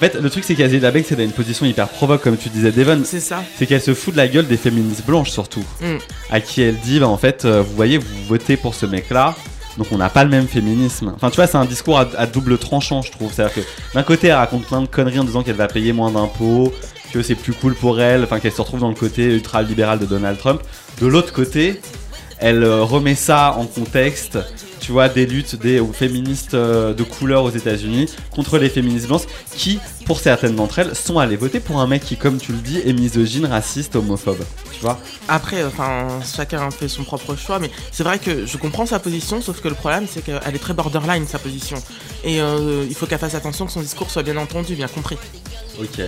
[0.00, 2.48] En fait, le truc, c'est qu'Azealia Banks, elle a une position hyper provoque, comme tu
[2.48, 3.02] disais, Devon.
[3.04, 3.44] C'est ça.
[3.58, 5.62] C'est qu'elle se fout de la gueule des féministes blanches, surtout.
[5.82, 5.98] Mm.
[6.30, 9.34] À qui elle dit, bah, en fait, euh, vous voyez, vous votez pour ce mec-là.
[9.76, 11.12] Donc on n'a pas le même féminisme.
[11.14, 13.32] Enfin tu vois c'est un discours à, à double tranchant je trouve.
[13.32, 13.60] C'est-à-dire que
[13.94, 16.74] d'un côté elle raconte plein de conneries en disant qu'elle va payer moins d'impôts,
[17.12, 20.06] que c'est plus cool pour elle, enfin qu'elle se retrouve dans le côté ultra-libéral de
[20.06, 20.60] Donald Trump.
[21.00, 21.80] De l'autre côté,
[22.38, 24.38] elle euh, remet ça en contexte,
[24.90, 29.28] tu vois, des luttes des féministes euh, de couleur aux États-Unis contre les féministes blanches
[29.54, 32.58] qui, pour certaines d'entre elles, sont allées voter pour un mec qui, comme tu le
[32.58, 34.44] dis, est misogyne, raciste, homophobe.
[34.72, 34.98] Tu vois
[35.28, 39.40] Après, enfin, chacun fait son propre choix, mais c'est vrai que je comprends sa position,
[39.40, 41.76] sauf que le problème, c'est qu'elle est très borderline, sa position.
[42.24, 45.18] Et euh, il faut qu'elle fasse attention que son discours soit bien entendu, bien compris.
[45.78, 46.00] Ok.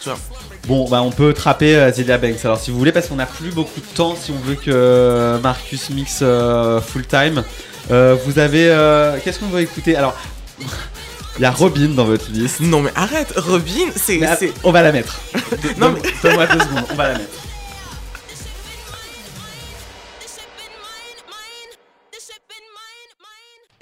[0.00, 0.18] Tu vois.
[0.66, 3.50] Bon, bah on peut trapper euh, Banks alors si vous voulez, parce qu'on n'a plus
[3.52, 7.44] beaucoup de temps si on veut que euh, Marcus mixe euh, full time.
[7.90, 8.68] Euh, vous avez.
[8.70, 9.96] euh, Qu'est-ce qu'on veut écouter?
[9.96, 10.16] Alors,
[11.38, 12.60] il y a Robin dans votre liste.
[12.60, 14.18] Non, mais arrête, Robin, c'est.
[14.18, 15.20] Mais, c'est- on va la mettre.
[15.78, 17.30] Non, Donne- Donne-moi deux secondes, on va la mettre.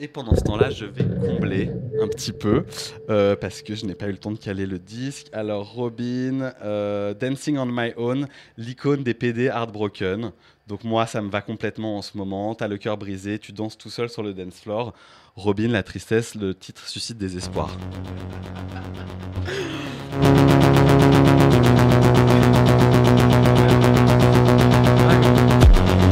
[0.00, 1.70] Et pendant ce temps-là, je vais combler
[2.02, 2.64] un petit peu
[3.10, 5.28] euh, parce que je n'ai pas eu le temps de caler le disque.
[5.32, 8.26] Alors, Robin, euh, Dancing on My Own,
[8.58, 10.32] l'icône des PD Heartbroken.
[10.66, 12.54] Donc, moi, ça me va complètement en ce moment.
[12.54, 14.94] T'as le cœur brisé, tu danses tout seul sur le dance floor.
[15.36, 17.76] Robin, la tristesse, le titre suscite des espoirs.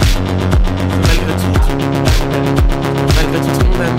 [0.03, 1.77] Malgré tout, tout-
[3.17, 3.99] malgré tout, tout le monde aime.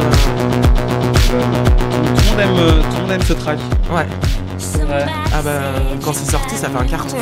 [2.15, 3.59] Tout le monde aime, tout le monde aime ce track.
[3.89, 4.07] euh, Ouais.
[5.33, 5.61] Ah bah,
[6.03, 7.17] quand c'est sorti, ça fait un carton.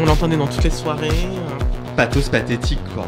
[0.00, 1.08] On l'entendait dans toutes les soirées.
[1.08, 1.64] euh.
[1.96, 3.06] pathos pathétique quoi.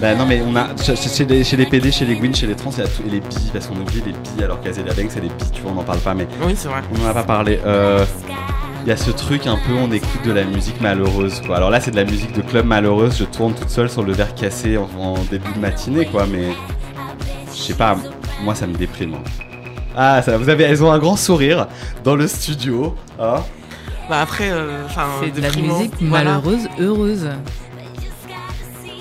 [0.00, 2.56] Bah non mais on a chez, les, chez les PD, chez les Gwyn, chez les
[2.56, 4.74] trans, il y a tout, et les bi parce qu'on oublie les bi alors Banks
[4.74, 6.82] c'est les bi, tu vois on n'en parle pas mais Oui, c'est vrai.
[6.94, 7.60] on n'en a pas parlé.
[7.64, 8.04] Euh,
[8.84, 11.56] Il y a ce truc un peu on écoute de la musique malheureuse quoi.
[11.56, 14.12] Alors là c'est de la musique de club malheureuse, je tourne toute seule sur le
[14.12, 16.48] verre cassé en, en début de matinée quoi mais
[17.54, 17.96] je sais pas,
[18.42, 19.14] moi ça me déprime.
[19.14, 19.22] hein.
[19.96, 21.68] Ah ça, vous avez, elles ont un grand sourire
[22.02, 22.96] dans le studio.
[23.20, 23.36] Hein
[24.08, 26.24] Bah après, euh, enfin, C'est de la musique voilà.
[26.34, 27.28] malheureuse, heureuse.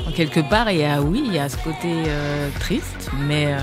[0.08, 3.48] En quelque part, il y a, oui, il y a ce côté euh, triste, mais
[3.48, 3.58] euh,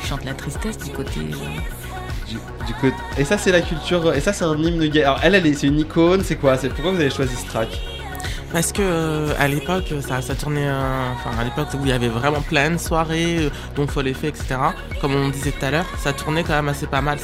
[0.00, 1.20] tu chantes la tristesse du côté.
[1.20, 2.34] euh, Du,
[2.66, 5.02] du côté- Et ça c'est la culture, et ça c'est un hymne gay.
[5.04, 6.56] Alors elle, elle est- c'est une icône, c'est quoi?
[6.58, 7.68] C'est pourquoi vous avez choisi ce track?
[8.52, 11.92] Parce que euh, à l'époque, ça, ça tournait, euh, enfin à l'époque où il y
[11.92, 14.56] avait vraiment plein de soirées, euh, dont Folle Effet, etc.
[15.00, 17.18] Comme on disait tout à l'heure, ça tournait quand même assez pas mal.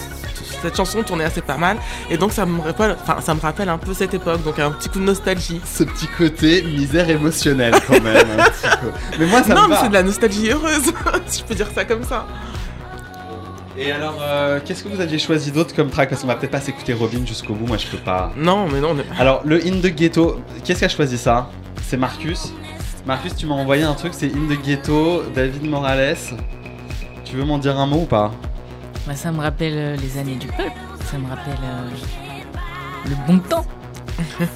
[0.60, 1.76] Cette chanson tournait assez pas mal,
[2.10, 4.70] et donc ça me rappelle, enfin ça me rappelle un peu cette époque, donc un
[4.72, 5.60] petit coup de nostalgie.
[5.64, 8.26] Ce petit côté misère émotionnelle quand même.
[8.38, 8.90] un petit peu.
[9.18, 9.80] Mais moi ça non, me mais va.
[9.82, 10.92] c'est de la nostalgie heureuse,
[11.26, 12.26] si je peux dire ça comme ça.
[13.78, 16.10] Et alors, euh, qu'est-ce que vous aviez choisi d'autre comme track?
[16.10, 18.30] Parce qu'on va peut-être pas s'écouter Robin jusqu'au bout, moi je peux pas.
[18.36, 18.92] Non, mais non.
[18.92, 19.04] Mais...
[19.18, 21.48] Alors, le In the Ghetto, qu'est-ce qui a choisi ça?
[21.86, 22.52] C'est Marcus.
[23.06, 26.16] Marcus, tu m'as envoyé un truc, c'est In the Ghetto, David Morales.
[27.24, 28.30] Tu veux m'en dire un mot ou pas?
[29.06, 30.70] Bah, ça me rappelle euh, les années du peuple.
[31.10, 33.66] Ça me rappelle euh, le bon temps.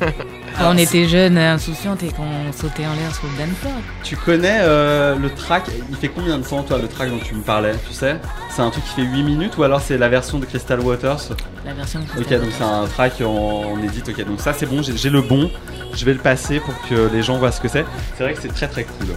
[0.59, 3.73] Quand on était jeunes, insouciantes et qu'on sautait en l'air sur le floor.
[4.05, 7.35] Tu connais euh, le track Il fait combien de temps, toi, le track dont tu
[7.35, 8.17] me parlais Tu sais?
[8.51, 11.35] C'est un truc qui fait 8 minutes ou alors c'est la version de Crystal Waters?
[11.65, 14.03] La version de Ok, Crystal donc c'est un track en, en edit.
[14.09, 15.51] Ok, donc ça c'est bon, j'ai j'ai le bon.
[15.95, 17.85] Je vais le passer pour que les gens voient ce que c'est.
[18.17, 19.09] C'est vrai que c'est très très cool.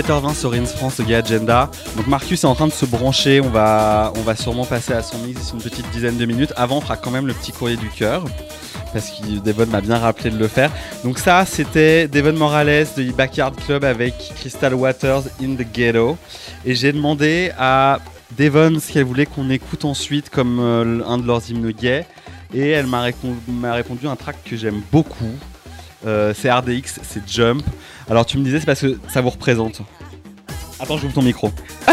[0.00, 1.70] 17h20 sur Ins France, Gay Agenda.
[1.96, 3.42] Donc Marcus est en train de se brancher.
[3.42, 6.54] On va, on va sûrement passer à son mix une petite dizaine de minutes.
[6.56, 8.24] Avant, on fera quand même le petit courrier du cœur.
[8.94, 10.70] Parce que Devon m'a bien rappelé de le faire.
[11.04, 16.16] Donc ça, c'était Devon Morales de Backyard Club avec Crystal Waters in the Ghetto.
[16.64, 17.98] Et j'ai demandé à
[18.38, 22.06] Devon ce qu'elle voulait qu'on écoute ensuite comme euh, un de leurs hymnes gays.
[22.54, 23.06] Et elle m'a
[23.48, 25.34] m'a répondu un track que j'aime beaucoup.
[26.06, 27.62] Euh, c'est RDX, c'est Jump.
[28.10, 29.82] Alors tu me disais c'est parce que ça vous représente.
[30.80, 31.50] Attends, j'ouvre ton micro.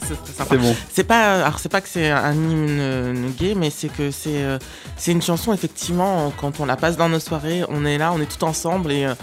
[0.00, 0.48] C'est très sympa.
[0.50, 0.76] C'est bon.
[0.90, 4.42] C'est pas, alors c'est pas que c'est un hymne euh, gay, mais c'est que c'est,
[4.42, 4.58] euh,
[4.96, 6.32] c'est une chanson effectivement.
[6.36, 9.04] Quand on la passe dans nos soirées, on est là, on est tout ensemble et,
[9.04, 9.14] euh,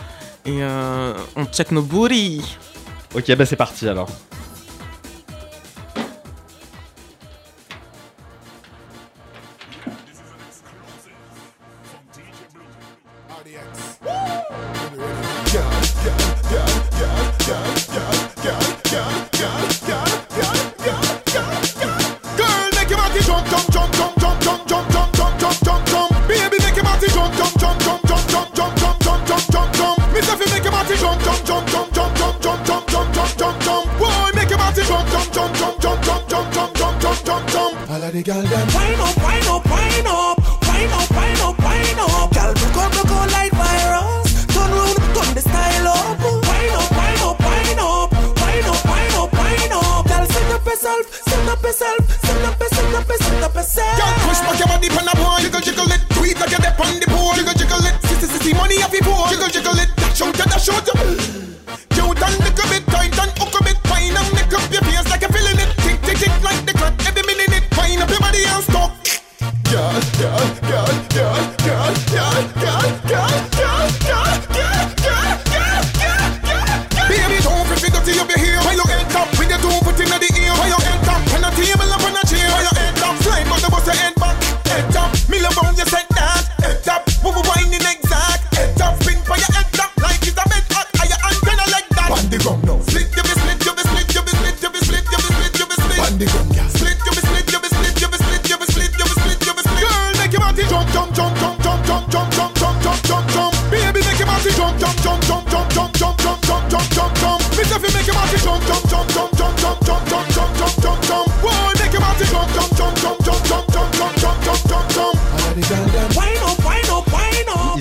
[0.46, 2.58] et euh, on check nos booties.
[3.14, 4.08] Ok, bah c'est parti alors.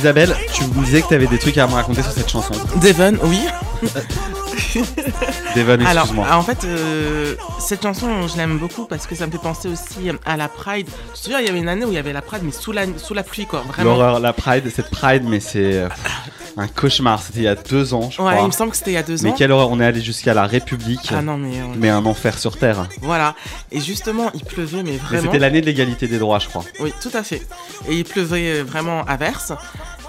[0.06, 2.54] Isabelle, tu me disais que tu avais des trucs à me raconter sur cette chanson.
[2.80, 3.40] Devon, oui.
[5.56, 6.28] Devon, Alors, excuse-moi.
[6.32, 10.08] en fait, euh, cette chanson, je l'aime beaucoup parce que ça me fait penser aussi
[10.24, 10.86] à la Pride.
[11.08, 12.52] Tu te souviens, il y avait une année où il y avait la Pride, mais
[12.52, 13.64] sous la, sous la pluie, quoi.
[13.66, 13.90] Vraiment.
[13.96, 15.88] L'horreur, la Pride, cette Pride, mais c'est euh,
[16.56, 17.20] un cauchemar.
[17.20, 18.42] C'était il y a deux ans, je Ouais, crois.
[18.42, 19.34] il me semble que c'était il y a deux Mais ans.
[19.36, 21.10] quelle horreur, on est allé jusqu'à la République.
[21.10, 22.86] Ah non, mais, euh, Mais un enfer sur terre.
[23.02, 23.34] Voilà.
[23.72, 25.22] Et justement, il pleuvait, mais Mais vraiment.
[25.24, 26.62] c'était l'année de l'égalité des droits, je crois.
[26.80, 27.42] Oui, tout à fait.
[27.88, 29.52] Et il pleuvait vraiment à verse.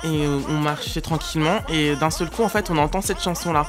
[0.04, 1.60] Et euh, on marchait tranquillement.
[1.70, 3.66] Et d'un seul coup, en fait, on entend cette chanson-là.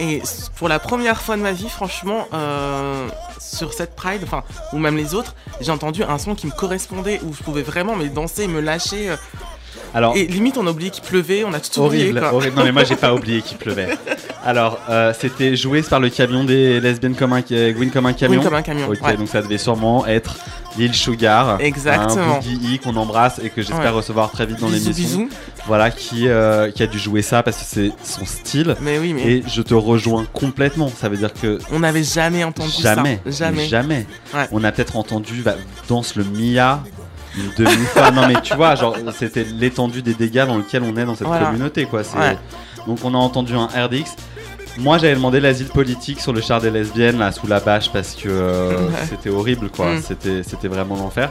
[0.00, 3.08] Et s- pour la première fois de ma vie, franchement, euh,
[3.38, 7.20] sur cette Pride, enfin, ou même les autres, j'ai entendu un son qui me correspondait,
[7.24, 9.14] où je pouvais vraiment mais danser, me lâcher.
[9.94, 9.98] Euh.
[9.98, 12.04] Alors, Et limite, on a oublié qu'il pleuvait, on a tout oublié.
[12.04, 12.34] horrible, quoi.
[12.34, 12.56] horrible.
[12.56, 13.88] Non, mais moi, j'ai pas oublié qu'il pleuvait.
[14.44, 18.12] Alors, euh, c'était joué par le camion des lesbiennes comme un, ca- Gwyn comme un
[18.12, 18.36] camion.
[18.40, 19.16] Gwyn comme un camion, Ok, ouais.
[19.16, 20.36] donc ça devait sûrement être
[20.76, 21.58] Lil Sugar.
[21.60, 22.36] Exactement.
[22.38, 23.88] Un E qu'on embrasse et que j'espère Ouais.
[23.90, 24.90] recevoir très vite dans l'émission.
[24.92, 25.28] bisous.
[25.68, 28.74] Voilà, qui, euh, qui a dû jouer ça parce que c'est son style.
[28.80, 30.90] Mais oui, mais- Et je te rejoins complètement.
[30.98, 31.58] Ça veut dire que.
[31.70, 33.30] On n'avait jamais entendu jamais, ça.
[33.46, 33.56] Jamais.
[33.62, 34.06] mais Jamais.
[34.34, 34.48] Ouais.
[34.50, 35.54] On a peut-être entendu bah,
[35.88, 36.82] Danse le Mia
[37.36, 38.10] une demi-fois.
[38.10, 41.26] non, mais tu vois, genre, c'était l'étendue des dégâts dans lequel on est dans cette
[41.26, 41.46] Voilà.
[41.46, 42.00] communauté, quoi.
[42.16, 42.36] Ouais.
[42.86, 44.16] Donc, on a entendu un RDX.
[44.78, 48.14] Moi, j'avais demandé l'asile politique sur le char des lesbiennes, là, sous la bâche, parce
[48.14, 48.94] que euh, Ouais.
[49.08, 49.94] c'était horrible, quoi.
[49.94, 50.02] Mm.
[50.02, 51.30] C'était, c'était vraiment l'enfer.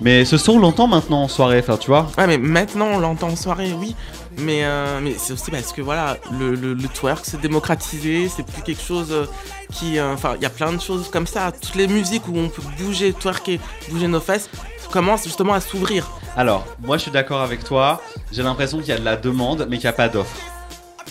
[0.00, 2.08] Mais ce son, on l'entend maintenant en soirée, enfin, tu vois.
[2.18, 3.94] Ouais, mais maintenant on l'entend en soirée, oui.
[4.38, 8.44] Mais, euh, mais c'est aussi parce que voilà, le, le, le twerk c'est démocratisé, c'est
[8.44, 9.26] plus quelque chose euh,
[9.72, 9.98] qui.
[10.00, 11.52] euh, Enfin, il y a plein de choses comme ça.
[11.52, 13.60] Toutes les musiques où on peut bouger, twerker,
[13.90, 14.48] bouger nos fesses
[14.92, 16.08] commencent justement à s'ouvrir.
[16.36, 18.00] Alors, moi, je suis d'accord avec toi.
[18.30, 20.36] J'ai l'impression qu'il y a de la demande, mais qu'il n'y a pas d'offre.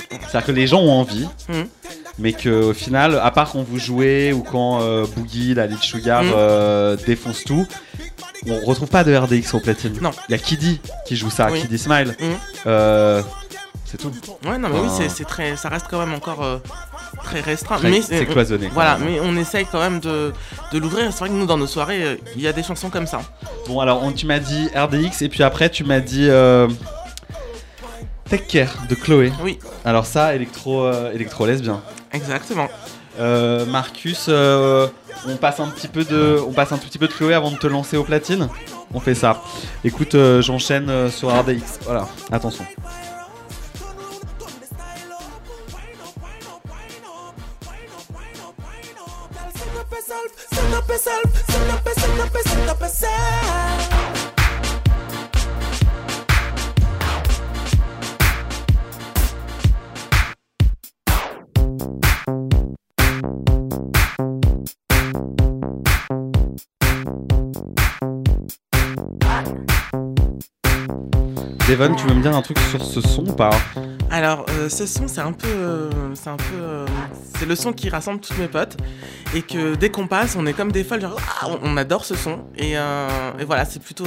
[0.09, 1.67] C'est-à-dire que les gens ont envie, Mhm.
[2.19, 6.23] mais qu'au final, à part quand vous jouez ou quand euh, Boogie, la Lil Sugar,
[6.23, 6.31] Mhm.
[6.35, 7.65] euh, défonce tout,
[8.47, 9.97] on retrouve pas de RDX au platine.
[10.01, 10.11] Non.
[10.29, 11.61] Il y a Kiddy qui joue ça, Oui.
[11.61, 12.15] Kiddy Smile.
[12.19, 12.27] Mhm.
[12.67, 13.21] Euh,
[13.91, 14.11] c'est tout.
[14.45, 16.57] Ouais, non, mais oui, Enfin, c'est- c'est très, ça reste quand même encore euh,
[17.23, 17.77] très restreint.
[17.77, 20.33] Très- mais c'est cloisonné, Voilà, mais on essaye quand même de,
[20.71, 21.11] de l'ouvrir.
[21.11, 23.21] C'est vrai que nous, dans nos soirées, euh, il y a des chansons comme ça.
[23.67, 26.67] Bon, alors, on- tu m'as dit RDX, et puis après, tu m'as dit euh,
[28.29, 29.31] Take Care de Chloé.
[29.43, 29.59] Oui.
[29.83, 31.81] Alors, ça, électro, euh, électro lesbien.
[32.13, 32.69] Exactement.
[33.19, 34.87] Euh, Marcus, euh,
[35.27, 37.51] on passe un petit peu de, on passe un tout petit peu de Chloé avant
[37.51, 38.47] de te lancer au platine?
[38.93, 39.41] On fait ça.
[39.83, 41.79] Écoute, euh, j'enchaîne euh, sur RDX.
[41.85, 42.65] Voilà, attention.
[50.91, 54.00] pesar, solo pesar, no pesar, no pesar.
[71.71, 73.51] Devon, tu veux me dire un truc sur ce son ou pas?
[74.09, 76.85] Alors, euh, ce son, c'est un peu, euh, c'est un peu, euh,
[77.39, 78.75] c'est le son qui rassemble tous mes potes
[79.33, 82.15] et que dès qu'on passe, on est comme des folles, genre Ah, on, adore ce
[82.15, 84.03] son et, et voilà, c'est plutôt,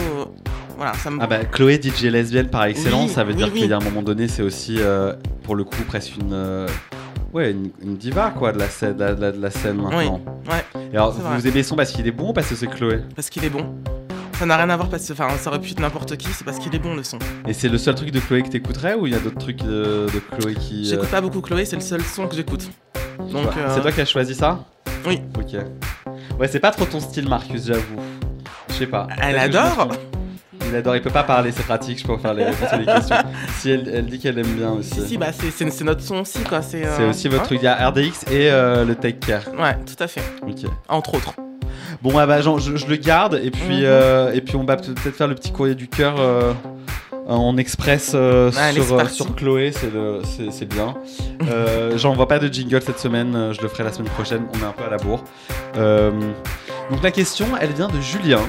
[0.76, 1.16] voilà, ça me.
[1.22, 3.60] Ah bah Chloé DJ lesbienne par excellence, Oui, ça veut oui, dire oui.
[3.60, 4.78] qu'il y a un moment donné, c'est aussi
[5.42, 6.66] pour le coup presque une,
[7.32, 10.20] ouais, une, une diva quoi de la scène, de la, de la scène Oui, maintenant.
[10.50, 10.82] ouais.
[10.92, 11.48] Et alors vous vrai.
[11.48, 13.00] aimez son parce qu'il est bon ou parce que c'est Chloé?
[13.16, 13.74] Parce qu'il est bon.
[14.38, 16.44] Ça n'a rien à voir parce que enfin, ça aurait pu être n'importe qui, c'est
[16.44, 17.18] parce qu'il est bon le son.
[17.46, 19.58] Et c'est le seul truc de Chloé que t'écouterais ou il y a d'autres trucs
[19.62, 20.84] de, de Chloé qui.
[20.86, 22.68] J'écoute euh, pas beaucoup Chloé, c'est le seul son que j'écoute.
[23.30, 23.52] Donc, Ouais.
[23.58, 24.64] euh, C'est toi qui as choisi ça?
[25.06, 25.20] Oui.
[25.38, 25.54] Ok.
[26.38, 28.00] Ouais, c'est pas trop ton style, Marcus, j'avoue.
[28.70, 29.06] Je sais pas.
[29.22, 29.88] Elle adore.
[30.66, 33.16] Il adore, il peut pas parler, c'est pratique, je peux faire les questions.
[33.58, 34.94] Si elle, elle dit qu'elle aime bien aussi.
[34.94, 36.60] Si, si, bah c'est- c'est c'est notre son aussi quoi.
[36.62, 37.58] C'est C'est euh, aussi votre hein truc.
[37.62, 39.42] Il y a RDX et euh, le Take Care.
[39.58, 40.22] Ouais, tout à fait.
[40.42, 40.64] Ok.
[40.88, 41.34] Entre autres.
[42.02, 43.84] Bon, ah bah, genre, je, je le garde et puis, Mhm.
[43.84, 46.52] euh, et puis on va peut-être faire le petit courrier du cœur euh,
[47.26, 48.58] en express euh, c'est
[49.14, 50.94] sur, Chloé, c'est bien.
[51.96, 54.72] J'envoie pas de jingle cette semaine, je le ferai la semaine prochaine, on est un
[54.72, 55.24] peu à la bourre.
[56.90, 58.40] Donc la question, elle vient de Julien.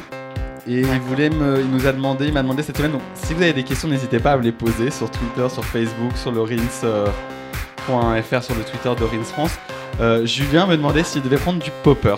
[0.67, 2.93] Et il, voulait me, il nous a demandé, il m'a demandé cette semaine.
[2.93, 5.63] Donc, si vous avez des questions, n'hésitez pas à me les poser sur Twitter, sur
[5.63, 9.51] Facebook, sur le rins.fr, sur le Twitter de Rins France.
[10.23, 12.17] Julien me demandait s'il devait prendre du poppers.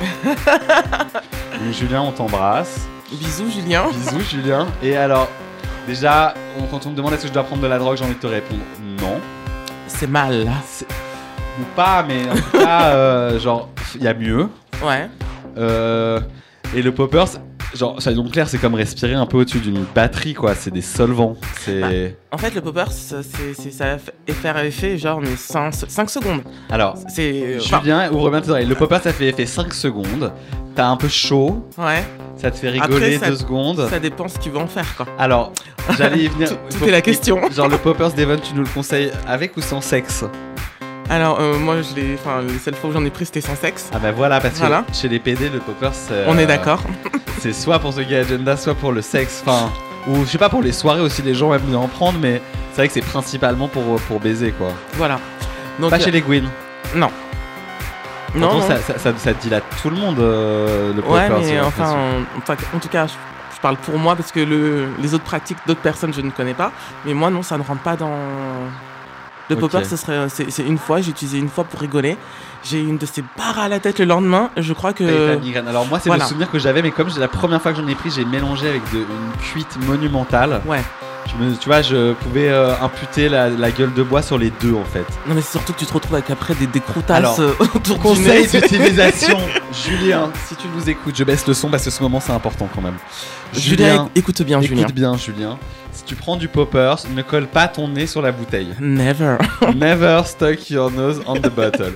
[0.24, 2.86] Donc, Julien, on t'embrasse.
[3.10, 3.84] Bisous Julien.
[3.92, 4.66] Bisous Julien.
[4.82, 5.28] Et alors,
[5.86, 8.04] déjà, on- quand on me demande est-ce que je dois prendre de la drogue, j'ai
[8.04, 8.60] envie de te répondre
[9.00, 9.20] non.
[9.86, 10.46] C'est mal.
[11.60, 14.48] Ou pas, mais en tout cas, euh, genre, il y a mieux.
[14.82, 15.08] Ouais.
[15.56, 16.20] Euh,
[16.74, 17.28] et le poppers,
[17.74, 20.54] genre, soyons clairs, c'est comme respirer un peu au-dessus d'une batterie, quoi.
[20.54, 21.36] C'est des solvants.
[21.60, 22.16] C'est.
[22.32, 25.72] En fait, le popper, c'est c'est- ça va f- faire effet genre mais 5,
[26.10, 26.42] secondes.
[26.70, 27.58] Alors, C'est.
[27.60, 28.66] Julien, ouvre bien tes oreilles.
[28.66, 30.32] Le popper, ça fait effet 5 secondes.
[30.74, 31.64] T'as un peu chaud.
[31.78, 32.02] Ouais.
[32.36, 33.86] Ça te fait rigoler Après, ça- deux secondes.
[33.88, 35.06] Ça dépend ce qu'ils vont en faire quoi.
[35.20, 35.52] Alors,
[35.96, 36.48] j'allais y venir.
[36.50, 37.40] Tout- tout Faut- est la question.
[37.52, 40.24] Genre, le poppers d'Evan, tu nous le conseilles avec ou sans sexe?
[41.10, 42.14] Alors, euh, moi, je l'ai.
[42.14, 43.90] Enfin, les seules fois où j'en ai pris, c'était sans sexe.
[43.92, 44.84] Ah bah voilà, parce Voilà.
[44.88, 46.24] que chez les PD, le poppers, c'est.
[46.26, 46.82] On est d'accord.
[47.40, 49.42] c'est soit pour ce gay agenda, soit pour le sexe.
[49.46, 49.70] Enfin,
[50.06, 52.40] ou je sais pas, pour les soirées aussi, les gens aiment bien en prendre, mais
[52.72, 54.68] c'est vrai que c'est principalement pour, pour baiser, quoi.
[54.94, 55.18] Voilà.
[55.78, 56.44] Donc, pas euh, chez les Gwyn.
[56.94, 57.10] Non.
[58.34, 58.66] Non, Pourtant, non.
[58.68, 61.38] Ça, ça, ça, ça dilate tout le monde, euh, le Ouais, poppers.
[61.40, 63.12] mais enfin, en, enfin, en tout cas, je,
[63.54, 66.54] je parle pour moi parce que le, les autres pratiques d'autres personnes, je ne connais
[66.54, 66.72] pas.
[67.04, 68.10] Mais moi, non, ça ne rentre pas dans.
[69.50, 69.60] Le Ok.
[69.60, 72.16] popper, ce serait, c'est, c'est une fois, j'ai utilisé une fois pour rigoler.
[72.62, 74.50] J'ai eu une de ces barres à la tête le lendemain.
[74.56, 75.04] Je crois que.
[75.68, 76.24] Alors moi, c'est voilà.
[76.24, 78.24] le souvenir que j'avais, mais comme j'ai- la première fois que j'en ai pris, j'ai
[78.24, 80.62] mélangé avec de- une cuite monumentale.
[80.66, 80.80] Ouais.
[81.26, 84.50] Je me, tu vois, je pouvais euh, imputer la, la gueule de bois sur les
[84.60, 85.06] deux, en fait.
[85.26, 87.98] Non, mais c'est surtout que tu te retrouves avec après des, des Alors, euh, autour
[87.98, 89.38] Conseil d'utilisation,
[89.72, 92.68] Julien, si tu nous écoutes, je baisse le son parce que ce moment c'est important
[92.74, 92.96] quand même.
[93.54, 94.86] Julien, écoute bien, écoute Julien.
[94.94, 95.58] bien, Julien.
[95.94, 98.74] Si tu prends du poppers, ne colle pas ton nez sur la bouteille.
[98.80, 99.36] Never.
[99.74, 101.94] Never stuck your nose on the bottle.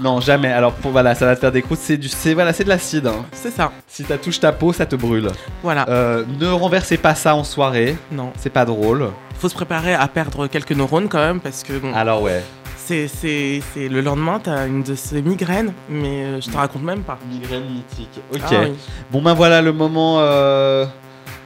[0.00, 0.52] Non, jamais.
[0.52, 1.78] Alors pour, voilà, ça va te faire des croûtes.
[1.80, 3.06] C'est du, c'est voilà, c'est de l'acide.
[3.06, 3.24] hein.
[3.32, 3.72] C'est ça.
[3.86, 5.28] Si ça touche ta peau, ça te brûle.
[5.62, 5.86] Voilà.
[5.88, 7.96] Euh, ne renversez pas ça en soirée.
[8.10, 8.30] Non.
[8.38, 9.10] C'est pas drôle.
[9.38, 11.92] Faut se préparer à perdre quelques neurones quand même parce que bon.
[11.94, 12.42] Alors ouais.
[12.78, 16.82] C'est, c'est, c'est le lendemain, t'as une de ces migraines, mais euh, je te raconte
[16.84, 17.18] même pas.
[17.28, 18.20] Migraine mythique.
[18.32, 18.40] Ok.
[18.44, 18.74] Ah oui.
[19.10, 20.86] Bon ben voilà le moment euh,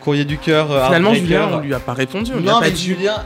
[0.01, 0.71] courrier du cœur.
[0.73, 1.15] euh, Finalement.
[1.15, 2.33] Julien, on lui a pas répondu.
[2.35, 2.85] On lui Non, a pas mais dit.
[2.85, 3.17] Julien.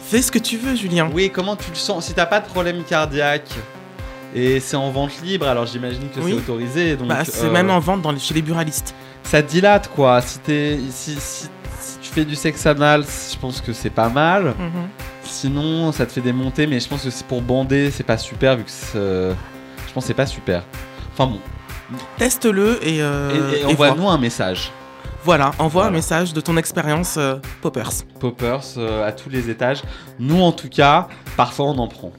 [0.00, 1.08] Fais ce que tu veux, Julien.
[1.12, 2.06] Oui, comment tu le sens?
[2.06, 3.48] Si t'as pas de problème cardiaque
[4.34, 6.32] et c'est en vente libre, alors j'imagine que Oui.
[6.32, 6.96] c'est autorisé.
[6.96, 8.94] Donc, Bah, c'est euh, même en vente dans les- chez les buralistes.
[9.22, 10.20] Ça dilate quoi.
[10.20, 11.48] Si, t'es- si, si-
[11.80, 14.54] si tu fais du sexe anal, je pense que c'est pas mal.
[14.58, 14.88] Mhm.
[15.24, 18.18] Sinon, ça te fait des montées, mais je pense que c'est pour bander, c'est pas
[18.18, 20.62] super vu que je pense que c'est pas super.
[21.14, 21.40] Enfin bon.
[22.18, 24.70] Teste-le et, euh, et, et et envoie-nous un message.
[25.24, 25.88] Voilà, envoie Voilà.
[25.88, 27.90] un message de ton expérience euh, Poppers.
[28.20, 29.82] Poppers euh, à tous les étages.
[30.18, 32.12] Nous en tout cas, parfois on en prend.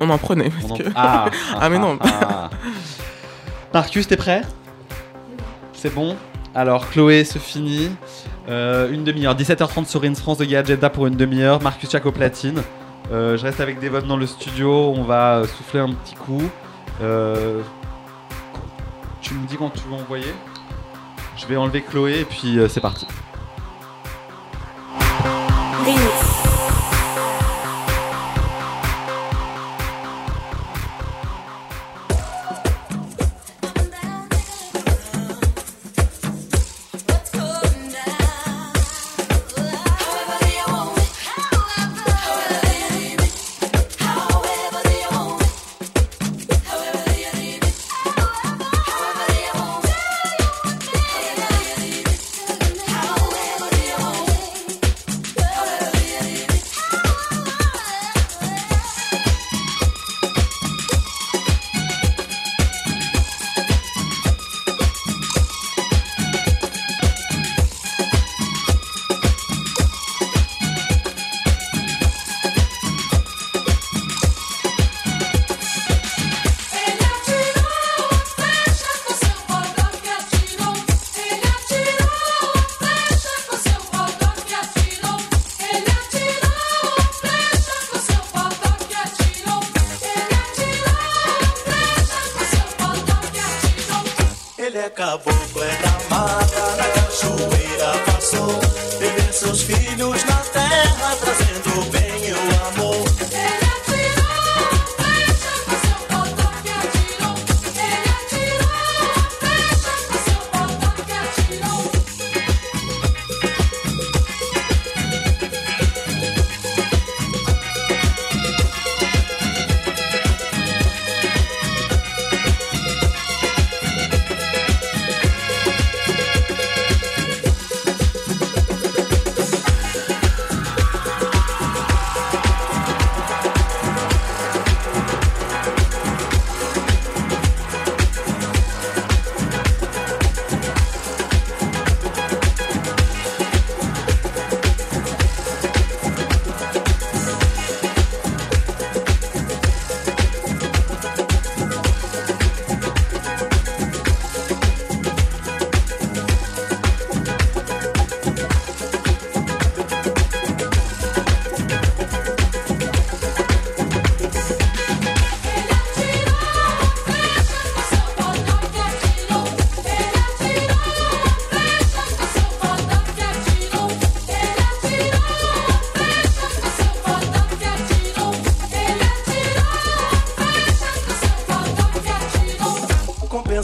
[0.00, 0.50] On en prenait.
[0.58, 1.26] On parce en- que- Ah,
[1.60, 1.96] Ah, mais non.
[2.00, 2.50] ah.
[3.72, 4.42] Marcus, t'es prêt?
[5.72, 6.16] C'est bon?
[6.54, 7.90] Alors, Chloé se finit.
[8.48, 9.34] Euh, une demi-heure.
[9.36, 11.62] 17h30 sur Rins France de Gay Agenda pour une demi-heure.
[11.62, 12.62] Marcus Chaco platine.
[13.12, 14.92] Euh, je reste avec Devon dans le studio.
[14.96, 16.42] On va souffler un petit coup.
[17.02, 17.60] Euh,
[19.20, 20.32] tu me dis quand tu veux envoyer?
[21.38, 23.06] Je vais enlever Chloé et puis euh, c'est parti.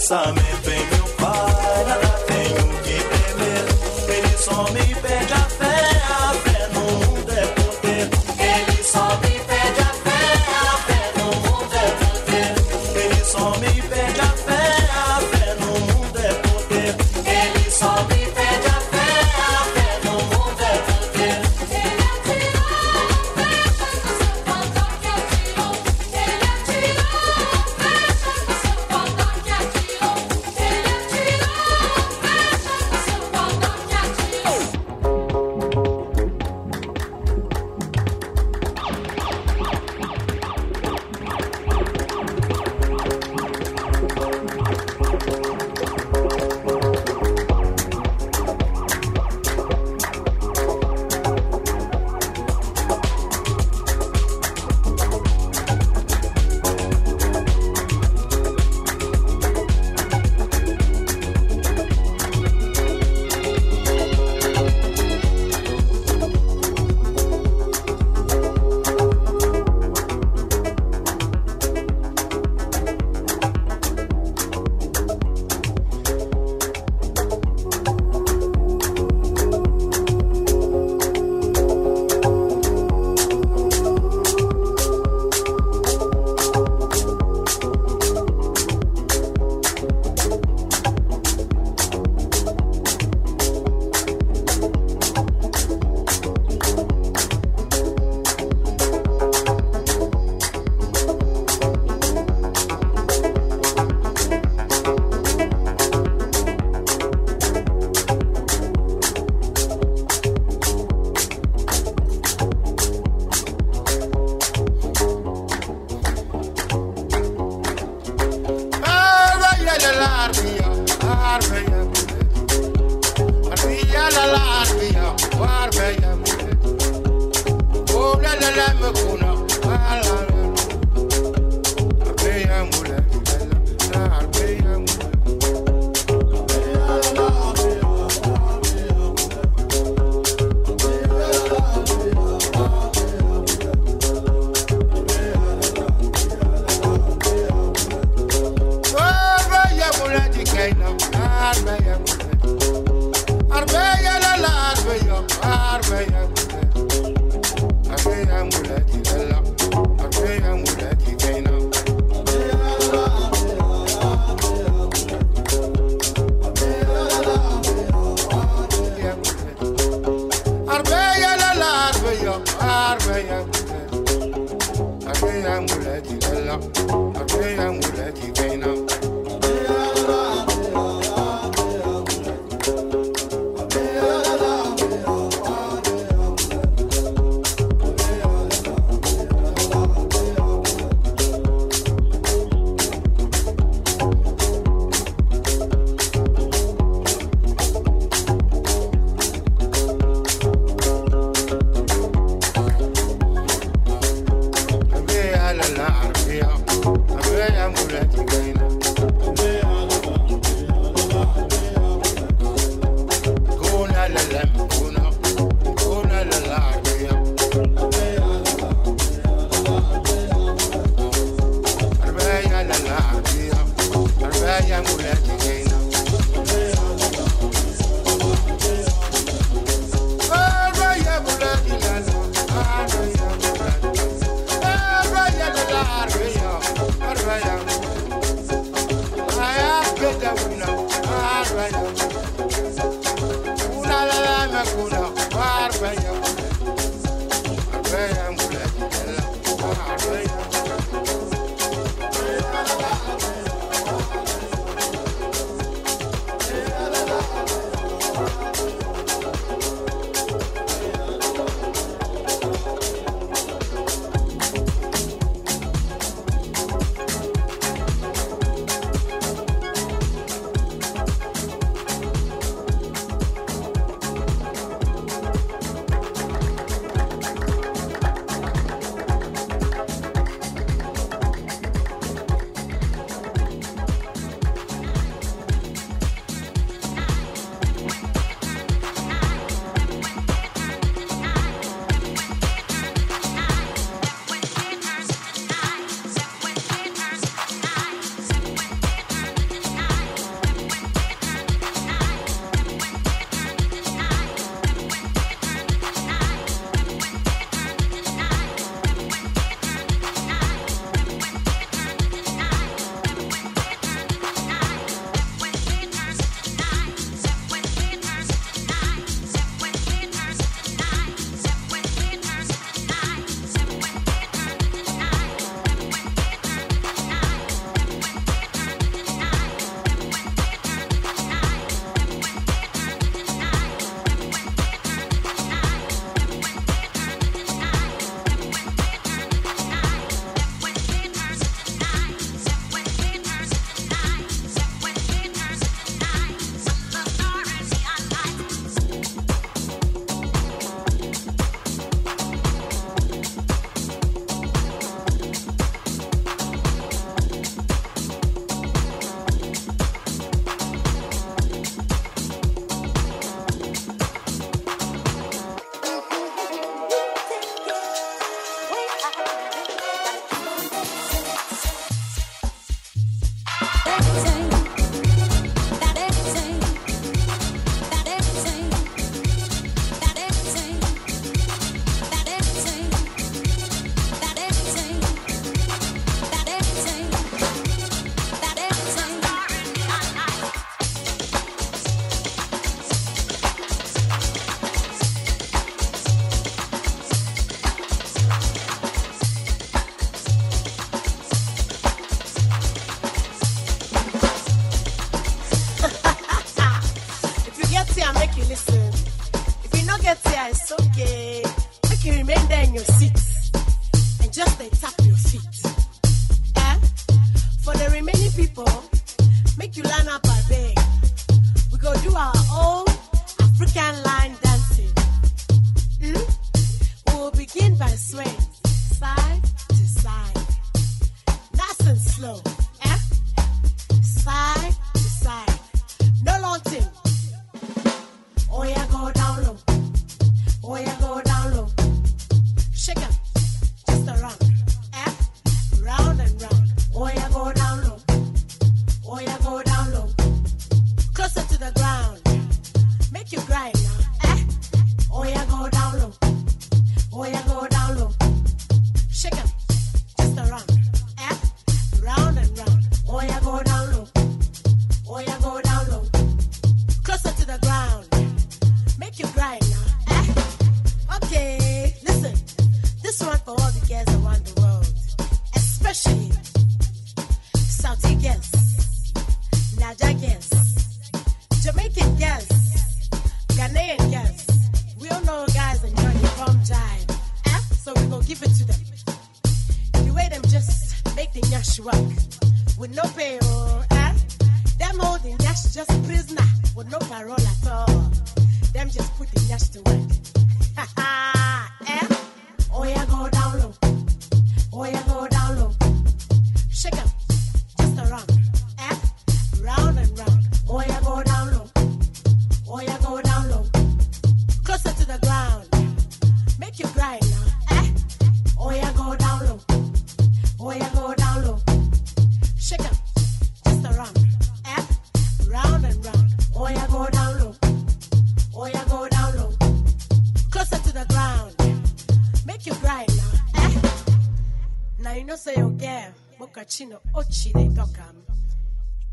[0.05, 0.44] Some.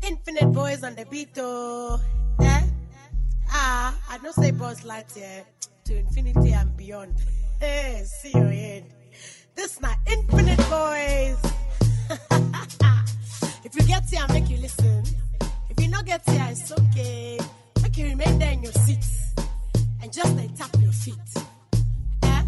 [0.04, 2.00] Infinite Boys on the beat, oh.
[2.40, 2.62] Eh?
[3.50, 5.44] Ah, I don't say like Lightyear
[5.84, 7.14] to infinity and beyond.
[7.60, 8.84] Hey, see you in.
[9.54, 11.38] This my Infinite Boys.
[13.64, 15.04] if you get here, I make you listen.
[15.70, 17.38] If you not get here, it's okay.
[17.80, 19.34] Make you remain there in your seats
[20.02, 21.14] and just like tap your feet.
[22.24, 22.42] Eh?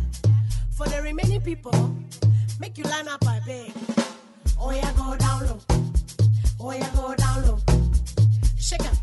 [0.76, 1.94] For the remaining people,
[2.58, 3.93] make you line up, I beg.
[8.58, 8.96] Shake up,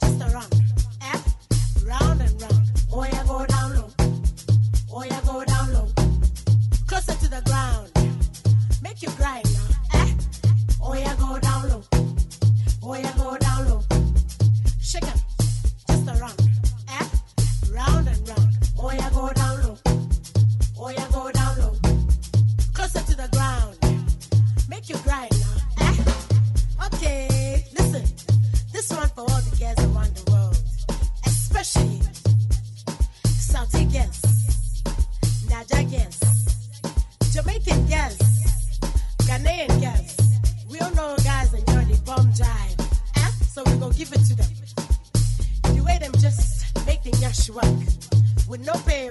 [0.00, 0.54] just around,
[1.00, 1.20] up,
[1.86, 2.70] round and round.
[2.92, 3.49] Oh, yeah, go down.
[47.50, 47.64] rock
[48.48, 49.09] with no band.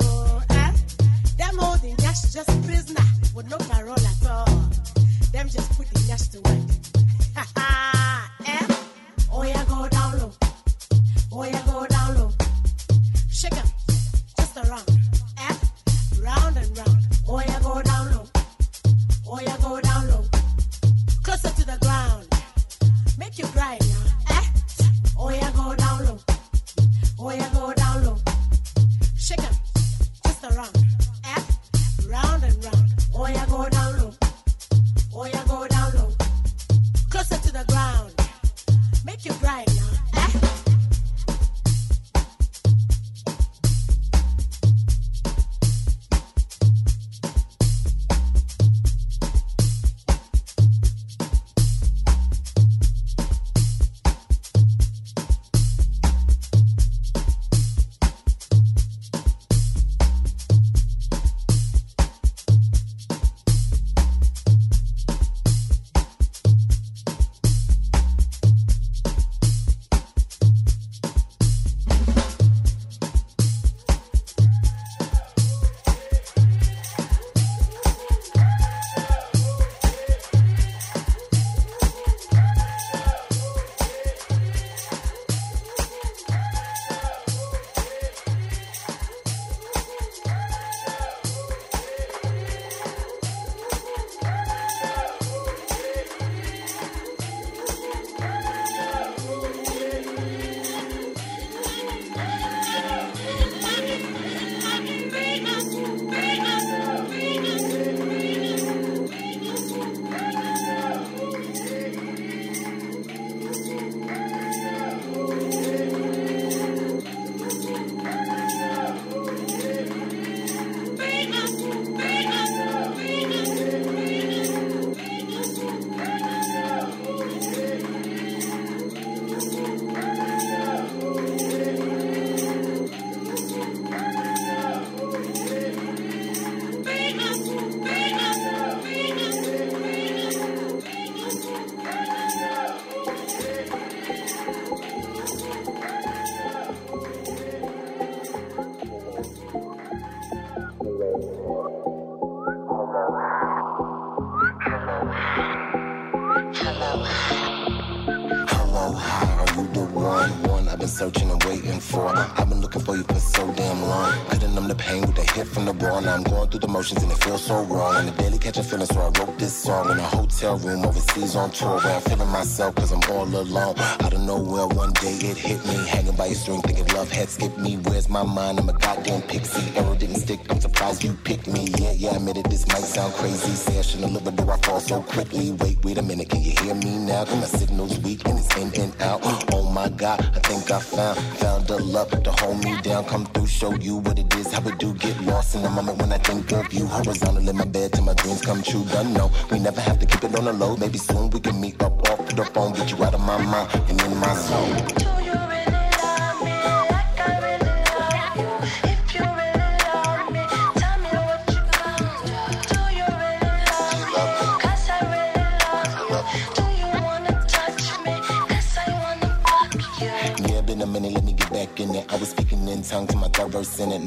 [167.50, 167.96] So wrong.
[167.96, 171.36] On the daily catching feelings, so I wrote this song in a hotel room overseas
[171.36, 173.74] on tour where I'm feeling myself cause I'm all alone.
[174.04, 175.78] Out of nowhere, one day it hit me.
[175.88, 177.78] Hanging by a string, thinking love had skipped me.
[177.78, 178.60] Where's my mind?
[178.60, 179.76] I'm a goddamn pixie.
[179.76, 181.70] Arrow didn't stick, I'm surprised you picked me.
[181.80, 183.54] Yeah, yeah, I admit it, this might sound crazy.
[183.56, 185.52] Say I shouldn't live, but do I fall so quickly?
[185.54, 187.26] Wait, wait a minute, can you hear me now?
[187.26, 189.22] Cause my signal's weak and it's in and out.
[189.54, 193.06] Oh my god, I think I found, found a love to hold me down.
[193.06, 195.98] Come through, show you what it is, how it do get lost in the moment
[195.98, 196.86] when I think of you.
[196.86, 198.86] Horizontal in my bed till my dreams come true.
[198.86, 200.78] Done know, we never have to keep it on the low.
[200.78, 203.70] Maybe soon we can meet up off the phone, get you out of my mind
[203.90, 205.19] and in my zone.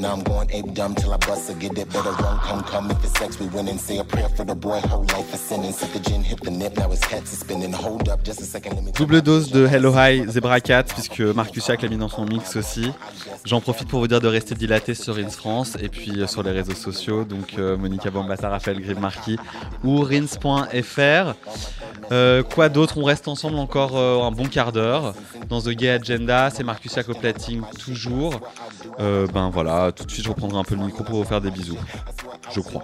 [0.03, 1.87] Now I'm going ape dumb till I bust or get it.
[1.93, 2.91] Better run, come, come.
[2.91, 4.81] If it's sex, we win and say a prayer for the boy.
[4.81, 5.81] Whole life a sentence.
[5.81, 7.71] If the gin hit the nip, now his head's spinning.
[7.71, 8.91] Hold up, just a second, let me.
[8.91, 12.57] Double dose de Hello High Zebra Cat, puisque Marcus Jack l'a mis dans son mix
[12.57, 12.91] aussi.
[13.45, 16.43] J'en profite pour vous dire de rester dilaté sur Rins France et puis euh, sur
[16.43, 19.37] les réseaux sociaux, donc euh, Monica Bambata, Raphaël Grimm-Marquis
[19.85, 21.33] ou rins.fr.
[22.11, 22.97] Euh, quoi d'autre?
[22.97, 25.13] On reste ensemble encore euh, un bon quart d'heure
[25.47, 26.49] dans The Gay Agenda.
[26.49, 28.41] C'est Marcus Jack au platine toujours.
[28.99, 31.41] Euh, ben voilà, tout de suite je reprendrai un peu le micro pour vous faire
[31.41, 31.77] des bisous.
[32.51, 32.83] Je crois.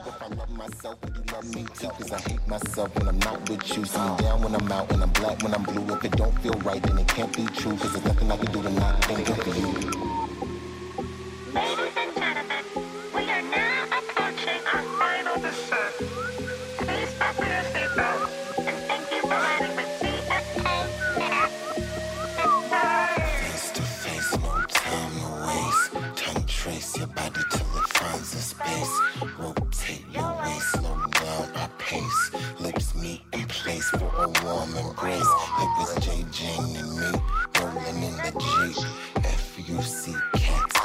[28.81, 29.01] A space.
[29.37, 32.31] Rotate your waist, slow down our pace.
[32.59, 35.31] Lips meet in place for a warm embrace.
[35.59, 36.25] It was J.
[36.31, 37.11] Jane and me
[37.59, 38.85] rolling in the Jeep.
[39.23, 40.75] F-U-C cats,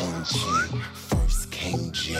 [0.00, 0.80] NG.
[0.94, 2.14] First came J,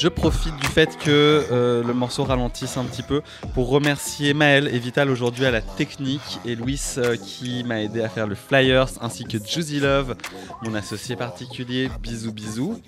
[0.00, 3.20] Je profite du fait que euh, le morceau ralentisse un petit peu
[3.52, 8.00] pour remercier Maël et Vital aujourd'hui à la technique et Louis euh, qui m'a aidé
[8.02, 10.14] à faire le flyers ainsi que Juicy Love,
[10.62, 11.90] mon associé particulier.
[12.00, 12.80] Bisous bisous.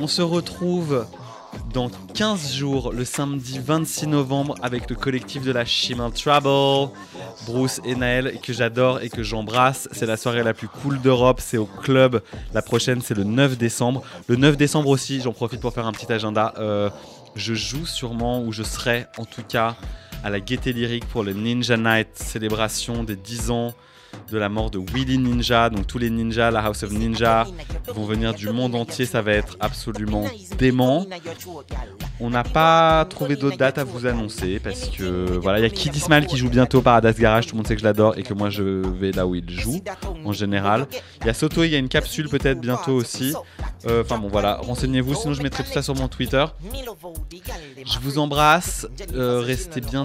[0.00, 1.04] On se retrouve
[1.72, 6.92] dans 15 jours, le samedi 26 novembre, avec le collectif de la Shimmel Trouble,
[7.46, 9.88] Bruce et Naël, que j'adore et que j'embrasse.
[9.92, 12.22] C'est la soirée la plus cool d'Europe, c'est au club.
[12.54, 14.02] La prochaine, c'est le 9 décembre.
[14.26, 16.54] Le 9 décembre aussi, j'en profite pour faire un petit agenda.
[16.58, 16.90] euh,
[17.36, 19.76] je joue sûrement, ou je serai en tout cas,
[20.24, 23.74] à la Gaieté Lyrique pour le Ninja Night, célébration des 10 ans
[24.30, 25.70] de la mort de Willy Ninja.
[25.70, 27.46] Donc tous les ninjas, la House of Ninja,
[27.88, 29.06] vont venir du monde entier.
[29.06, 30.24] Ça va être absolument
[30.58, 31.06] dément.
[32.20, 35.70] On n'a pas trouvé d'autres dates à vous annoncer parce que voilà, il y a
[35.70, 37.46] Kid Ismail qui joue bientôt Paradise Garage.
[37.46, 39.48] Tout le monde sait que je l'adore et que moi je vais là où il
[39.48, 39.80] joue
[40.24, 40.86] en général.
[41.20, 43.34] Il y a Soto, il y a une capsule peut-être bientôt aussi.
[43.86, 45.14] Euh, Enfin bon voilà, renseignez-vous.
[45.14, 46.44] Sinon je mettrai tout ça sur mon Twitter.
[47.86, 48.86] Je vous embrasse.
[49.14, 50.04] Euh, restez bien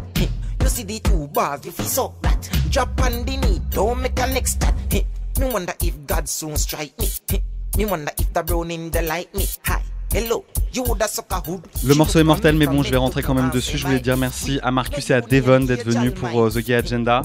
[0.71, 2.49] Heh, You see the two bars, if you suck that.
[2.69, 4.73] Drop on the knee, don't make a next step.
[4.91, 5.03] Heh,
[5.39, 7.07] Me wonder if God soon strike me.
[7.77, 9.45] Me wonder if the they like me.
[9.65, 9.81] Hi,
[10.13, 10.45] hello.
[11.83, 13.77] Le morceau est mortel, mais bon, je vais rentrer quand même dessus.
[13.77, 16.75] Je voulais dire merci à Marcus et à Devon d'être venus pour euh, The Gay
[16.75, 17.21] Agenda.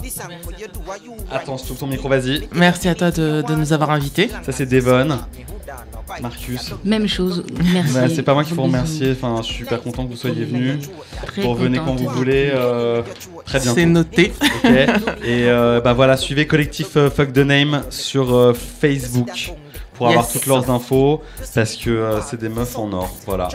[1.31, 2.48] Attends, je trouve ton micro, vas-y.
[2.52, 4.31] Merci à toi de, de nous avoir invités.
[4.44, 5.20] Ça, c'est Devon.
[6.22, 6.72] Marcus.
[6.84, 7.94] Même chose, merci.
[7.94, 9.12] Bah, c'est pas moi qu'il faut remercier.
[9.12, 10.88] Enfin, je suis super content que vous soyez venus.
[11.26, 12.50] Très Vous revenez quand vous voulez.
[12.54, 13.02] euh,
[13.44, 13.74] très bientôt.
[13.76, 14.32] C'est noté.
[14.64, 19.52] Et euh, bah voilà, suivez collectif euh, Fuck the Name sur euh, Facebook
[19.94, 21.22] pour avoir toutes leurs infos
[21.54, 23.16] parce que euh, c'est des meufs en or.
[23.26, 23.48] Voilà.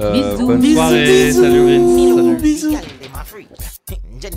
[0.00, 0.46] Euh, Bisous.
[0.46, 1.04] bonne Bisous, soirée.
[2.40, 2.72] bisous.
[2.72, 3.46] Salut.
[4.20, 4.34] Girl,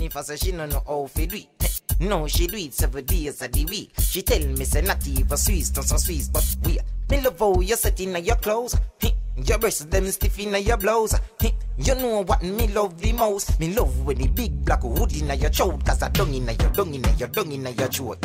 [2.02, 3.92] no she do it seven days of the week.
[3.98, 6.78] She tell me say not even Swiss, not some Swiss, but we.
[7.10, 8.76] Me love how you set in your clothes.
[9.44, 11.14] Your breasts them stiff in your blouse.
[11.78, 13.58] You know what me love the most.
[13.60, 15.84] Me love when the big black hood in your throat.
[15.84, 18.22] Cause I dung in your dung in your dung in your throat.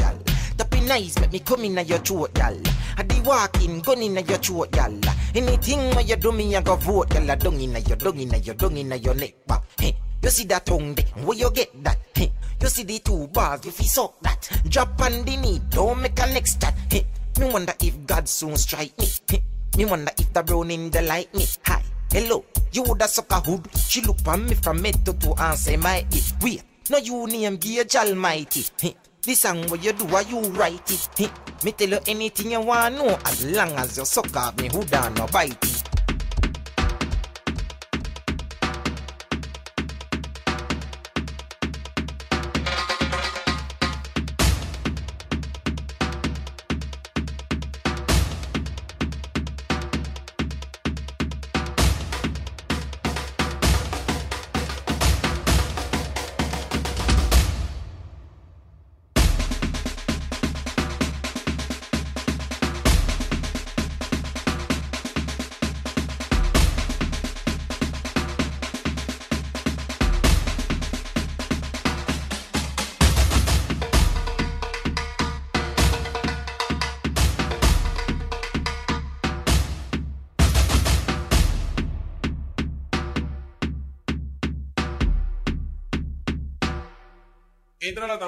[0.57, 2.57] Tapping nice, make me come in your throat, gal.
[2.97, 4.99] I the walking gun in your throat, gal.
[5.35, 7.29] Anything where you do me, I go vote, gal.
[7.29, 9.63] I dung in your dung in your dung in your neck, back.
[9.79, 9.95] Hey,
[10.27, 11.05] you see that tongue there?
[11.23, 11.97] Where you get that?
[12.13, 12.31] Hey,
[12.61, 14.61] you see the two bars if you suck that.
[14.67, 16.77] Drop on the knee, don't make a next chat.
[16.91, 17.05] Hey,
[17.39, 19.07] me wonder if God soon strike me.
[19.29, 19.41] Hey,
[19.77, 21.45] me wonder if the browning the like me.
[21.65, 21.81] Hi,
[22.11, 22.43] hello,
[22.73, 23.69] you woulda suck a hood.
[23.77, 26.33] She look on me from head to toe and say my it.
[26.41, 28.65] Wait, no you name Gage Almighty.
[28.81, 31.09] Hey, this song what you do, why you write it?
[31.15, 31.29] Hey,
[31.63, 34.93] me tell you anything you want know as long as you suck off me hood
[34.93, 35.76] and no bite it.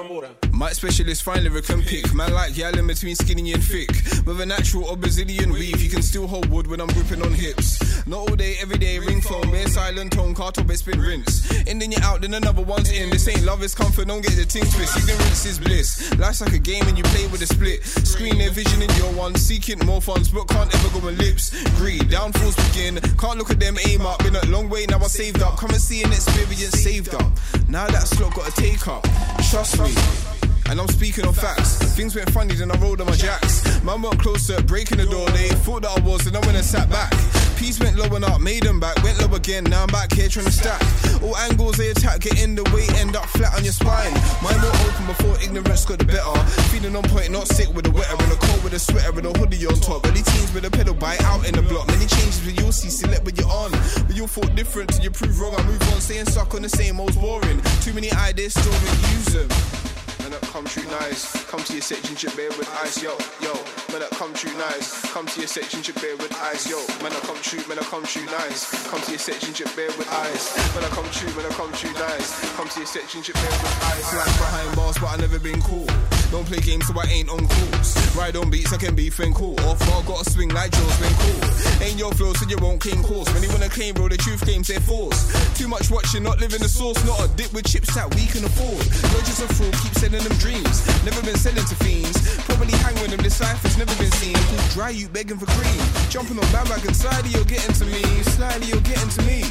[0.00, 0.49] Tambora.
[0.60, 2.12] Mic specialist, fine lyric and pick.
[2.12, 3.88] Man like in between skinny and thick.
[4.26, 7.32] With a natural or Brazilian weave, you can still hold wood when I'm gripping on
[7.32, 8.06] hips.
[8.06, 11.50] Not all day, every day, ring phone, bare silent tone, car top, it's been rinse.
[11.66, 13.08] And then you're out, then another one's in.
[13.08, 14.98] This ain't love, it's comfort, don't get the ting twist.
[14.98, 16.14] Ignorance is bliss.
[16.18, 17.82] Life's like a game and you play with a split.
[17.82, 21.56] Screen their vision in your one, seeking more funds, but can't ever go on lips.
[21.78, 23.00] Greed, downfalls begin.
[23.16, 24.18] Can't look at them, aim up.
[24.18, 25.56] Been a long way, now I saved up.
[25.56, 27.32] Come and see an experience saved up.
[27.66, 29.08] Now that slot got to take up.
[29.48, 30.39] Trust me.
[30.70, 31.82] And I'm speaking on facts.
[31.96, 33.82] Things went funny, then I rolled on my jacks.
[33.82, 35.28] Man went closer, breaking the door.
[35.30, 37.10] They thought that I was, and I went and sat back.
[37.56, 39.02] Peace went low and up, made them back.
[39.02, 40.80] Went low again, now I'm back here trying to stack.
[41.22, 44.14] All angles they attack, get in the way, end up flat on your spine.
[44.40, 46.38] Mind more open before ignorance got the better.
[46.70, 49.26] Feeling on point, not sick with the wetter, and a cold with a sweater and
[49.26, 50.06] a hoodie on top.
[50.06, 51.88] Early teens with a pedal bite out in the block.
[51.88, 53.72] Many changes, but you'll see, select what you're on.
[54.06, 55.52] But you'll thought different till you prove wrong.
[55.58, 57.60] I move on, staying stuck on the same old boring.
[57.82, 58.72] Too many ideas, still
[59.18, 59.89] use them.
[60.30, 61.44] Man up, come true nice.
[61.50, 63.52] Come to your section, chip beer with ice, yo, yo.
[63.90, 65.02] Man up, come true nice.
[65.10, 66.78] Come to your section, chip beer with ice, yo.
[67.02, 68.70] Man up, come true, man up, come true nice.
[68.88, 70.54] Come to your section, chip beer with ice.
[70.76, 72.54] Man up, come true, man up, come true nice.
[72.54, 74.14] Come to your section, chip beer with ice.
[74.14, 75.88] Like behind bars, but I never been cool.
[76.30, 78.16] Don't play games, so I ain't on calls.
[78.16, 79.58] Ride on beats, I can be friend cool.
[79.66, 81.42] Off bar, got a swing like Joe's been cool.
[81.82, 83.32] Ain't your flow, so you won't claim course.
[83.34, 85.26] When you wanna claim, bro, the truth claims they're force.
[85.58, 87.02] Too much watching, not living the source.
[87.04, 88.78] Not a dip with chips that we can afford.
[89.26, 90.86] Just a fraud, keep selling them dreams.
[91.04, 92.18] Never been selling to fiends.
[92.46, 94.34] Probably hang with them, this cipher's never been seen.
[94.34, 95.82] Cool dry you begging for cream.
[96.10, 98.02] Jumping on bandwagon, slightly you're getting to me.
[98.38, 99.42] Slightly you're getting to me.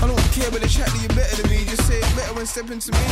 [0.00, 1.64] I don't care the chat that you're better than me.
[1.64, 3.06] Just say it better when stepping to me.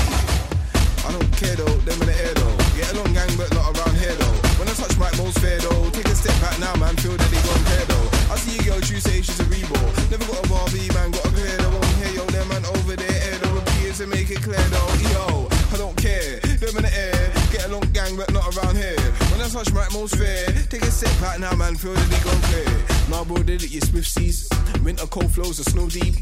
[1.05, 2.64] I don't care though, them in the air though.
[2.77, 4.37] Get along gang, but not around here though.
[4.59, 5.91] When I touch mic, most fair though.
[5.91, 8.09] Take a step back now, man, feel that they gone pair though.
[8.33, 9.79] I see a girl, you say she's a rebo.
[10.11, 11.71] Never got a Barbie, man, got a clear though.
[11.71, 13.55] Won't hear yo, them man over there, air though.
[13.55, 14.91] Repeat to make it clear though.
[15.15, 17.33] Yo, I don't care, them in the air.
[17.53, 18.99] Get along gang, but not around here.
[19.31, 20.51] When I touch mic, most fair.
[20.67, 22.71] Take a step back now, man, feel that they gone clear.
[23.09, 24.49] Nah, bro, did it, you swift seas.
[24.83, 26.15] Winter cold flows are snow deep.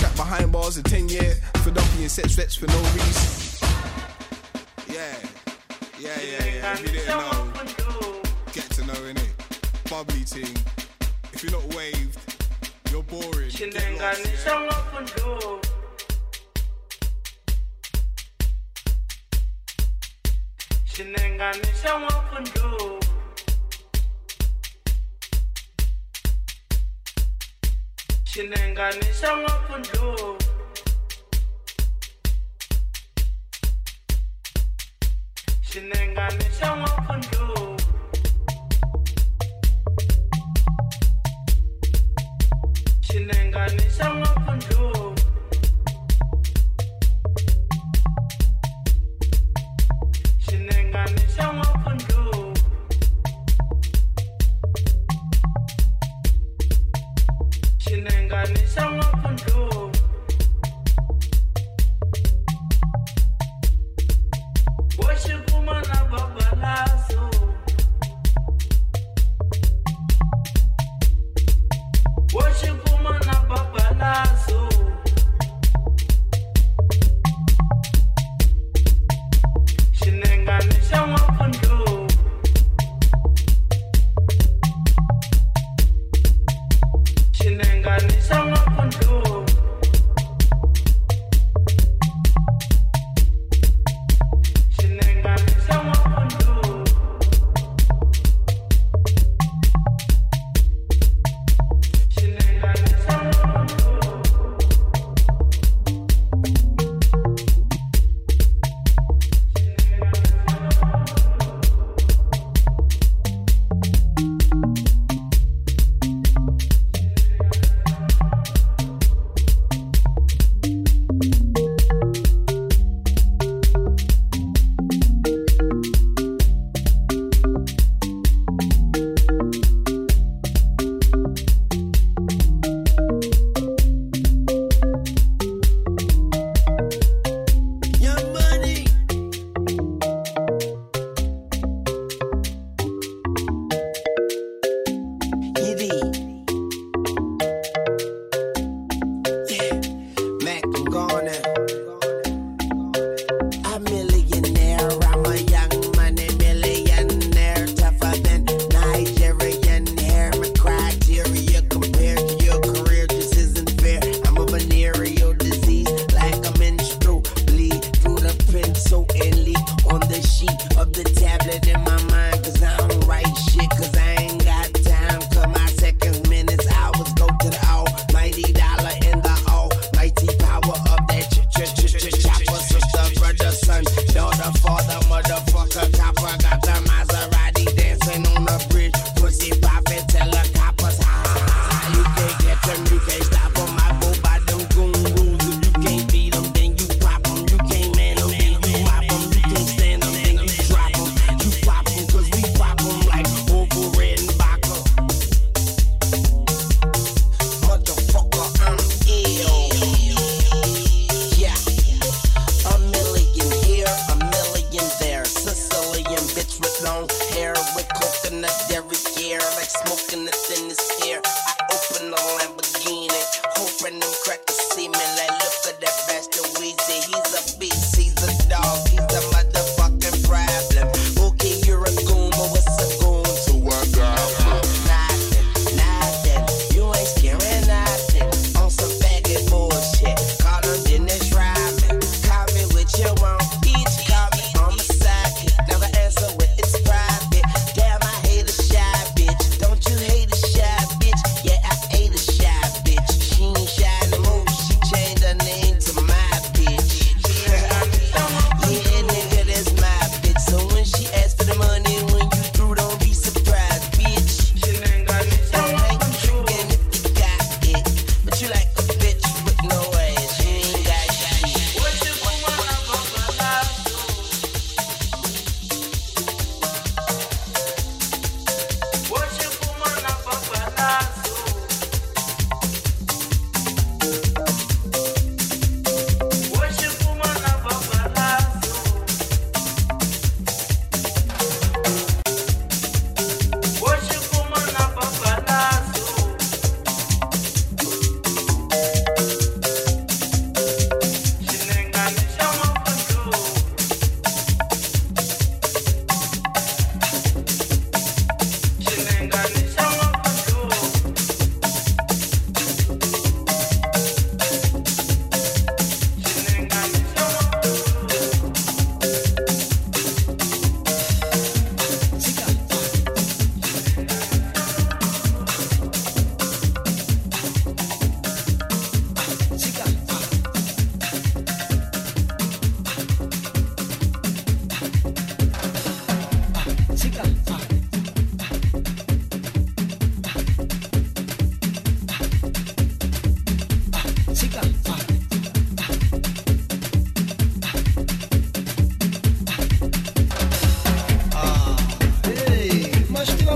[0.00, 1.36] Trap behind bars a 10 year.
[1.62, 3.68] For dumping and set sweats for no reason.
[4.88, 5.14] Yeah,
[6.08, 6.72] yeah, yeah, yeah.
[6.72, 7.52] If you didn't know,
[8.52, 9.90] get to know innit.
[9.90, 10.56] Bubbly ting.
[11.32, 12.18] If you're not waved,
[12.90, 13.50] you're boring.
[13.50, 15.60] Get lost, yeah.
[20.84, 23.00] Shinenganisha wapundu
[28.24, 30.38] Shinenganisha wapundu
[35.70, 37.76] chinenganisha mwakhundulu
[43.00, 44.57] chinenganisha mwakhundulu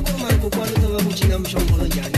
[0.02, 2.11] koma kukwano tanga kuchina mshongolo njani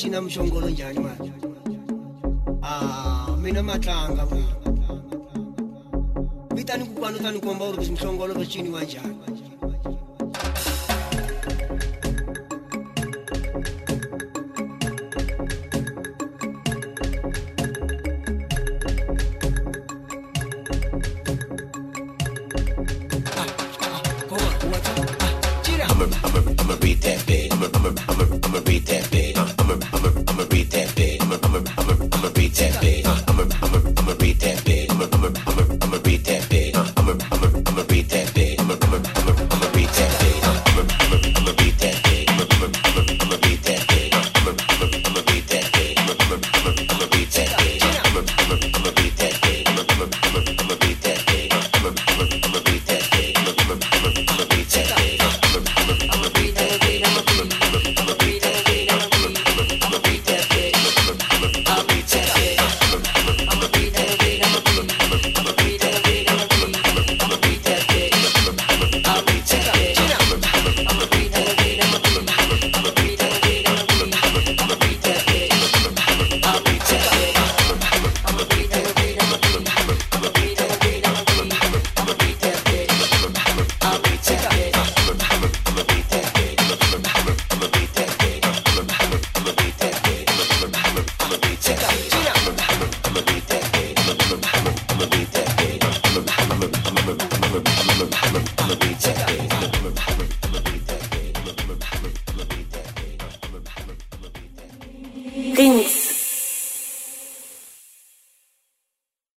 [0.00, 1.32] uchina mshongolo njani manje?
[2.62, 4.26] Ah mina matlanga
[6.54, 9.09] vita ni kukwani u ta ni komba u ri mshongolo va ciniwa njani?